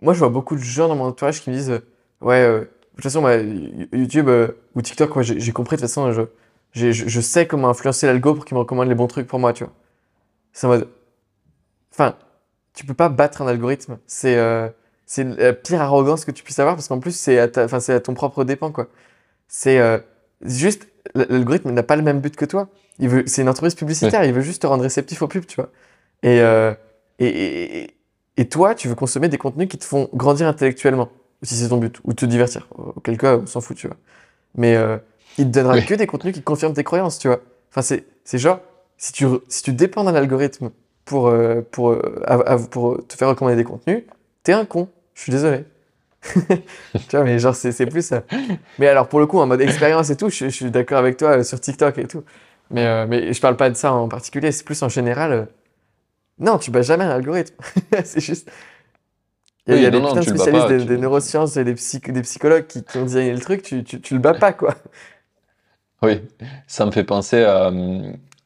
[0.00, 1.80] moi, je vois beaucoup de gens dans mon entourage qui me disent, euh,
[2.20, 2.66] ouais, euh, de
[2.96, 3.26] toute façon,
[3.92, 6.22] YouTube euh, ou TikTok, ouais, j'ai compris, de toute façon, je,
[6.72, 9.52] je, je sais comment influencer l'algo pour qu'il me recommande les bons trucs pour moi,
[9.52, 9.72] tu vois.
[10.52, 10.88] C'est en mode,
[11.92, 12.16] enfin,
[12.74, 13.98] tu peux pas battre un algorithme.
[14.06, 14.68] C'est euh,
[15.06, 17.80] c'est la pire arrogance que tu puisses avoir parce qu'en plus, c'est à, ta- enfin,
[17.80, 18.88] c'est à ton propre dépens, quoi.
[19.48, 19.98] C'est euh,
[20.42, 22.68] juste, l'algorithme n'a pas le même but que toi.
[23.00, 25.56] Il veut, c'est une entreprise publicitaire, il veut juste te rendre réceptif aux pubs, tu
[25.56, 25.70] vois.
[26.24, 26.74] Et, euh,
[27.20, 27.95] et, et,
[28.36, 31.08] Et toi, tu veux consommer des contenus qui te font grandir intellectuellement,
[31.42, 32.68] si c'est ton but, ou te divertir.
[32.96, 33.96] Auquel cas, on s'en fout, tu vois.
[34.56, 34.98] Mais euh,
[35.38, 35.86] il te donnera Oui.
[35.86, 37.40] que des contenus qui confirment tes croyances, tu vois.
[37.70, 38.60] Enfin, c'est, c'est genre,
[38.98, 40.70] si tu, si tu dépends d'un algorithme
[41.04, 44.02] pour, euh, pour, euh, pour te faire recommander des contenus,
[44.42, 44.88] t'es un con.
[45.14, 45.64] Je suis désolé.
[46.34, 48.22] tu vois, mais genre, c'est, c'est plus ça.
[48.78, 51.16] Mais alors, pour le coup, en mode expérience et tout, je, je suis d'accord avec
[51.16, 52.22] toi sur TikTok et tout.
[52.70, 55.46] Mais, mais je parle pas de ça en particulier, c'est plus en général.
[56.40, 57.54] Euh, Non, tu bats jamais un algorithme.
[58.04, 58.50] c'est juste.
[59.68, 60.78] Il y a, Oui, il y a non, des non, putains de spécialistes pas, des,
[60.78, 63.82] tu- des neurosciences et des, psych- des psychologues qui, qui ont designé le truc, tu,
[63.84, 64.74] tu, tu le bats pas, quoi.
[66.02, 66.20] Oui,
[66.66, 67.70] ça me fait penser à,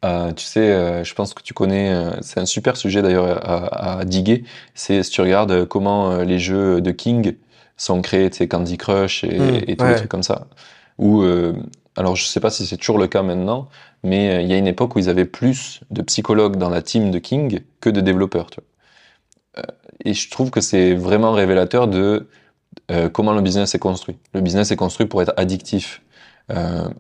[0.02, 3.26] à, tu sais, euh, je pense que tu connais, euh, c'est un super sujet d'ailleurs
[3.48, 7.36] à, à diguer, c'est si tu regardes euh, comment euh, les jeux de King
[7.76, 9.88] sont créés, tu sais, Candy Crush et, Mm, et tous ouais.
[9.88, 10.46] les trucs comme ça.
[10.98, 11.54] Ou, euh,
[12.00, 13.68] alors je sais pas si c'est toujours le cas maintenant,
[14.04, 16.80] mais euh, il y a une époque où ils avaient plus de psychologues dans la
[16.80, 18.48] team de King que de développeurs.
[19.58, 19.62] Euh,
[20.06, 22.26] et je trouve que c'est vraiment révélateur de
[22.90, 24.16] euh, comment le business est construit.
[24.32, 26.02] Le business est construit pour être addictif.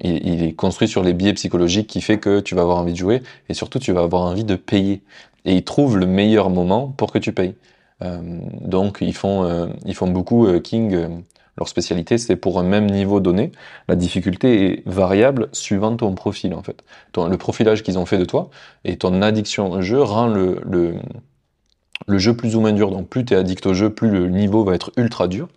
[0.00, 2.98] Il, est construit sur les biais psychologiques qui fait que tu vas avoir envie de
[2.98, 5.02] jouer et surtout tu vas avoir envie de payer.
[5.44, 7.56] Et ils trouvent le meilleur moment pour que tu payes.
[8.00, 11.24] Donc ils font, ils font beaucoup King.
[11.58, 13.52] Leur spécialité, c'est pour un même niveau donné.
[13.88, 16.82] La difficulté est variable suivant ton profil en fait.
[17.12, 18.50] Ton, le profilage qu'ils ont fait de toi
[18.84, 20.94] et ton addiction au jeu rend le, le,
[22.06, 22.90] le jeu plus ou moins dur.
[22.90, 25.48] Donc plus tu es addict au jeu, plus le niveau va être ultra dur.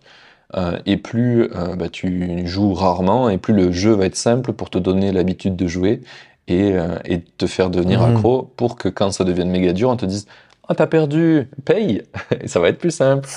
[0.56, 4.52] Euh, et plus euh, bah, tu joues rarement, et plus le jeu va être simple
[4.52, 6.02] pour te donner l'habitude de jouer
[6.48, 8.10] et, euh, et te faire devenir Mhm.
[8.16, 10.26] accro pour que quand ça devienne méga dur, on te dise
[10.68, 12.02] Ah, t'as perdu, paye
[12.42, 13.28] Et ça va être plus simple.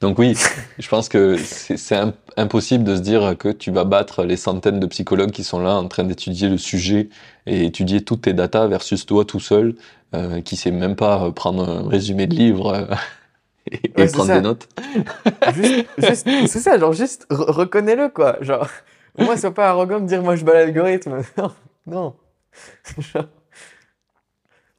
[0.00, 0.36] Donc, oui,
[0.78, 4.36] je pense que c'est c'est im- impossible de se dire que tu vas battre les
[4.36, 7.08] centaines de psychologues qui sont là en train d'étudier le sujet
[7.46, 9.74] et étudier toutes tes datas versus toi tout seul
[10.14, 12.84] euh, qui sait même pas prendre un résumé de livre euh,
[13.72, 14.32] et, Ouais, prendre ça.
[14.32, 14.68] des notes.
[15.98, 18.36] C'est ça, genre, juste re- reconnais-le, quoi.
[18.42, 18.68] Genre,
[19.18, 21.22] moi, sois pas arrogant de dire, moi, je bats l'algorithme.
[21.38, 21.52] Non,
[21.86, 22.16] non.
[22.98, 23.26] Genre,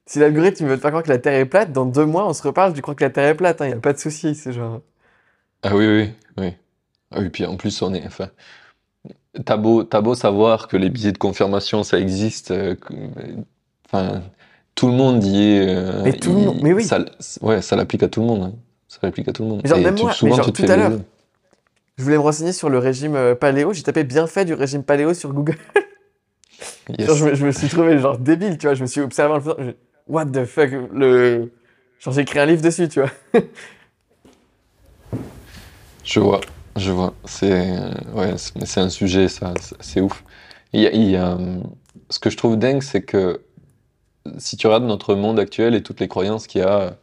[0.05, 2.33] si l'algorithme veut te faire croire que la Terre est plate, dans deux mois, on
[2.33, 4.35] se reparle, tu crois que la Terre est plate, il y a pas de souci,
[4.35, 4.81] c'est genre.
[5.63, 6.53] Ah oui, oui, oui.
[7.11, 8.05] Ah oui, puis en plus, on est.
[8.05, 8.29] Enfin,
[9.45, 12.51] t'as beau, t'as beau savoir que les billets de confirmation, ça existe.
[12.51, 12.93] euh, que-
[13.85, 14.21] enfin,
[14.75, 15.67] tout le monde y est.
[15.67, 16.83] euh, Mais tout le monde- mais oui.
[16.83, 16.99] Ça,
[17.41, 18.43] ouais, ça l'applique à tout le monde.
[18.43, 18.53] hein.
[18.87, 19.61] Ça l'applique à tout le monde.
[19.65, 21.03] Genre, Et même tu- moi, souvent, genre, tu te tout fais à l'heure, baiser.
[21.97, 25.13] Je voulais me renseigner sur le régime euh, paléo, j'ai tapé bienfait du régime paléo
[25.13, 25.57] sur Google.
[26.97, 27.07] Yes.
[27.07, 28.73] Genre, je, me, je me suis trouvé genre débile, tu vois.
[28.75, 29.55] Je me suis observé en le faisant.
[29.59, 29.71] je-
[30.07, 31.51] What the fuck le...
[31.99, 33.11] Genre, j'ai écrit un livre dessus, tu vois.
[36.07, 36.41] Je vois,
[36.77, 37.13] je vois.
[37.25, 40.23] C'est euh, ouais, c'est un sujet, ça, c'est- ouf.
[40.73, 41.63] Il y a, il y a, hum,
[42.09, 43.41] ce que je trouve dingue, c'est que
[44.39, 46.97] si tu regardes notre monde actuel et toutes les croyances qu'il y a,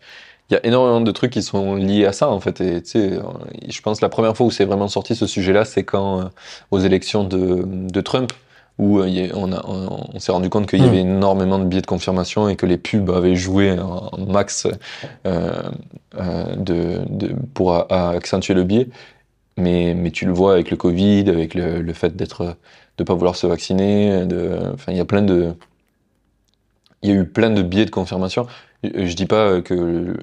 [0.50, 2.61] il y a énormément de trucs qui sont liés à ça, en fait.
[2.62, 3.22] Et tu sais, euh,
[3.68, 6.24] je pense que la première fois où c'est vraiment sorti ce sujet-là, c'est quand, euh,
[6.72, 8.32] aux élections de Trump,
[8.78, 10.86] où euh, on, a- on, on s'est rendu compte qu'il y Mm.
[10.86, 14.66] avait énormément de biais de confirmation et que les pubs avaient joué en en max
[15.26, 15.62] euh,
[16.18, 18.88] euh, de, de, pour a- a- accentuer le biais.
[19.58, 22.56] Mais, mais tu le vois avec le Covid, avec le, le fait d'être,
[22.98, 24.24] de pas vouloir se vacciner,
[24.74, 25.54] enfin, il y a plein de,
[27.02, 28.46] il y a eu plein de biais de confirmation.
[28.82, 30.16] Je je dis pas que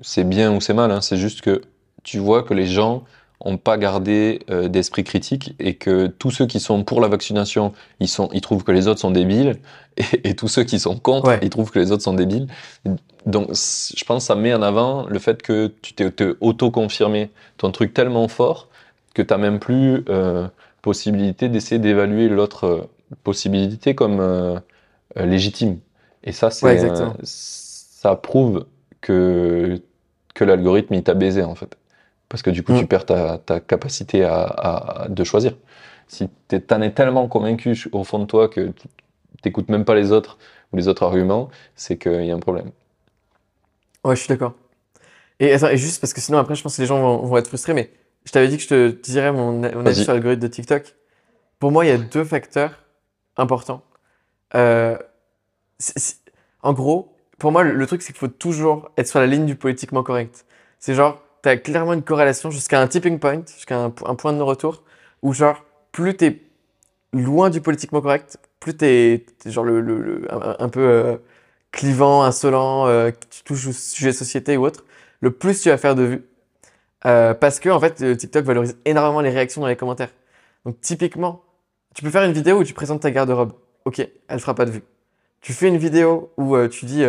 [0.00, 1.62] c'est bien ou c'est mal, hein, c'est juste que
[2.04, 3.04] tu vois que les gens
[3.40, 7.72] ont pas gardé euh, d'esprit critique et que tous ceux qui sont pour la vaccination,
[8.00, 9.56] ils sont, ils trouvent que les autres sont débiles
[9.96, 11.38] et, et tous ceux qui sont contre, Ouais.
[11.42, 12.48] ils trouvent que les autres sont débiles.
[13.26, 17.72] Donc, je pense que ça met en avant le fait que tu t'es auto-confirmé ton
[17.72, 18.68] truc tellement fort
[19.14, 20.46] que t'as même plus euh,
[20.82, 22.82] possibilité d'essayer d'évaluer l'autre euh,
[23.24, 24.58] possibilité comme euh,
[25.16, 25.80] légitime.
[26.24, 26.76] Et ça, c'est Ouais,
[27.22, 28.66] ça prouve
[29.00, 29.80] que
[30.34, 31.76] que l'algorithme il t'a baisé en fait,
[32.28, 32.80] parce que du coup Mm.
[32.80, 35.54] tu perds ta, ta capacité à, à- de choisir.
[36.08, 36.28] Si
[36.68, 38.72] t'en es tellement convaincu au fond de toi que
[39.42, 40.38] t'écoutes même pas les autres
[40.72, 42.70] ou les autres arguments, c'est qu'il y a un problème.
[44.04, 44.54] Ouais, je suis d'accord.
[45.40, 47.36] Et, attends, et juste parce que sinon, après, je pense que les gens vont, vont
[47.36, 47.90] être frustrés, mais
[48.24, 50.94] je t'avais dit que je te dirais mon, mon avis sur l'algorithme de TikTok.
[51.58, 52.84] Pour moi, il y a deux facteurs
[53.36, 53.82] importants.
[54.54, 54.96] Euh,
[56.62, 59.46] en gros, pour moi, le, le truc, c'est qu'il faut toujours être sur la ligne
[59.46, 60.46] du politiquement correct.
[60.78, 61.20] C'est genre,
[61.54, 64.82] tu clairement une corrélation jusqu'à un tipping point, jusqu'à un, po- un point de non-retour,
[65.22, 66.42] où genre, plus t'es
[67.12, 70.26] loin du politiquement correct, plus t'es es genre le, le-
[70.62, 71.16] un, peu euh,
[71.72, 74.84] clivant, insolent, euh, tu touches au sujet société ou autre,
[75.20, 76.24] le plus tu vas faire de vues.
[77.06, 80.10] Euh, parce que en fait, euh, TikTok valorise énormément les réactions dans les commentaires.
[80.64, 81.42] Donc typiquement,
[81.94, 83.52] tu peux faire une vidéo où tu présentes ta garde-robe.
[83.84, 84.82] Ok, elle fera pas de vues.
[85.40, 87.04] Tu fais une vidéo où tu dis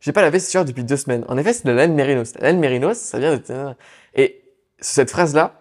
[0.00, 1.24] j'ai pas lavé ce t-shirt depuis deux semaines.
[1.28, 2.34] En effet, c'est de la laine mérinos.
[2.38, 3.42] La laine mérinos, ça vient de.
[4.14, 4.42] Et
[4.80, 5.54] cette phrase-là,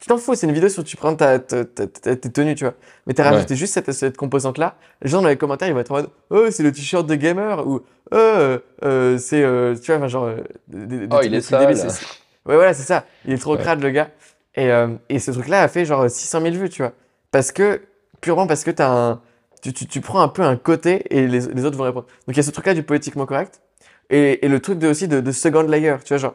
[0.00, 2.54] tu t'en fous, c'est une vidéo sur tu prends ta, ta, ta- ta- tes tenues,
[2.54, 2.74] tu vois.
[3.06, 3.30] Mais t'as Ouais.
[3.30, 4.76] rajouté juste cette, cette composante-là.
[5.02, 7.14] Les gens dans les commentaires, ils vont être en mode Oh, c'est le t-shirt de
[7.16, 9.42] gamer ou Oh, euh, euh, c'est.
[9.42, 10.24] euh, tu vois, enfin, genre.
[10.26, 10.36] euh,
[10.68, 11.66] des- des- Oh, il est sale.
[12.46, 13.04] Ouais, voilà, c'est ça.
[13.26, 13.60] Il est trop Ouais.
[13.62, 14.08] crade, le gars.
[14.54, 16.92] Et, euh, et ce truc-là a fait genre 600 000 vues, tu vois.
[17.30, 17.80] Parce que,
[18.20, 19.20] purement parce que t'as un.
[19.62, 22.06] Tu, tu, tu prends un peu un côté et les, les autres vont répondre.
[22.26, 23.60] Donc il y a ce truc-là du politiquement correct.
[24.10, 26.34] Et, le truc de, aussi de, second layer, tu vois, genre,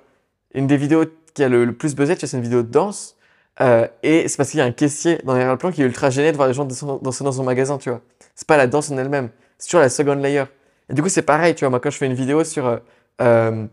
[0.54, 3.18] une des vidéos qui a le, plus buzzé, tu vois, c'est une vidéo de danse.
[3.62, 6.32] euh, et c'est parce qu'il y a un caissier dans l'arrière-plan qui est ultra gêné
[6.32, 8.02] de voir les gens danser dans son magasin, tu vois.
[8.36, 10.46] C'est pas la danse en elle-même, c'est toujours la second layer.
[10.90, 12.80] Et du coup, c'est pareil, tu vois, moi, quand je fais une vidéo sur
[13.22, 13.66] euh,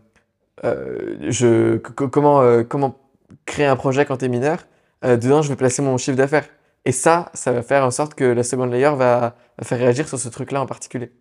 [0.63, 2.99] euh, comment, comment
[3.45, 4.59] créer un projet quand t'es mineur,
[5.03, 6.47] dedans, je vais placer mon chiffre d'affaires.
[6.85, 10.17] Et ça, ça va faire en sorte que la second layer va faire réagir sur
[10.17, 11.11] ce truc-là en particulier.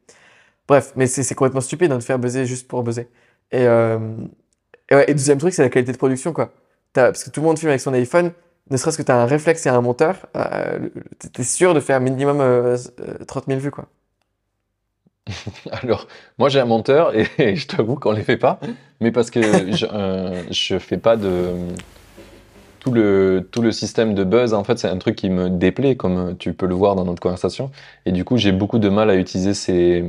[0.70, 3.09] Bref, mais c'est complètement stupide hein, de faire buzzer juste pour buzzer.
[3.51, 3.98] Et, euh,
[5.09, 6.52] deuxième truc, c'est la qualité de production, quoi.
[6.92, 8.30] Parce que tout le monde filme avec son iPhone,
[8.70, 10.88] ne serait-ce que tu as un réflexe et un monteur, euh,
[11.18, 13.88] t'es- t'es sûr de faire minimum euh, euh, 30 000 vues, quoi.
[15.82, 16.06] Alors,
[16.38, 18.60] moi j'ai un monteur et, je t'avoue qu'on les fait pas,
[19.01, 21.52] mais parce que je, euh, je fais pas de
[22.78, 24.55] tout le tout le système de buzz.
[24.55, 27.20] En fait, c'est un truc qui me déplaît, comme tu peux le voir dans notre
[27.20, 27.72] conversation.
[28.06, 30.05] Et du coup, j'ai beaucoup de mal à utiliser ces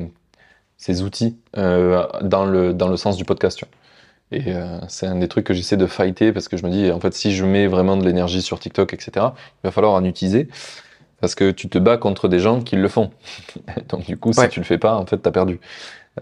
[0.82, 3.58] ces outils euh, dans le dans le sens du podcast.
[3.60, 3.66] tu.
[4.32, 6.90] Et euh, c'est un des trucs que j'essaie de fighter parce que je me dis,
[6.92, 10.04] en fait, si je mets vraiment de l'énergie sur TikTok, etc., il va falloir en
[10.04, 10.48] utiliser
[11.20, 13.12] parce que tu te bats contre des gens qui le font.
[13.90, 15.60] Donc du coup, si tu le fais pas, en fait, t'as perdu.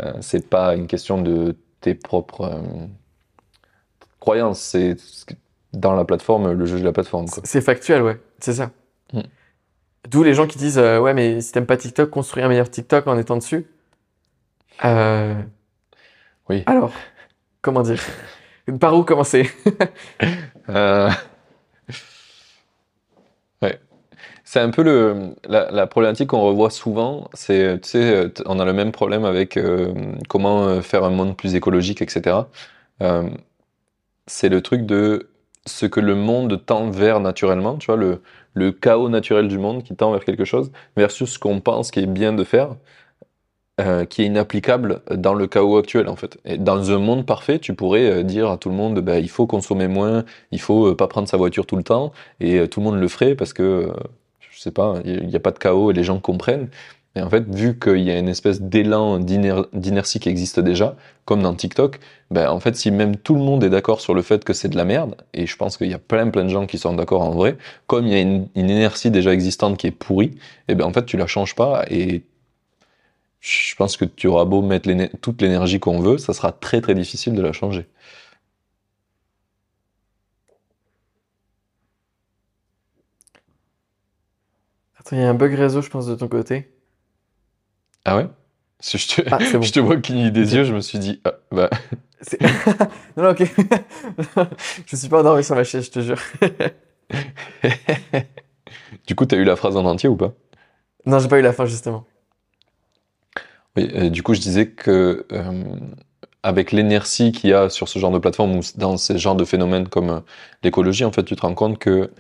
[0.02, 2.86] Euh, c'est pas une question de tes propres euh,
[4.20, 4.98] croyances, c'est
[5.72, 7.28] dans la plateforme, le jeu de la plateforme.
[7.46, 8.72] C'est- factuel, ouais, c'est ça.
[9.14, 9.22] Mm.
[10.10, 13.08] D'où les gens qui disent Ouais, mais si t'aimes pas TikTok, construis un meilleur TikTok
[13.08, 13.68] en étant dessus.
[14.86, 15.42] Euh,
[16.50, 16.64] Oui.
[16.66, 16.92] Alors,
[17.62, 18.02] comment dire?
[18.80, 19.50] Par où commencer?
[20.70, 21.10] Euh,
[23.62, 23.80] Ouais.
[24.46, 27.30] C'est un peu le, la, la problématique qu'on revoit souvent.
[27.34, 29.94] C'est, tu sais, on a le même problème avec euh,
[30.30, 32.38] comment faire un monde plus écologique, etc.
[34.28, 35.30] C'est le truc de
[35.66, 38.22] ce que le monde tend vers naturellement, tu vois, le,
[38.54, 42.00] le chaos naturel du monde qui tend vers quelque chose, versus ce qu'on pense qui
[42.00, 42.76] est bien de faire,
[43.80, 46.38] euh, qui est inapplicable dans le chaos actuel, en fait.
[46.46, 49.30] Et dans un monde parfait, tu pourrais euh, dire à tout le monde, bah, il
[49.30, 52.68] faut consommer moins, il faut euh, pas prendre sa voiture tout le temps, et euh,
[52.68, 53.92] tout le monde le ferait parce que,
[54.40, 56.70] je sais pas, il n'y a pas de chaos et les gens comprennent.
[57.16, 60.96] Et en fait, vu qu'il y a une espèce d'élan d'iner- d'inertie qui existe déjà,
[61.26, 62.00] comme dans TikTok,
[62.32, 64.70] ben, en fait, si même tout le monde est d'accord sur le fait que c'est
[64.70, 66.94] de la merde, et je pense qu'il y a plein plein de gens qui sont
[66.94, 67.58] d'accord en vrai,
[67.88, 70.38] comme il y a une, inertie déjà existante qui est pourrie,
[70.68, 72.24] et ben en fait, tu la changes pas, et
[73.40, 74.90] je pense que tu auras beau mettre
[75.22, 77.88] toute l'énergie qu'on veut, ça sera très très difficile de la changer.
[85.00, 86.70] Attends, il y a un bug réseau, je pense, de ton côté.
[88.06, 88.28] Ah ouais?
[88.82, 89.62] Si je te, Ah, bon.
[89.62, 91.70] je te vois cligner des yeux, je me suis dit, ah, bah,
[93.18, 93.44] non, non, ok.
[94.86, 96.20] je suis pas endormi sur ma chaise, je te jure.
[99.08, 100.34] du coup, t'as eu la phrase en entier ou pas?
[101.06, 102.06] Non, j'ai pas eu la fin, justement.
[103.78, 105.64] Oui, euh, du coup, je disais que euh,
[106.44, 109.46] avec l'inertie qu'il y a sur ce genre de plateforme ou dans ce genre de
[109.46, 110.20] phénomènes comme euh,
[110.64, 112.12] l'écologie, en fait, tu te rends compte que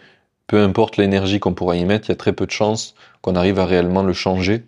[0.48, 3.36] peu importe l'énergie qu'on pourra y mettre, il y a très peu de chances qu'on
[3.36, 4.66] arrive à réellement le changer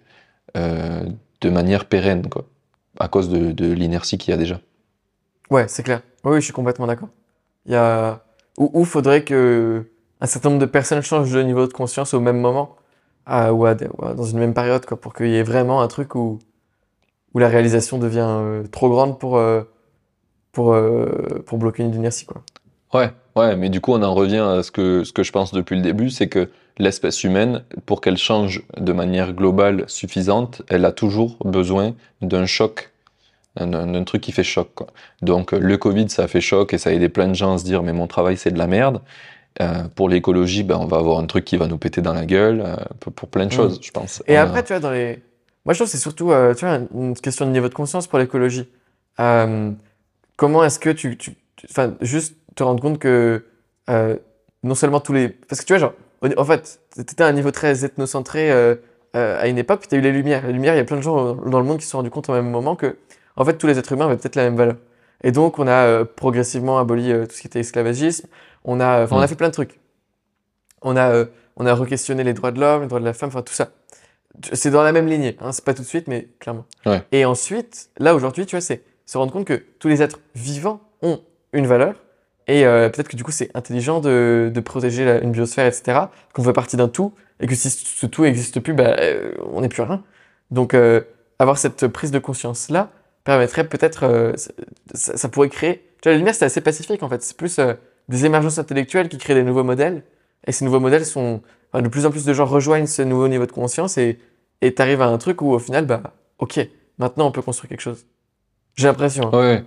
[0.54, 2.46] de manière pérenne, quoi,
[3.00, 4.60] à cause de, l'inertie qu'il y a déjà.
[5.50, 6.02] Ouais, c'est clair.
[6.24, 7.10] Oui, je suis complètement d'accord.
[7.66, 8.24] Il y a...
[8.58, 9.86] Ou, faudrait que
[10.20, 12.76] un certain nombre de personnes changent de niveau de conscience au même moment,
[13.26, 16.38] à- ou, dans une même période, quoi, pour qu'il y ait vraiment un truc où,
[17.34, 19.62] où la réalisation devient euh, trop grande pour, euh,
[20.52, 22.42] pour, euh, pour bloquer une inertie, quoi.
[22.94, 25.54] Ouais, ouais, mais du coup, on en revient à ce que, ce que je pense
[25.54, 30.84] depuis le début, c'est que l'espèce humaine, pour qu'elle change de manière globale suffisante, elle
[30.84, 32.92] a toujours besoin d'un choc,
[33.56, 34.88] d'un- truc qui fait choc, quoi.
[35.22, 37.58] Donc, le Covid, ça a fait choc et ça a aidé plein de gens à
[37.60, 39.02] se dire, mais mon travail, c'est de la merde.
[39.62, 42.26] Euh, pour l'écologie, ben, on va avoir un truc qui va nous péter dans la
[42.26, 43.58] gueule, euh, pour, pour plein de Mm.
[43.58, 44.22] choses, je pense.
[44.28, 45.22] Et On a- après, tu vois, dans les...
[45.66, 48.08] Moi, je trouve que c'est surtout, euh, tu vois, une question de niveau de conscience
[48.08, 48.70] pour l'écologie.
[49.20, 49.72] Euh,
[50.38, 51.18] comment est-ce que tu...
[51.18, 51.36] tu-
[52.02, 53.46] juste te rendre compte que
[53.90, 54.16] euh,
[54.64, 55.30] non seulement tous les...
[55.30, 55.94] Parce que tu vois, genre,
[56.38, 58.52] en fait, t'étais à un niveau très ethnocentré
[59.14, 60.48] à une époque, puis t'as eu les Lumières.
[60.48, 62.10] Les Lumières, il y a plein de gens dans le monde qui se sont rendus
[62.10, 62.98] compte au même moment que,
[63.36, 64.76] en fait, tous les êtres humains avaient peut-être la même valeur.
[65.24, 68.28] Et donc, on a progressivement aboli tout ce qui était esclavagisme.
[68.64, 69.28] On a, enfin, on a Mm.
[69.28, 69.80] fait plein de trucs.
[70.82, 71.26] On a,
[71.58, 73.70] on a re-questionné les droits de l'homme, les droits de la femme, enfin tout ça.
[74.54, 76.66] C'est dans la même lignée, hein, c'est pas tout de suite, mais clairement.
[76.86, 77.04] Ouais.
[77.12, 80.80] Et ensuite, là aujourd'hui, tu vois, c'est se rendre compte que tous les êtres vivants
[81.02, 81.20] ont
[81.54, 81.96] une valeur.
[82.48, 86.00] Et euh, peut-être que du coup, c'est intelligent de, de protéger la- une biosphère, etc.
[86.34, 87.14] Qu'on fait partie d'un tout.
[87.40, 90.04] Et que si ce tout n'existe plus, bah, euh, on n'est plus rien.
[90.50, 91.02] Donc, euh,
[91.40, 92.90] avoir cette prise de conscience-là
[93.24, 94.34] permettrait peut-être.
[94.94, 95.78] ça, ça pourrait créer.
[96.02, 97.22] Tu vois, la lumière, c'est assez pacifique en fait.
[97.22, 97.60] C'est plus
[98.10, 100.04] des émergences intellectuelles qui créent des nouveaux modèles.
[100.48, 101.42] Et ces nouveaux modèles sont.
[101.72, 104.20] Enfin, de plus en plus de gens rejoignent ce nouveau niveau de conscience et
[104.64, 106.04] et t'arrives à un truc où au final, bah,
[106.38, 106.60] ok,
[107.00, 108.06] maintenant on peut construire quelque chose.
[108.76, 109.30] J'ai l'impression.
[109.34, 109.40] hein.
[109.40, 109.64] Ouais.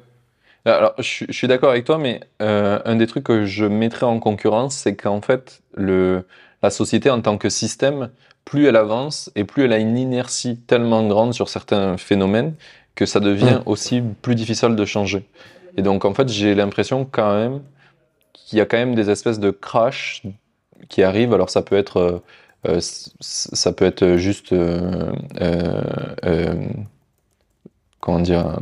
[0.67, 3.65] Alors, je, suis- je suis d'accord avec toi, mais euh, un des trucs que je
[3.67, 6.25] mettrais en concurrence, c'est qu'en fait, le,
[6.63, 8.11] la société en tant que système,
[8.47, 12.55] plus elle avance et plus elle a une inertie tellement grande sur certains phénomènes
[12.95, 15.27] que ça devient aussi plus difficile de changer.
[15.77, 17.63] Et donc, en fait, j'ai l'impression quand même
[18.33, 20.23] qu'il y a quand même des espèces de crash
[20.89, 21.35] qui arrivent.
[21.35, 22.19] Alors, ça peut être, euh,
[22.69, 25.13] euh, ça peut être juste, euh,
[28.01, 28.59] comment dire,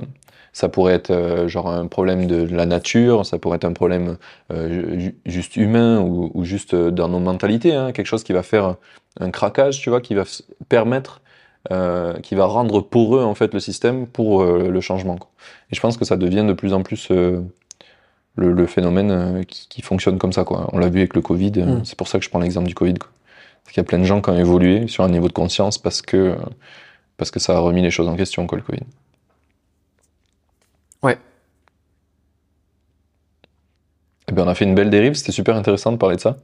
[0.53, 4.19] ça pourrait être genre un problème de la nature, ça pourrait être un problème
[4.51, 8.77] ju- juste humain ou, juste dans nos mentalités, hein, quelque chose qui va faire
[9.21, 10.25] un craquage, tu vois, qui va
[10.69, 11.23] permettre,
[12.23, 15.19] qui va rendre poreux en fait le système pour le changement.
[15.71, 17.11] Et je pense que ça devient de plus en plus
[18.37, 20.45] le, le phénomène euh, qui, qui fonctionne comme ça.
[20.45, 20.69] Quoi.
[20.73, 21.85] On l'a vu avec le Covid, euh, Mm.
[21.85, 22.95] c'est pour ça que je prends l'exemple du Covid.
[22.95, 23.11] Quoi.
[23.65, 25.79] Parce qu'il y a plein de gens qui ont évolué sur un niveau de conscience
[25.79, 26.37] parce que,
[27.17, 28.81] parce que ça a remis les choses en question, quoi, le Covid.
[31.03, 31.19] Ouais.
[34.29, 36.37] Eh ben, on a fait une belle dérive, c'était super intéressant de parler de ça.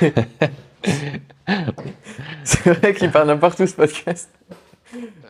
[2.44, 4.30] C'est vrai qu'il part n'importe où ce podcast.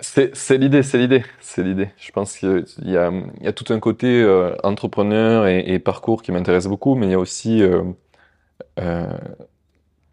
[0.01, 1.91] C'est l'idée, c'est l'idée, c'est l'idée.
[1.99, 6.95] Je pense qu'il y a, tout un côté euh, entrepreneur et, parcours qui m'intéresse beaucoup,
[6.95, 7.83] mais il y a aussi euh,
[8.79, 9.07] euh,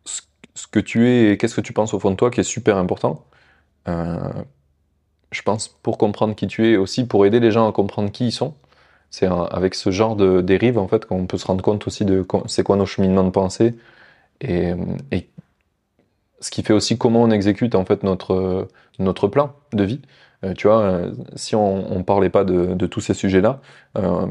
[0.06, 0.22] ce,
[0.68, 2.78] que tu es et qu'est-ce que tu penses au fond de toi qui est super
[2.78, 3.26] important.
[5.32, 8.28] Je pense pour comprendre qui tu es aussi pour aider les gens à comprendre qui
[8.28, 8.56] ils sont.
[9.10, 12.26] C'est avec ce genre de dérive en fait qu'on peut se rendre compte aussi de
[12.48, 13.76] c'est quoi nos cheminements de pensée
[14.42, 14.74] et
[16.40, 18.68] ce qui fait aussi comment on exécute en fait notre
[19.00, 20.02] notre plan de vie.
[20.44, 23.60] Euh, tu vois, euh, si on, on parlait pas de, de tous ces sujets-là,
[23.98, 24.28] euh,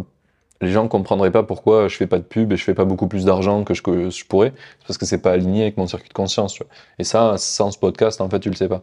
[0.60, 3.08] les gens comprendraient pas pourquoi je fais pas de pub et je fais pas beaucoup
[3.08, 4.52] plus d'argent que je, que je pourrais.
[4.80, 6.54] C'est parce que c'est pas aligné avec mon circuit de conscience.
[6.54, 6.72] Tu vois.
[6.98, 8.82] Et ça, sans ce podcast, en fait, tu le sais pas.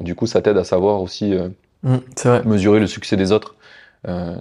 [0.00, 1.48] Du coup, ça t'aide à savoir aussi euh,
[1.82, 2.42] Mm, c'est vrai.
[2.44, 3.56] mesurer le succès des autres.
[4.08, 4.36] Euh,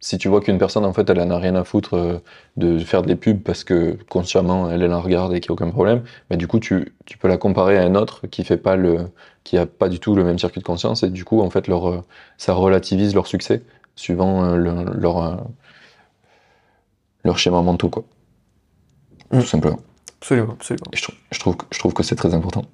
[0.00, 2.18] si- tu vois qu'une personne, en fait, elle en a rien à foutre euh,
[2.56, 5.62] de faire des pubs parce que consciemment, elle, elle en regarde et qu'il n'y a
[5.62, 8.56] aucun problème, mais du coup, tu, tu peux la comparer à un autre qui fait
[8.58, 9.10] pas le,
[9.44, 11.68] qui a pas du tout le même circuit de conscience et du coup, en fait,
[11.68, 12.02] leur, euh,
[12.38, 13.62] ça relativise leur succès
[13.96, 15.36] suivant euh, le- leur, euh,
[17.24, 18.04] leur schéma mentaux, quoi.
[19.30, 19.40] Mm.
[19.40, 19.78] Tout simplement.
[20.20, 20.86] Absolument, absolument.
[20.92, 22.64] Je, trouve, je, trouve, que- je trouve que c'est très important.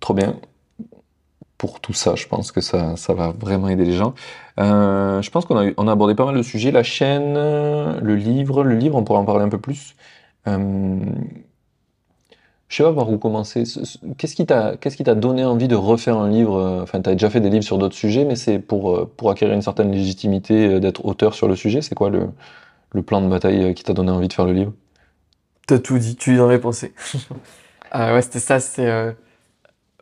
[0.00, 0.36] Trop bien.
[1.58, 4.14] Pour tout ça, je pense que ça, ça va vraiment aider les gens.
[4.60, 6.70] Euh, je pense qu'on a, abordé pas mal de sujets.
[6.70, 8.62] La chaîne, le livre.
[8.62, 9.96] Le livre, on pourra en parler un peu plus.
[10.48, 10.98] Euh,
[12.68, 13.64] je sais pas par où commencer.
[13.64, 16.80] Ce- ce- Qu'est-ce qui t'a, qu'est-ce donné envie de refaire un livre?
[16.82, 19.54] Enfin, t'as déjà fait des livres sur d'autres sujets, mais c'est pour, euh, pour acquérir
[19.54, 21.80] une certaine légitimité euh, d'être auteur sur le sujet.
[21.82, 22.28] C'est quoi le,
[22.92, 24.72] le plan de bataille qui t'a donné envie de faire le livre?
[25.66, 26.94] T'as tout dit, tu lis dans mes pensées.
[27.92, 29.16] Ah ouais, c'était ça, c'était...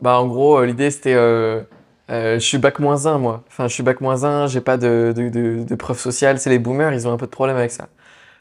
[0.05, 1.15] Bah en gros, euh, l'idée c'était...
[1.15, 1.63] euh,
[2.11, 3.45] euh, je suis bac moins 1 moi.
[3.49, 6.39] Enfin, je suis bac moins 1, j'ai pas de, de, de, de preuves sociales.
[6.41, 7.89] C'est les boomers, ils ont un peu de problème avec ça.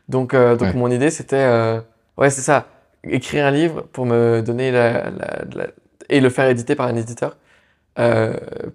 [0.10, 0.74] Donc, donc Ouais.
[0.76, 1.46] mon idée c'était...
[2.18, 2.68] Ouais, c'est ça.
[3.06, 5.68] Écrire un livre pour me donner la, la- la-
[6.10, 7.38] Et le faire éditer par un éditeur.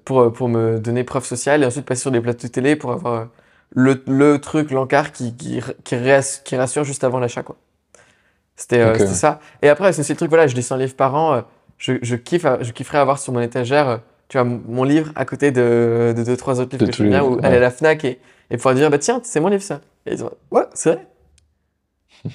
[0.05, 2.93] pour, pour me donner preuve sociale et ensuite passer sur des plateaux de télé pour
[2.93, 3.29] avoir
[3.75, 7.57] le, le truc, l'encart qui, qui, qui, rass- qui rassure juste avant l'achat, quoi.
[8.57, 8.99] C'était Ok.
[8.99, 9.41] c'était ça.
[9.63, 11.43] Et après, c'est aussi le truc, voilà, je lis 100 livres par an.
[11.79, 15.51] Je, je, kiffe, je kifferais avoir sur mon étagère, tu vois, mon livre à côté
[15.53, 17.57] de, de deux, trois autres livres De que j'aime bien, ou livres, aller ouais.
[17.57, 18.19] à la Fnac et,
[18.51, 19.81] et pouvoir dire, bah tiens, c'est mon livre ça.
[20.07, 21.07] Et ils disent, ouais, c'est vrai.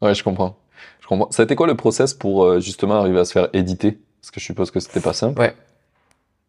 [0.00, 0.56] Ouais, je comprends.
[1.00, 1.30] Je comprends.
[1.32, 3.98] Ça a été quoi le process pour euh, justement arriver à se faire éditer?
[4.20, 5.40] Parce que je suppose que c'était pas simple.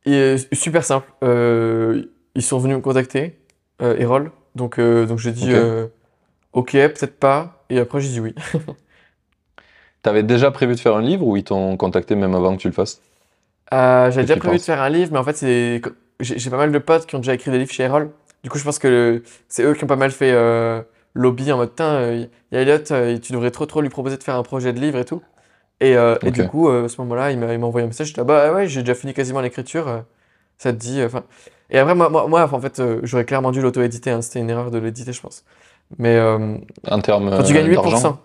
[0.05, 1.07] Et euh, super simple.
[1.23, 2.03] Euh,
[2.35, 3.39] ils sont venus me contacter,
[3.81, 4.31] euh, Erol.
[4.55, 5.89] Donc, euh, donc j'ai dit, Ok.
[6.53, 7.65] ok, peut-être pas.
[7.69, 8.35] Et après, j'ai dit oui.
[10.01, 12.67] T'avais déjà prévu de faire un livre ou ils t'ont contacté même avant que tu
[12.67, 13.01] le fasses?
[13.73, 15.81] Euh, j'avais déjà prévu de faire un livre, mais en fait, c'est
[16.21, 18.09] j'ai pas mal de potes qui ont déjà écrit des livres chez Erol.
[18.43, 20.81] Du coup, je pense que c'est eux qui ont pas mal fait euh,
[21.13, 22.79] lobby en mode, tiens, il y a Elliot,
[23.19, 25.21] tu devrais trop trop lui proposer de faire un projet de livre et tout.
[25.81, 28.07] Et, euh, et du coup, euh, à ce moment-là, il m'a envoyé un message.
[28.07, 30.03] J'étais, ah bah ouais, j'ai déjà fini quasiment l'écriture.
[30.57, 31.01] ça te dit.
[31.03, 31.23] Enfin.
[31.69, 34.11] et après, moi, moi, moi, en fait, j'aurais clairement dû l'auto-éditer.
[34.11, 35.45] hein, C'était une erreur de l'éditer, je pense.
[35.97, 37.97] Mais En termes Enfin, tu gagnes d'argent?
[37.97, 38.17] 8%.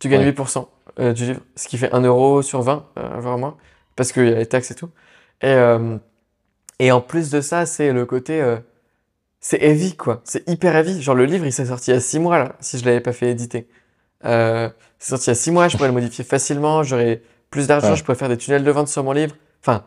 [0.00, 0.32] Tu gagnes Ouais.
[0.32, 0.66] 8%
[1.00, 3.56] euh, du livre, ce qui fait 1 euro sur 20, euh, vraiment,
[3.96, 4.90] parce qu'il y a les taxes et tout.
[5.42, 5.96] Et, euh,
[6.78, 8.56] et en plus de ça, c'est le côté, euh,
[9.40, 10.20] c'est heavy, quoi.
[10.24, 11.00] C'est hyper heavy.
[11.02, 13.00] Genre, le livre, il s'est sorti il y a six mois, là, si je l'avais
[13.00, 13.66] pas fait éditer.
[14.22, 17.90] C'est sorti il y a six mois, je pourrais le modifier facilement, j'aurais plus d'argent,
[17.90, 17.96] Ouais.
[17.96, 19.34] je pourrais faire des tunnels de vente sur mon livre.
[19.64, 19.82] Enfin,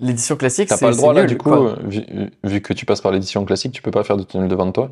[0.00, 1.50] l'édition classique, T'as c'est pas le droit là, nul, du coup,
[1.84, 2.02] vu,
[2.44, 4.90] vu que tu passes par l'édition classique, tu peux pas faire de tunnel devant toi?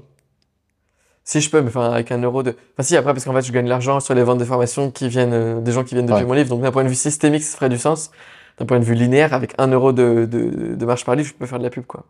[1.26, 2.52] Si je peux, mais enfin, avec un euro de.
[2.74, 5.08] Enfin, si, après, parce qu'en fait, je gagne l'argent sur les ventes de formation qui
[5.08, 6.24] viennent, euh, des gens qui viennent depuis Ouais.
[6.26, 6.48] mon livre.
[6.48, 8.10] Donc, d'un point de vue systémique, ça ferait du sens.
[8.58, 11.34] D'un point de vue linéaire, avec un euro de, de, de marge par livre, je
[11.34, 12.04] peux faire de la pub, quoi.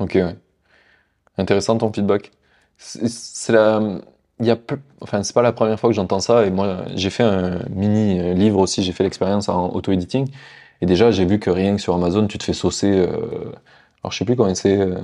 [0.00, 0.36] Ok, ouais.
[1.38, 2.32] Intéressant ton feedback.
[2.76, 3.80] C'est la,
[4.40, 6.84] il y a peu, enfin c'est pas la première fois que j'entends ça et moi
[6.96, 10.28] j'ai fait un mini euh, livre aussi, j'ai fait l'expérience en auto-editing
[10.80, 13.06] et déjà j'ai vu que rien que sur Amazon tu te fais saucer, euh,
[14.02, 14.96] alors je sais plus combien c'est, euh,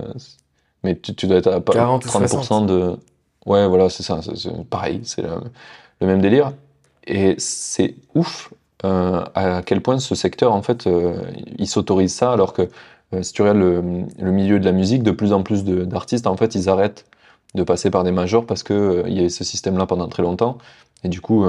[0.85, 2.97] mais tu, tu dois être à pas- 40 ou 30% de,
[3.47, 5.31] ouais voilà c'est ça, c'est pareil, c'est le,
[6.01, 6.52] le même délire
[7.07, 8.52] et c'est ouf
[8.85, 11.20] euh, à quel point ce secteur en fait euh,
[11.59, 12.69] il s'autorise ça alors que
[13.15, 13.82] euh, si tu regardes le,
[14.19, 17.07] le milieu de la musique, de plus en plus de- d'artistes, en fait, ils arrêtent
[17.55, 20.59] de passer par des majors parce euh, il y a ce système-là pendant très longtemps.
[21.02, 21.44] Et du coup,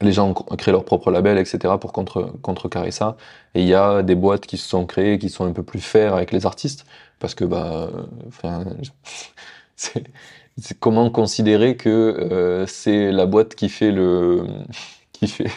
[0.00, 3.16] les gens créent leur propre label, etc., pour contre, contrecarrer ça.
[3.54, 5.80] Et il y a des boîtes qui se sont créées, qui sont un peu plus
[5.80, 6.86] faires avec les artistes,
[7.22, 8.66] parce que, bah, euh, enfin,
[9.76, 10.04] c'est
[10.60, 14.46] c'est comment considérer que euh, c'est la boîte qui fait le,
[15.12, 15.50] qui fait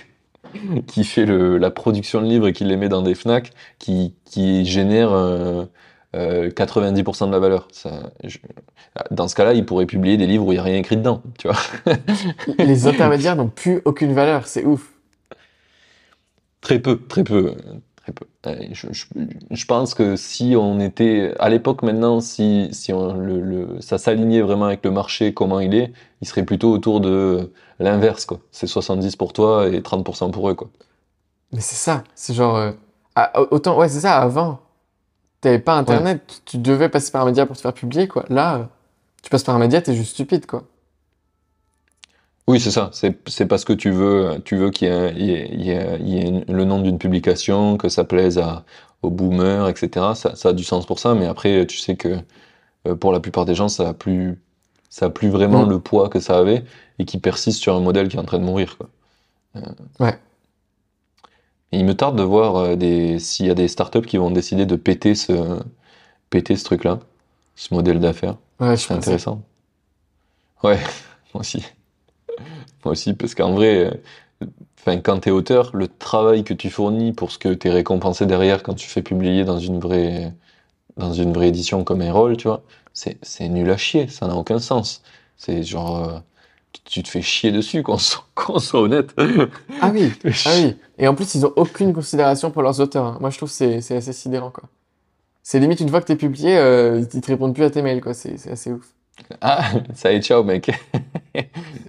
[0.87, 4.15] qui fait le, la production de livres et qui les met dans des FNAC qui,
[4.25, 5.65] qui génère euh,
[6.15, 7.67] euh, 90% de la valeur.
[7.71, 8.39] Ça, je-
[9.11, 11.23] dans ce cas-là, ils pourraient publier des livres où il n'y a rien écrit dedans,
[11.39, 11.57] tu vois.
[12.59, 14.91] Les intermédiaires n'ont plus aucune valeur, c'est ouf.
[16.61, 17.55] Très peu, très peu,
[18.05, 18.25] très peu.
[18.47, 19.05] Euh, Je, je,
[19.51, 23.97] je pense que si on était à l'époque maintenant, si, si on, le, le, ça
[23.97, 25.91] s'alignait vraiment avec le marché, comment il est,
[26.21, 28.39] il serait plutôt autour de l'inverse, quoi.
[28.51, 30.69] C'est 70 pour toi et 30% pour eux, quoi.
[31.51, 32.55] Mais c'est ça, c'est genre.
[32.57, 32.71] euh,
[33.51, 34.59] autant, ouais, c'est ça, avant,
[35.41, 38.25] t'avais pas internet, tu- tu devais passer par un média pour te faire publier, quoi.
[38.29, 38.69] Là,
[39.23, 40.65] tu passes par un média, t'es juste stupide, quoi.
[42.47, 42.89] Oui, c'est ça.
[42.93, 46.79] C'est, c'est parce que tu veux, tu veux qu'il y y y ait- le nom
[46.79, 48.63] d'une publication, que ça plaise à,
[49.01, 50.13] aux boomers, etc.
[50.15, 52.19] Ça, ça a du sens pour ça, mais après, tu sais que
[52.87, 54.39] euh, pour la plupart des gens, ça a plus,
[54.89, 55.69] ça a plus vraiment Mm.
[55.71, 56.65] le poids que ça avait
[56.99, 58.89] et qui persiste sur un modèle qui est en train de mourir, quoi.
[59.57, 59.61] Euh,
[59.99, 60.19] Ouais.
[61.71, 64.31] et il me tarde de voir euh, des, s'il y a des startups qui vont
[64.31, 65.59] décider de péter ce,
[66.29, 66.99] péter ce truc-là,
[67.55, 68.37] ce modèle d'affaires.
[68.59, 69.41] Ouais, C'est intéressant.
[70.63, 70.79] Ouais,
[71.33, 71.63] moi aussi.
[72.83, 73.91] Moi aussi, parce qu'en vrai, euh,
[74.79, 78.63] enfin, quand t'es auteur, le travail que tu fournis pour ce que t'es récompensé derrière
[78.63, 80.33] quand tu fais publier dans une vraie,
[80.97, 82.63] dans une vraie édition comme Erol, tu vois,
[82.93, 85.03] c'est, nul à chier, ça n'a aucun sens.
[85.37, 86.19] C'est genre, euh,
[86.73, 88.25] tu- tu te fais chier dessus, qu'on soit,
[88.59, 89.15] soit honnête.
[89.79, 90.77] Ah oui, ah oui.
[90.97, 93.05] Et en plus, ils ont aucune considération pour leurs auteurs.
[93.05, 93.17] hein.
[93.21, 94.63] Moi, je trouve que c'est assez sidérant, quoi.
[95.43, 98.01] C'est limite une fois que t'es publié, euh, ils te répondent plus à tes mails,
[98.01, 98.13] quoi.
[98.13, 98.93] C'est assez ouf.
[99.41, 100.71] Ah, ça y est, ciao, mec.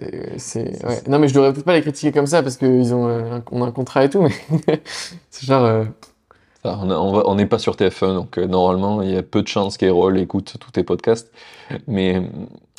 [0.00, 1.02] C'est- C'est ouais.
[1.08, 3.44] Non, mais je devrais peut-être pas les critiquer comme ça parce qu'ils ont euh, un,
[3.52, 4.34] on a un contrat et tout, mais
[5.30, 5.86] c'est genre.
[6.66, 9.76] Ça, on n'est pas sur TF1, donc euh, normalement, il y a peu de chances
[9.76, 11.30] qu'Erol écoute tous tes podcasts.
[11.86, 12.20] Mais euh,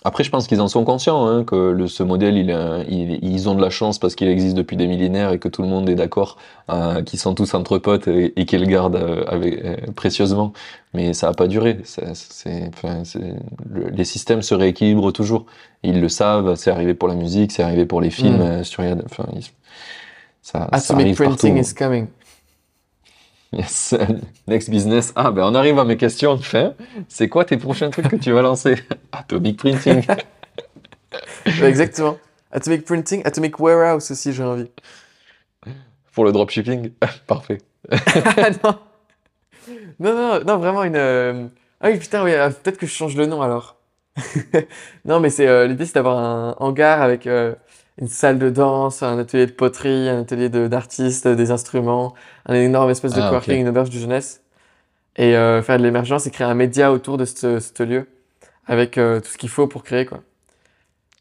[0.04, 3.20] après, je pense qu'ils en sont conscients, hein, que le, ce modèle, il, a- il-
[3.24, 5.68] ils ont de la chance parce qu'il existe depuis des millénaires et que tout le
[5.68, 6.38] monde est d'accord,
[6.70, 10.54] euh, qu'ils sont tous entre potes et, et qu'ils le gardent euh, avec, euh, précieusement.
[10.94, 11.80] Mais ça n'a pas duré.
[11.84, 13.20] Ça- c'est- enfin, c'est-
[13.70, 15.46] le- les systèmes se rééquilibrent toujours.
[15.84, 18.38] Ils le savent, c'est arrivé pour la musique, c'est arrivé pour les films.
[18.38, 18.42] Mm.
[18.42, 19.44] euh, sur, enfin, ils-
[20.42, 21.70] ça, ça Atomic arrive printing partout.
[21.70, 22.08] is coming.
[23.54, 23.96] Yes.
[24.48, 25.14] Next business.
[25.16, 26.74] Ah, ben on arrive à mes questions de fin.
[27.08, 28.76] C'est quoi tes prochains trucs que tu vas lancer?
[29.12, 30.04] Atomic Printing.
[31.64, 32.18] Exactement.
[32.52, 34.70] Atomic printing, atomic warehouse aussi, j'ai envie.
[36.14, 36.92] Pour le dropshipping?
[37.28, 37.60] Parfait.
[38.64, 38.80] Non.
[40.00, 40.96] non, non, non, vraiment une.
[40.96, 41.48] euh,
[41.82, 43.76] Ah oui, putain, oui, euh, peut-être que je change le nom alors.
[45.06, 47.54] non, mais c'est euh, l'idée, c'est d'avoir un hangar avec euh,
[48.00, 52.14] une salle de danse, un atelier de poterie, un atelier de- d'artistes, des instruments,
[52.46, 54.42] un énorme espèce de Ah, coworking, une auberge de jeunesse.
[55.18, 58.08] Et euh, faire de l'émergence et créer un média autour de ce, ce lieu
[58.68, 60.22] avec euh, tout ce qu'il faut pour créer, quoi.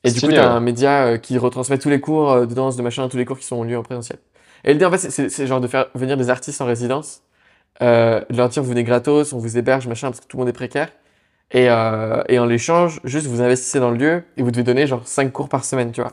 [0.04, 2.54] Et du coup, tu as un média euh, qui retransmet tous les cours euh, de
[2.54, 4.18] danse, de machin, tous les cours qui sont lieu en présentiel.
[4.64, 7.22] Et l'idée, en fait, c'est- genre de faire venir des artistes en résidence,
[7.82, 10.42] euh, de leur dire, vous venez gratos, on vous héberge, machin, parce que tout le
[10.42, 10.90] monde est précaire.
[11.52, 14.86] Et, euh, et en l'échange, juste vous investissez dans le lieu et vous devez donner
[14.86, 16.12] genre 5 cours par semaine, tu vois.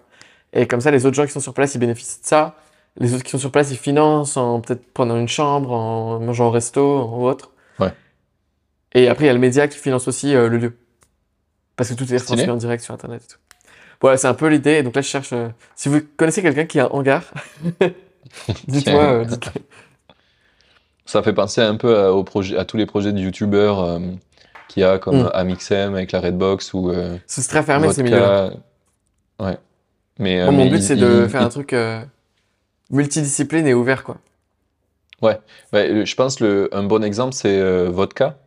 [0.53, 2.55] Et comme ça, les autres gens qui sont sur place, ils bénéficient de ça.
[2.99, 6.47] Les autres qui sont sur place, ils financent en peut-être prenant une chambre, en mangeant
[6.47, 7.51] au resto ou autre.
[7.79, 7.91] Ouais.
[8.93, 10.77] Et après, il y a le média qui finance aussi euh, le lieu.
[11.75, 13.39] Parce que tout est retransmis en direct sur Internet et tout.
[13.99, 14.83] Voilà, c'est un peu l'idée.
[14.83, 15.33] Donc là, je cherche.
[15.33, 17.23] euh, Si vous connaissez quelqu'un qui a un hangar,
[18.67, 19.03] dites-moi.
[19.03, 19.45] Euh, dites
[21.05, 23.99] Ça fait penser un peu à, au projet, à tous les projets de youtubeurs euh,
[24.69, 25.31] qu'il y a, comme Mm.
[25.33, 28.03] Amixem avec la Redbox ou euh, C'est très fermé, ces Vodka.
[28.17, 28.51] milieux-là.
[29.39, 29.57] Ouais.
[30.19, 32.01] Mais, euh, mon mais but, c'est de il- faire il- un truc euh,
[32.91, 34.17] multidiscipline et ouvert, quoi.
[35.21, 35.39] Ouais,
[35.73, 38.37] euh, je pense le un bon exemple c'est euh, Vodka,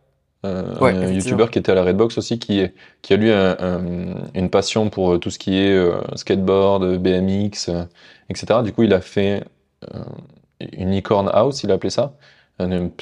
[0.44, 1.10] Ouais, un.
[1.10, 4.48] YouTuber qui était à la Redbox aussi qui est qui a lui un- un- une
[4.50, 5.76] passion pour tout ce qui est
[6.14, 7.70] skateboard, BMX,
[8.30, 8.62] etc.
[8.62, 9.42] Du coup, il a fait
[10.60, 12.14] une Unicorn House, il a appelé ça.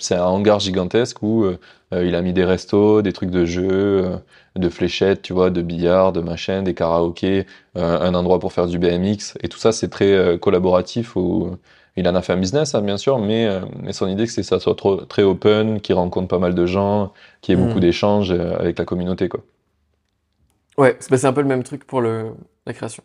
[0.01, 1.59] C'est un hangar gigantesque où euh,
[1.93, 3.69] il a mis des restos, des trucs de jeux,
[4.05, 4.17] euh,
[4.57, 8.67] de fléchettes, tu vois, de billard, de machin, des karaokés, euh, un endroit pour faire
[8.67, 9.37] du BMX.
[9.43, 11.15] Et tout ça, c'est très collaboratif.
[11.17, 11.57] Où
[11.97, 13.49] il en a fait un business, hein, bien sûr, mais,
[13.81, 16.67] mais son idée, c'est que ça soit trop, très open, qu'il rencontre pas mal de
[16.67, 17.67] gens, qu'il y ait Mm.
[17.67, 19.41] beaucoup d'échanges avec la communauté, quoi.
[20.77, 22.33] Ouais, c'est bah, c'est un peu le même truc pour le,
[22.67, 23.03] la création.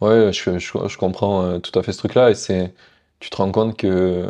[0.00, 2.72] Ouais, je, je, je comprends tout à fait ce truc-là et c'est,
[3.20, 4.26] tu te rends compte que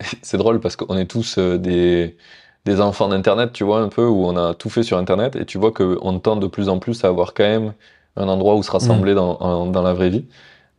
[0.22, 2.16] c'est drôle parce qu'on est tous euh, des,
[2.64, 5.44] des enfants d'Internet, tu vois, un peu, où on a tout fait sur Internet et
[5.46, 7.72] tu vois qu'on tend de plus en plus à avoir quand même
[8.16, 10.24] un endroit où se rassembler dans, en- dans la vraie vie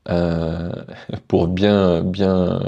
[0.10, 0.72] euh,
[1.28, 2.60] pour bien, bien.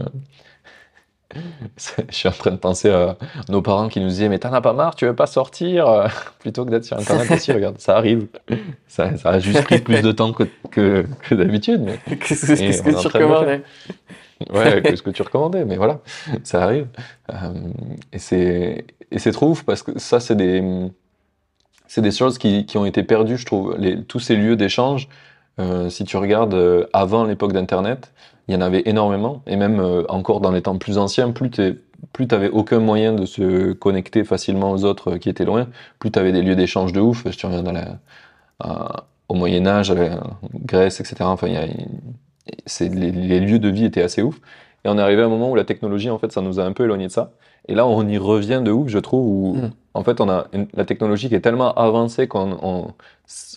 [2.09, 3.15] Je suis en train de penser à
[3.49, 6.65] nos parents qui nous disaient Mais t'en as pas marre, tu veux pas sortir Plutôt
[6.65, 8.27] que d'être sur Internet aussi, regarde, ça arrive.
[8.87, 12.55] Ça, ça a juste pris plus de temps que, que, que d'habitude, mais Qu'est-ce que,
[12.81, 13.61] que tu recommandes
[14.53, 15.99] ouais, que ce que tu recommandais, mais voilà,
[16.43, 16.87] ça arrive.
[17.31, 17.53] Euh,
[18.13, 20.63] et c'est et c'est trop ouf parce que ça, c'est des
[21.87, 23.77] c'est des choses qui, qui ont été perdues, je trouve.
[24.07, 25.09] Tous ces lieux d'échange,
[25.59, 28.13] euh, si tu regardes euh, avant l'époque d'Internet,
[28.47, 31.75] il y en avait énormément, et même encore dans les temps plus anciens, plus t'es
[32.13, 35.67] plus t'avais aucun moyen de se connecter facilement aux autres qui étaient loin,
[35.99, 37.29] plus t'avais des lieux d'échange de ouf.
[37.29, 37.99] Si tu regardes
[39.29, 41.17] au Moyen Âge, à la Grèce, etc.
[41.21, 41.67] Enfin, il y a,
[42.65, 44.39] c'est les, les lieux de vie étaient assez ouf.
[44.85, 46.63] Et on est arrivé à un moment où la technologie, en fait, ça nous a
[46.63, 47.31] un peu éloigné de ça.
[47.67, 49.71] Et là, on y revient de ouf, je trouve, où, Mm.
[49.93, 52.87] en fait, on a une- la technologie qui est tellement avancée qu'on on,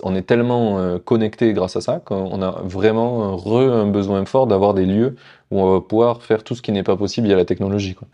[0.03, 4.25] on est tellement euh, connecté grâce à ça qu'on a vraiment un, re, un besoin
[4.27, 5.17] fort d'avoir des lieux
[5.51, 7.95] où on va pouvoir faire tout ce qui n'est pas possible via la technologie.
[7.95, 8.09] Quoi.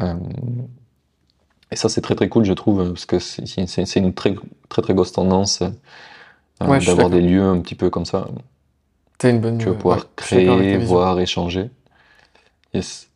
[0.00, 0.14] Euh,
[1.70, 4.34] et ça, c'est très très cool, je trouve, parce que c'est c'est- c'est une très
[4.68, 5.70] très très grosse tendance euh,
[6.68, 8.28] Ouais, d'avoir des lieux un petit peu comme ça.
[9.22, 9.58] T'as une bonne.
[9.58, 11.70] Tu vas euh, pouvoir ouais, créer, voir, échanger.
[12.74, 13.08] Yes.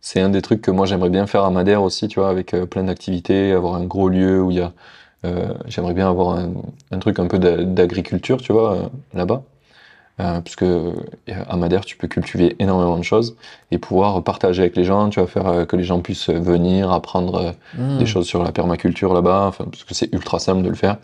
[0.00, 2.54] C'est un des trucs que moi j'aimerais bien faire à Madère aussi, tu vois, avec
[2.54, 4.72] euh, plein d'activités, avoir un gros lieu où il y a.
[5.26, 6.52] euh, j'aimerais bien avoir un,
[6.90, 8.82] un truc un peu d'a- d'agriculture, tu vois, euh,
[9.12, 9.42] là-bas.
[10.20, 10.64] Euh, puisque
[11.48, 13.36] à Madère, tu peux cultiver énormément de choses
[13.70, 16.92] et pouvoir partager avec les gens, tu vas faire euh, que les gens puissent venir
[16.92, 20.70] apprendre euh, des choses sur la permaculture là-bas, enfin, parce que c'est ultra simple de
[20.70, 20.96] le faire.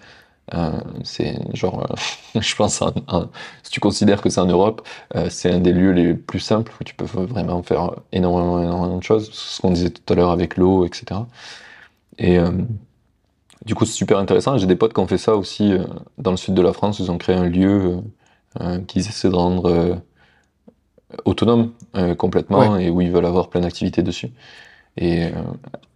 [0.55, 1.91] Euh, c'est genre,
[2.37, 3.31] euh, je pense, un- un-
[3.63, 4.87] si tu considères que c'est en Europe,
[5.17, 8.99] euh, c'est un des lieux les plus simples où tu peux vraiment faire énormément, énormément
[8.99, 9.31] de choses.
[9.33, 11.29] Ce qu'on disait tout à l'heure avec l'eau, etc.
[12.19, 12.39] Et
[13.65, 14.59] du coup, c'est super intéressant.
[14.59, 15.73] J'ai des potes qui ont fait ça aussi
[16.19, 16.99] dans le sud de la France.
[17.01, 17.99] Ils ont créé un lieu
[18.89, 20.01] qu'ils essaient de rendre
[21.25, 21.73] autonome
[22.19, 24.31] complètement et où ils veulent avoir plein d'activités dessus.
[24.97, 25.31] Et euh,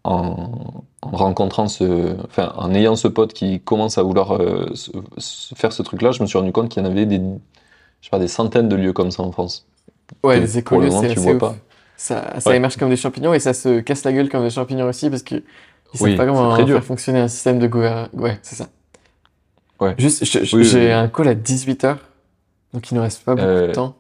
[0.05, 4.91] en, en rencontrant ce, enfin, en ayant ce pote qui commence à vouloir euh, se-
[5.19, 8.07] se faire ce truc-là, je me suis rendu compte qu'il y en avait des, je
[8.07, 9.67] sais pas, des centaines de lieux comme ça en France.
[10.25, 11.39] Ouais, que les écolieux, c'est assez vois ouf.
[11.39, 11.57] pas.
[11.97, 12.57] Ça, ça Ouais.
[12.57, 15.23] émerge comme des champignons et ça se casse la gueule comme des champignons aussi parce
[15.23, 15.43] qu'ils
[15.95, 16.77] ils savent pas comment dur.
[16.77, 18.09] faire fonctionner un système de gouvernance.
[18.15, 18.69] Ouais, c'est ça.
[19.81, 19.95] Ouais.
[19.99, 20.91] Juste, j'ai oui, oui.
[20.93, 21.99] un call à 18h,
[22.75, 23.97] donc il nous reste pas beaucoup de Euh, temps.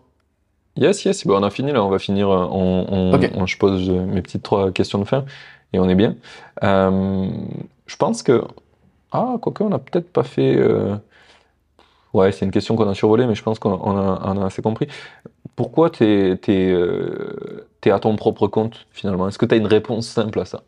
[0.76, 2.86] Yes, yes, bon, on a fini là, on va finir, euh, on,
[3.34, 5.24] on- je pose euh, mes petites trois questions de fin
[5.72, 6.16] et on est bien.
[6.62, 7.28] Euh,
[7.86, 8.42] je pense que,
[9.12, 10.97] ah, quoique on a peut-être pas fait, euh,
[12.14, 14.47] ouais, c'est une question qu'on a survolée, mais je pense qu'on on a, on a
[14.47, 14.88] assez compris.
[15.56, 19.28] Pourquoi t'es, euh, t'es à ton propre compte finalement?
[19.28, 20.62] Est-ce que t'as une réponse simple à ça?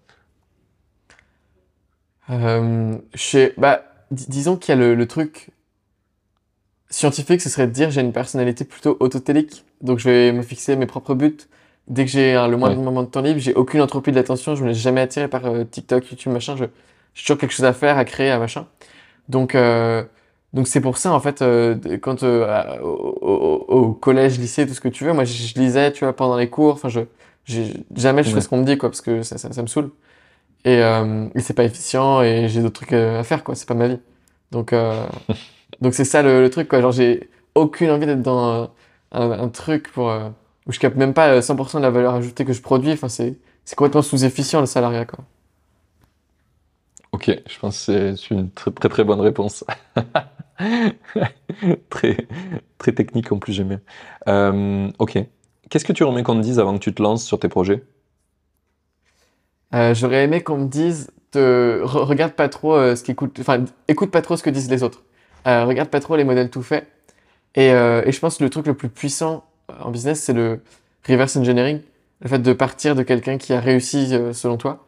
[3.14, 5.50] Je sais- bah, dis- disons qu'il y a le, le truc
[6.92, 10.76] scientifique, ce serait de dire j'ai une personnalité plutôt autotélique, donc je vais me fixer
[10.76, 11.38] mes propres buts.
[11.88, 12.84] Dès que j'ai le moindre Ouais.
[12.84, 15.46] moment de temps libre, j'ai aucune entropie de l'attention, je me laisse jamais attirer par
[15.46, 16.56] euh, TikTok, YouTube, machin.
[16.56, 16.64] Je,
[17.14, 18.66] j'ai toujours quelque chose à faire, à créer, à machin.
[19.28, 20.04] Donc, euh,
[20.54, 22.86] donc c'est pour ça en fait, euh, quand euh, au,
[23.22, 26.14] au- au collège, lycée, tout ce que tu veux, moi je, je lisais, tu vois,
[26.14, 26.74] pendant les cours.
[26.74, 27.00] Enfin, je,
[27.96, 29.90] jamais je fais ce qu'on me dit, quoi, parce que ça, ça, ça me saoule.
[30.64, 33.54] Et, et c'est pas efficient et j'ai d'autres trucs à faire, quoi.
[33.56, 33.98] C'est pas ma vie.
[34.52, 34.72] Donc,
[35.82, 36.80] donc c'est ça le, le truc, quoi.
[36.80, 38.66] Genre, j'ai aucune envie d'être dans euh,
[39.12, 40.30] un, un truc pour, euh,
[40.66, 42.92] où je capte même pas euh, 100% de la valeur ajoutée que je produis.
[42.92, 43.36] Enfin, c'est,
[43.76, 45.24] complètement sous-efficient le salariat, quoi.
[47.12, 49.64] Ok, je pense que c'est une très très, très bonne réponse.
[51.90, 52.26] très,
[52.78, 53.80] très technique en plus, j'aime bien.
[54.28, 55.18] Euh, ok.
[55.70, 57.82] Qu'est-ce que tu remets qu'on te dise avant que tu te lances sur tes projets?
[59.74, 63.64] Euh, j'aurais aimé qu'on me dise de re- regarde pas trop euh, ce qu'écoute, enfin
[63.88, 65.02] écoute pas trop ce que disent les autres.
[65.46, 66.86] Euh, regarde pas trop les modèles tout faits.
[67.54, 69.44] Et, euh, et je pense que le truc le plus puissant
[69.80, 70.60] en business, c'est le
[71.06, 71.80] reverse engineering,
[72.22, 74.86] le fait de partir de quelqu'un qui a réussi euh, selon toi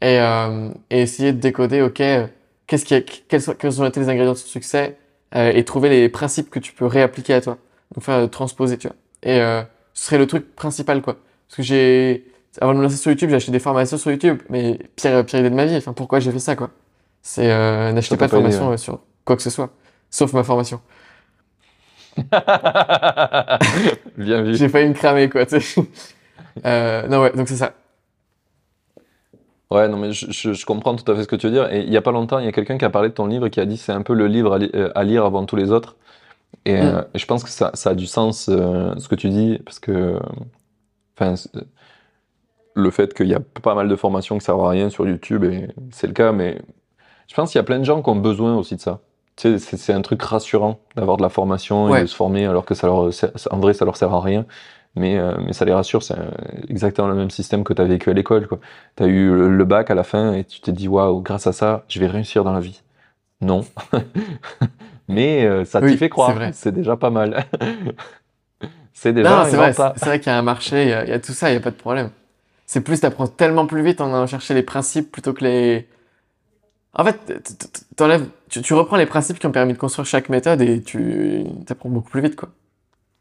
[0.00, 2.26] et, euh, et essayer de décoder, ok, euh,
[2.66, 4.96] qu'est-ce qui a, quels, sont, quels ont été les ingrédients de ce succès
[5.34, 7.58] euh, et trouver les principes que tu peux réappliquer à toi.
[7.94, 8.96] Donc faire euh, transposer, tu vois.
[9.22, 9.62] Et euh,
[9.94, 11.16] ce serait le truc principal, quoi.
[11.48, 12.24] Parce que j'ai,
[12.60, 15.40] avant de me lancer sur YouTube, j'ai acheté des formations sur YouTube, mais pire, pire
[15.40, 15.76] idée de ma vie.
[15.76, 16.70] Enfin, pourquoi j'ai fait ça, quoi
[17.22, 18.74] C'est euh, n'acheter pas de formation ouais.
[18.74, 19.70] euh, sur quoi que ce soit,
[20.12, 20.80] sauf ma formation.
[24.16, 24.54] Bien vu.
[24.56, 25.46] J'ai failli me cramer, quoi.
[25.46, 25.82] tu sais.
[26.66, 27.74] euh, non, ouais, donc c'est ça.
[29.70, 31.72] Ouais, non, mais je, je- je comprends tout à fait ce que tu veux dire.
[31.72, 33.26] Et il y a pas longtemps, il y a quelqu'un qui a parlé de ton
[33.26, 35.24] livre et qui a dit c'est un peu le livre à, li- euh, à lire
[35.24, 35.96] avant tous les autres.
[36.66, 36.84] Et, Mm.
[36.84, 39.58] euh, et je pense que ça, ça a du sens euh, ce que tu dis
[39.64, 40.18] parce que,
[41.18, 41.34] enfin,
[42.74, 45.44] le fait qu'il y a pas mal de formations qui servent à rien sur YouTube
[45.44, 46.60] et c'est le cas, mais
[47.28, 49.00] je pense qu'il y a plein de gens qui ont besoin aussi de ça.
[49.36, 52.64] Tu sais, c'est un truc rassurant d'avoir de la formation et de se former alors
[52.64, 54.46] que ça leur, sert- en vrai, ça leur sert à rien.
[54.94, 56.30] Mais, euh, mais ça les rassure, c'est euh,
[56.68, 58.60] exactement le même système que tu as vécu à l'école, quoi.
[58.96, 61.46] Tu as eu le, le bac à la fin et tu t'es dit, waouh, grâce
[61.46, 62.82] à ça, je vais réussir dans la vie.
[63.40, 63.64] Non.
[65.08, 67.44] mais euh, ça t'y Oui, fait c'est croire, c'est déjà pas mal.
[68.92, 71.18] c'est déjà c'est vrai, qu'il y a un marché, il y a, il y a
[71.20, 72.10] tout ça, il y a pas de problème.
[72.66, 75.88] C'est plus, t'apprends tellement plus vite en allant chercher les principes plutôt que les.
[76.94, 77.42] En fait,
[78.50, 82.10] tu, reprends les principes qui ont permis de construire chaque méthode et tu t'apprends beaucoup
[82.10, 82.50] plus vite, quoi.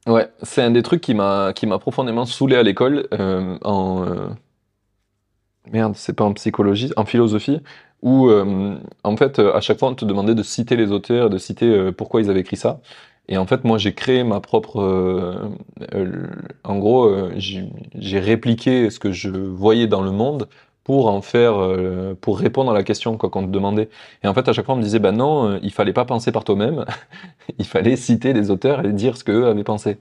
[0.08, 4.04] Ouais, c'est un des trucs qui m'a qui m'a profondément saoulé à l'école euh, en
[4.04, 4.30] euh,
[5.72, 7.62] merde, c'est pas en psychologie, en philosophie
[8.02, 11.38] où euh, en fait à chaque fois on te demandait de citer les auteurs, de
[11.38, 12.82] citer euh, pourquoi ils avaient écrit ça.
[13.28, 14.80] Et en fait moi j'ai créé ma propre
[16.64, 20.50] en gros j'ai répliqué ce que je voyais dans le monde
[20.84, 23.90] pour en faire euh, pour répondre à la question qu'on te demandait.
[24.24, 26.06] Et en fait à chaque fois on me disait bah non, euh, il fallait pas
[26.06, 26.86] penser par toi-même.
[27.60, 30.00] il fallait citer les auteurs et dire ce qu'eux avaient pensé.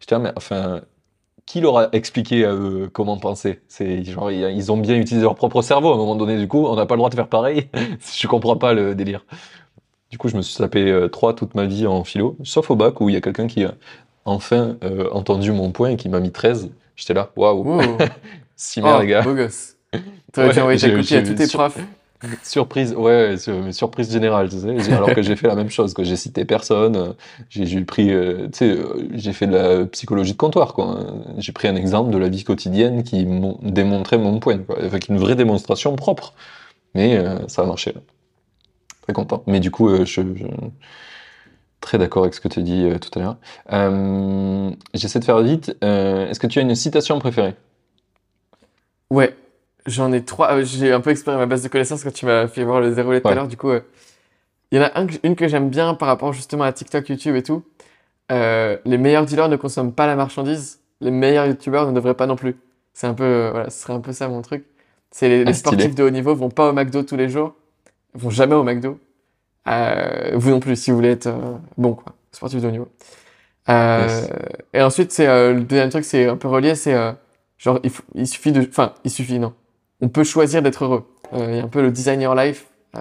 [0.00, 0.80] J'étais là, mais enfin,
[1.46, 3.60] qui leur a expliqué à eux comment penser?
[3.68, 6.66] C'est genre, ils ont bien utilisé leur propre cerveau à un moment donné, du coup,
[6.66, 7.68] on n'a pas le droit de faire pareil.
[8.14, 9.24] Je comprends pas le délire.
[10.10, 12.76] Du coup, je me suis tapé euh, trois toute ma vie en philo, sauf au
[12.76, 13.74] bac où il y a quelqu'un qui a
[14.24, 16.70] enfin euh, entendu mon point et qui m'a mis 13.
[16.96, 17.82] J'étais là, waouh, Ouh.
[18.56, 19.22] si bien Oh, les gars.
[19.22, 19.76] beau gosse.
[20.32, 21.78] T'aurais Ouais, dû envoyer ta j'ai- copie à tous tes sur- profs.
[22.42, 24.92] Surprise, ouais, sur- surprise générale, tu sais.
[24.92, 27.14] Alors que j'ai fait la même chose, que j'ai cité personne.
[27.48, 31.00] J'ai pris, euh, tu sais, euh, j'ai fait de la psychologie de comptoir, quoi.
[31.38, 34.78] J'ai pris un exemple de la vie quotidienne qui mon- démontrait mon point, quoi.
[34.82, 36.34] Avec une vraie démonstration propre.
[36.94, 37.92] Mais euh, ça a marché.
[37.94, 38.00] là.
[39.00, 39.42] Très content.
[39.46, 40.44] Mais du coup, euh, je, je-
[41.80, 43.36] très d'accord avec ce que tu dis euh, tout à l'heure.
[43.72, 45.74] Euh, J'essaie de faire vite.
[45.82, 47.54] Euh, Est-ce que tu as une citation préférée?
[49.10, 49.34] Ouais,
[49.86, 50.52] j'en ai trois.
[50.52, 52.94] euh, J'ai un peu exploré ma base de connaissances quand tu m'as fait voir le
[52.94, 53.48] déroulé tout à l'heure.
[53.48, 53.80] Du coup, euh,
[54.70, 57.34] il y en a un une que j'aime bien par rapport justement à TikTok, YouTube
[57.36, 57.64] et tout.
[58.30, 60.80] Euh, les meilleurs dealers ne consomment pas la marchandise.
[61.00, 62.56] Les meilleurs YouTubeurs ne devraient pas non plus.
[62.92, 64.64] C'est un peu, euh, voilà, ce serait un peu ça mon truc.
[65.10, 67.54] C'est les, les Ah, sportifs de haut niveau vont pas au McDo tous les jours,
[68.14, 69.00] vont jamais au McDo.
[69.66, 71.32] Euh, vous non plus, si vous voulez être
[71.76, 72.88] bon, quoi, sportif de haut niveau.
[73.68, 74.30] Yes.
[74.72, 76.94] Et ensuite, c'est le deuxième truc, c'est un peu relié, c'est
[77.58, 77.78] genre
[78.14, 79.52] il suffit de, enfin, il suffit non,
[80.00, 81.06] on peut choisir d'être heureux.
[81.32, 82.66] Euh, Il y a un peu le design your life,
[82.96, 83.00] euh,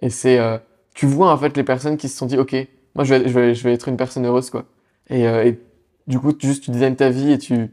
[0.00, 0.58] et c'est, euh,
[0.94, 2.54] tu vois en fait les personnes qui se sont dit, ok,
[2.94, 4.64] moi je vais, je vais, je vais être une personne heureuse quoi.
[5.10, 5.60] Et, et
[6.06, 7.70] du coup, tu, juste tu designes ta vie et tu,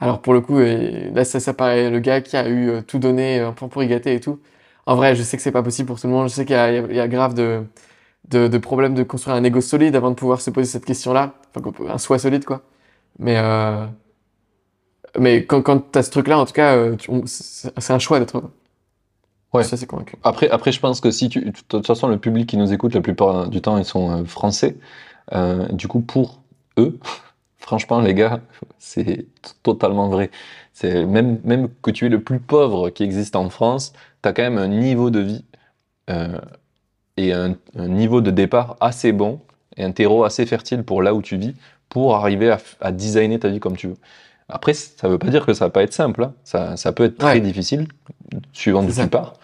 [0.00, 3.40] alors pour le coup, là ça, ça paraît le gars qui a eu tout donné,
[3.40, 4.40] un point pour y gâter et tout.
[4.86, 6.28] En vrai, je sais que c'est pas possible pour tout le monde.
[6.28, 7.64] Je sais qu'il y y a- grave de,
[8.30, 11.34] de, de problèmes de construire un ego solide avant de pouvoir se poser cette question-là.
[11.56, 12.62] Enfin, un soi solide, quoi.
[13.18, 13.86] Mais, euh,
[15.18, 16.96] mais quand, quand t'as ce truc-là, en tout cas, euh,
[17.26, 18.42] c'est c'est un choix d'être.
[19.54, 19.62] Ouais.
[19.62, 20.16] Suis assez convaincu.
[20.24, 22.92] Après, après, je pense que si tu, de toute façon, le public qui nous écoute
[22.92, 24.76] la plupart du temps, ils sont euh, français.
[25.32, 26.40] Euh, du coup, pour
[26.76, 26.98] eux,
[27.58, 28.40] franchement, les gars,
[28.78, 29.26] c'est
[29.62, 30.30] totalement vrai.
[30.72, 33.92] C'est même, même que tu es le plus pauvre qui existe en France,
[34.22, 35.44] tu as quand même un niveau de vie
[36.10, 36.40] euh,
[37.16, 39.40] et un, un niveau de départ assez bon
[39.76, 41.54] et un terreau assez fertile pour là où tu vis
[41.88, 43.96] pour arriver à designer ta vie comme tu veux.
[44.48, 46.22] Après, ça veut pas dire que ça va pas être simple.
[46.24, 46.34] hein.
[46.44, 47.40] Ça, ça peut être très Ouais.
[47.40, 47.88] difficile,
[48.52, 49.34] suivant d'où tu pars,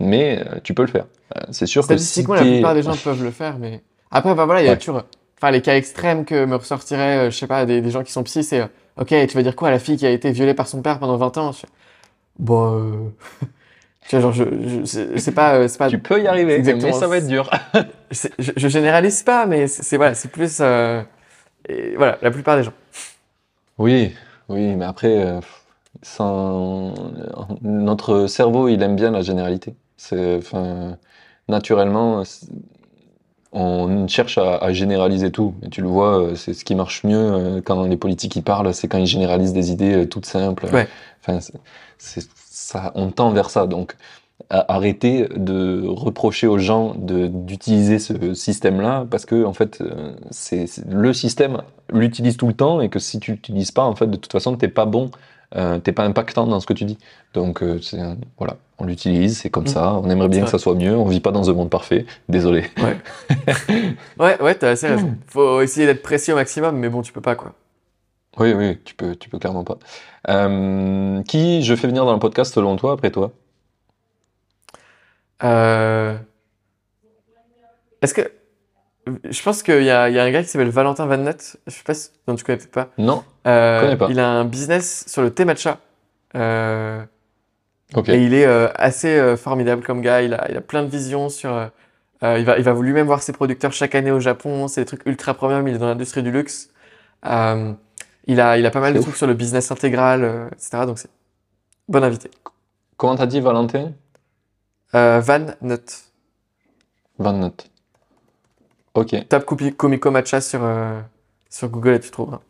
[0.00, 1.06] mais euh, tu peux le faire.
[1.36, 4.44] Euh, c'est sûr que si la plupart des gens peuvent le faire, mais après, bah
[4.46, 4.78] voilà, il y a Ouais.
[4.78, 5.02] toujours,
[5.38, 8.12] enfin, les cas extrêmes que me ressortiraient, euh, je sais pas, des, des gens qui
[8.12, 8.66] sont psy, c'est, euh,
[9.00, 10.98] ok, tu vas dire quoi à la fille qui a été violée par son père
[11.00, 11.52] pendant 20 ans?
[11.52, 11.66] Je
[12.38, 13.46] Bon, euh...
[14.08, 14.44] tu vois, genre, je,
[14.84, 17.50] je- c'est pas, c'est pas, tu peux y arriver, mais ça va être dur.
[18.12, 20.60] je, je généralise pas, mais c'est voilà, c'est plus,
[21.68, 22.72] et voilà, la plupart des gens.
[23.78, 24.14] Oui,
[24.48, 25.40] oui, mais après, euh,
[26.02, 26.94] sans...
[27.62, 29.74] notre cerveau, il aime bien la généralité.
[29.96, 30.98] C'est, enfin,
[31.48, 32.22] naturellement,
[33.52, 35.54] on cherche à, à généraliser tout.
[35.62, 38.42] Et tu le vois, euh, c'est ce qui marche mieux euh, quand les politiques y
[38.42, 40.66] parlent, c'est quand ils généralisent des idées toutes simples.
[40.72, 40.88] Ouais.
[41.20, 41.40] Enfin,
[41.98, 43.66] c'est- ça, on tend vers ça.
[43.66, 43.96] Donc,
[44.50, 51.12] arrêtez de reprocher aux gens d'utiliser ce système-là parce que en fait, euh, c'est, le
[51.12, 54.30] système l'utilise tout le temps et que si tu l'utilises pas, en fait, de toute
[54.32, 55.10] façon, t'es pas bon,
[55.56, 56.98] euh, t'es pas impactant dans ce que tu dis.
[57.34, 57.78] Donc, euh,
[58.38, 59.68] voilà, on l'utilise, c'est comme Mm.
[59.68, 59.94] ça.
[59.94, 60.96] On aimerait bien que ça soit mieux.
[60.96, 62.04] On vit pas dans un monde parfait.
[62.28, 62.64] Désolé.
[64.18, 65.14] Ouais, ouais, t'as assez raison.
[65.28, 67.52] Faut essayer d'être précis au maximum, mais bon, tu peux pas, quoi.
[68.38, 69.78] Oui, oui, tu peux, tu peux clairement pas.
[70.28, 73.32] Euh, qui je fais venir dans le podcast selon toi, après toi?
[75.42, 76.16] Euh,
[78.02, 78.32] Est-ce que...
[79.30, 81.56] Je pense qu'il y a, il y a un gars qui s'appelle Valentin Van Nut.
[81.66, 82.10] Je sais pas si...
[82.26, 82.88] Non, tu connais peut-être pas.
[82.98, 83.22] Non?
[83.46, 84.08] Euh, connais pas.
[84.10, 85.78] Il a un business sur le thé matcha.
[86.34, 87.04] Euh.
[88.08, 90.22] Et il est euh, assez euh, formidable comme gars.
[90.22, 91.70] Il a, il a plein de visions sur.
[92.22, 94.66] il va, il va lui-même voir ses producteurs chaque année au Japon.
[94.66, 95.66] C'est des trucs ultra premium.
[95.68, 96.70] Il est dans l'industrie du luxe.
[97.24, 100.84] Il a, il a pas mal de trucs sur le business intégral, etc.
[100.84, 101.10] Donc c'est
[101.88, 102.28] bon invité.
[102.96, 103.92] Comment t'as dit Valentin?
[104.96, 106.04] Euh, Van Nut.
[107.18, 107.70] Van Note.
[108.94, 109.28] Ok.
[109.28, 109.44] Tape
[109.76, 111.00] Comico Matcha sur, euh,
[111.50, 112.40] sur Google et tu trouveras.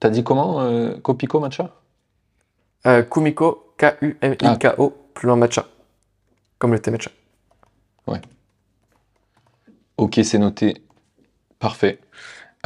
[0.00, 0.60] T'as dit comment?
[0.62, 1.74] Euh, Copico Matcha?
[2.86, 5.66] Euh, Kumiko, K-U-M-I-K-O, plus loin matcha.
[6.58, 7.10] Comme le thé matcha.
[9.96, 10.82] Ok, c'est noté.
[11.58, 12.00] Parfait.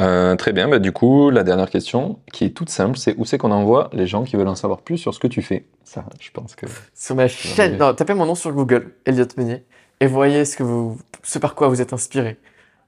[0.01, 0.69] Euh, très bien.
[0.69, 3.91] Bah, du coup, la dernière question, qui est toute simple, c'est où c'est qu'on envoie
[3.93, 5.67] les gens qui veulent en savoir plus sur ce que tu fais?
[5.85, 6.67] Ça, je pense que.
[6.95, 9.65] Sur ma chaîne, non, tapez mon nom sur Google, Elliot Meunier,
[10.01, 12.39] et voyez ce que vous, ce par quoi vous êtes inspiré.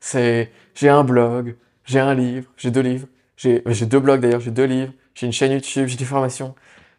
[0.00, 3.06] C'est, j'ai un blog, j'ai un livre, j'ai deux livres,
[3.36, 6.54] j'ai, j'ai deux blogs d'ailleurs, j'ai deux livres, j'ai une chaîne YouTube, j'ai des formations.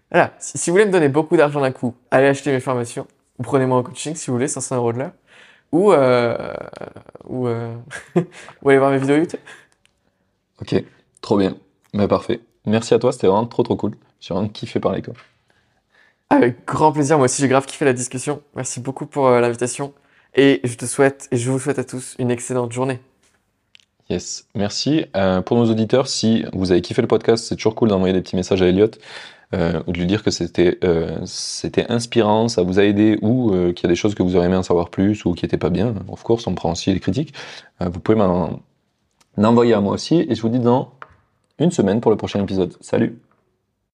[0.09, 0.33] Voilà.
[0.39, 3.07] Si, si vous voulez me donner beaucoup d'argent d'un coup, allez acheter mes formations,
[3.39, 5.11] ou prenez-moi en coaching si vous voulez, 500 euros de l'heure,
[5.73, 6.53] ou, euh,
[7.25, 7.75] ou, euh,
[8.61, 9.41] ou allez voir mes vidéos YouTube?
[10.61, 10.83] Ok,
[11.21, 11.55] trop bien.
[11.93, 12.41] Bah, parfait.
[12.65, 13.95] Merci à toi, c'était vraiment trop trop cool.
[14.19, 15.13] J'ai vraiment kiffé parler avec toi.
[16.29, 18.41] Avec grand plaisir, moi aussi j'ai grave kiffé la discussion.
[18.55, 19.93] Merci beaucoup pour euh, l'invitation.
[20.35, 22.99] Et je te souhaite, et je vous souhaite à tous une excellente journée.
[24.09, 25.05] Yes, merci.
[25.15, 28.21] Euh, pour nos auditeurs, si vous avez kiffé le podcast, c'est toujours cool d'envoyer des
[28.21, 28.91] petits messages à Elliot
[29.53, 33.51] euh, ou de lui dire que c'était euh, c'était inspirant, ça vous a aidé ou
[33.73, 35.57] qu'il y a des choses que vous auriez aimé en savoir plus ou qui n'étaient
[35.57, 35.93] pas bien.
[36.09, 37.33] Of course, on prend aussi les critiques.
[37.81, 38.61] Vous pouvez m'en
[39.37, 40.91] en envoyer à moi aussi et je vous dis dans
[41.59, 42.75] une semaine pour le prochain épisode.
[42.81, 43.19] Salut!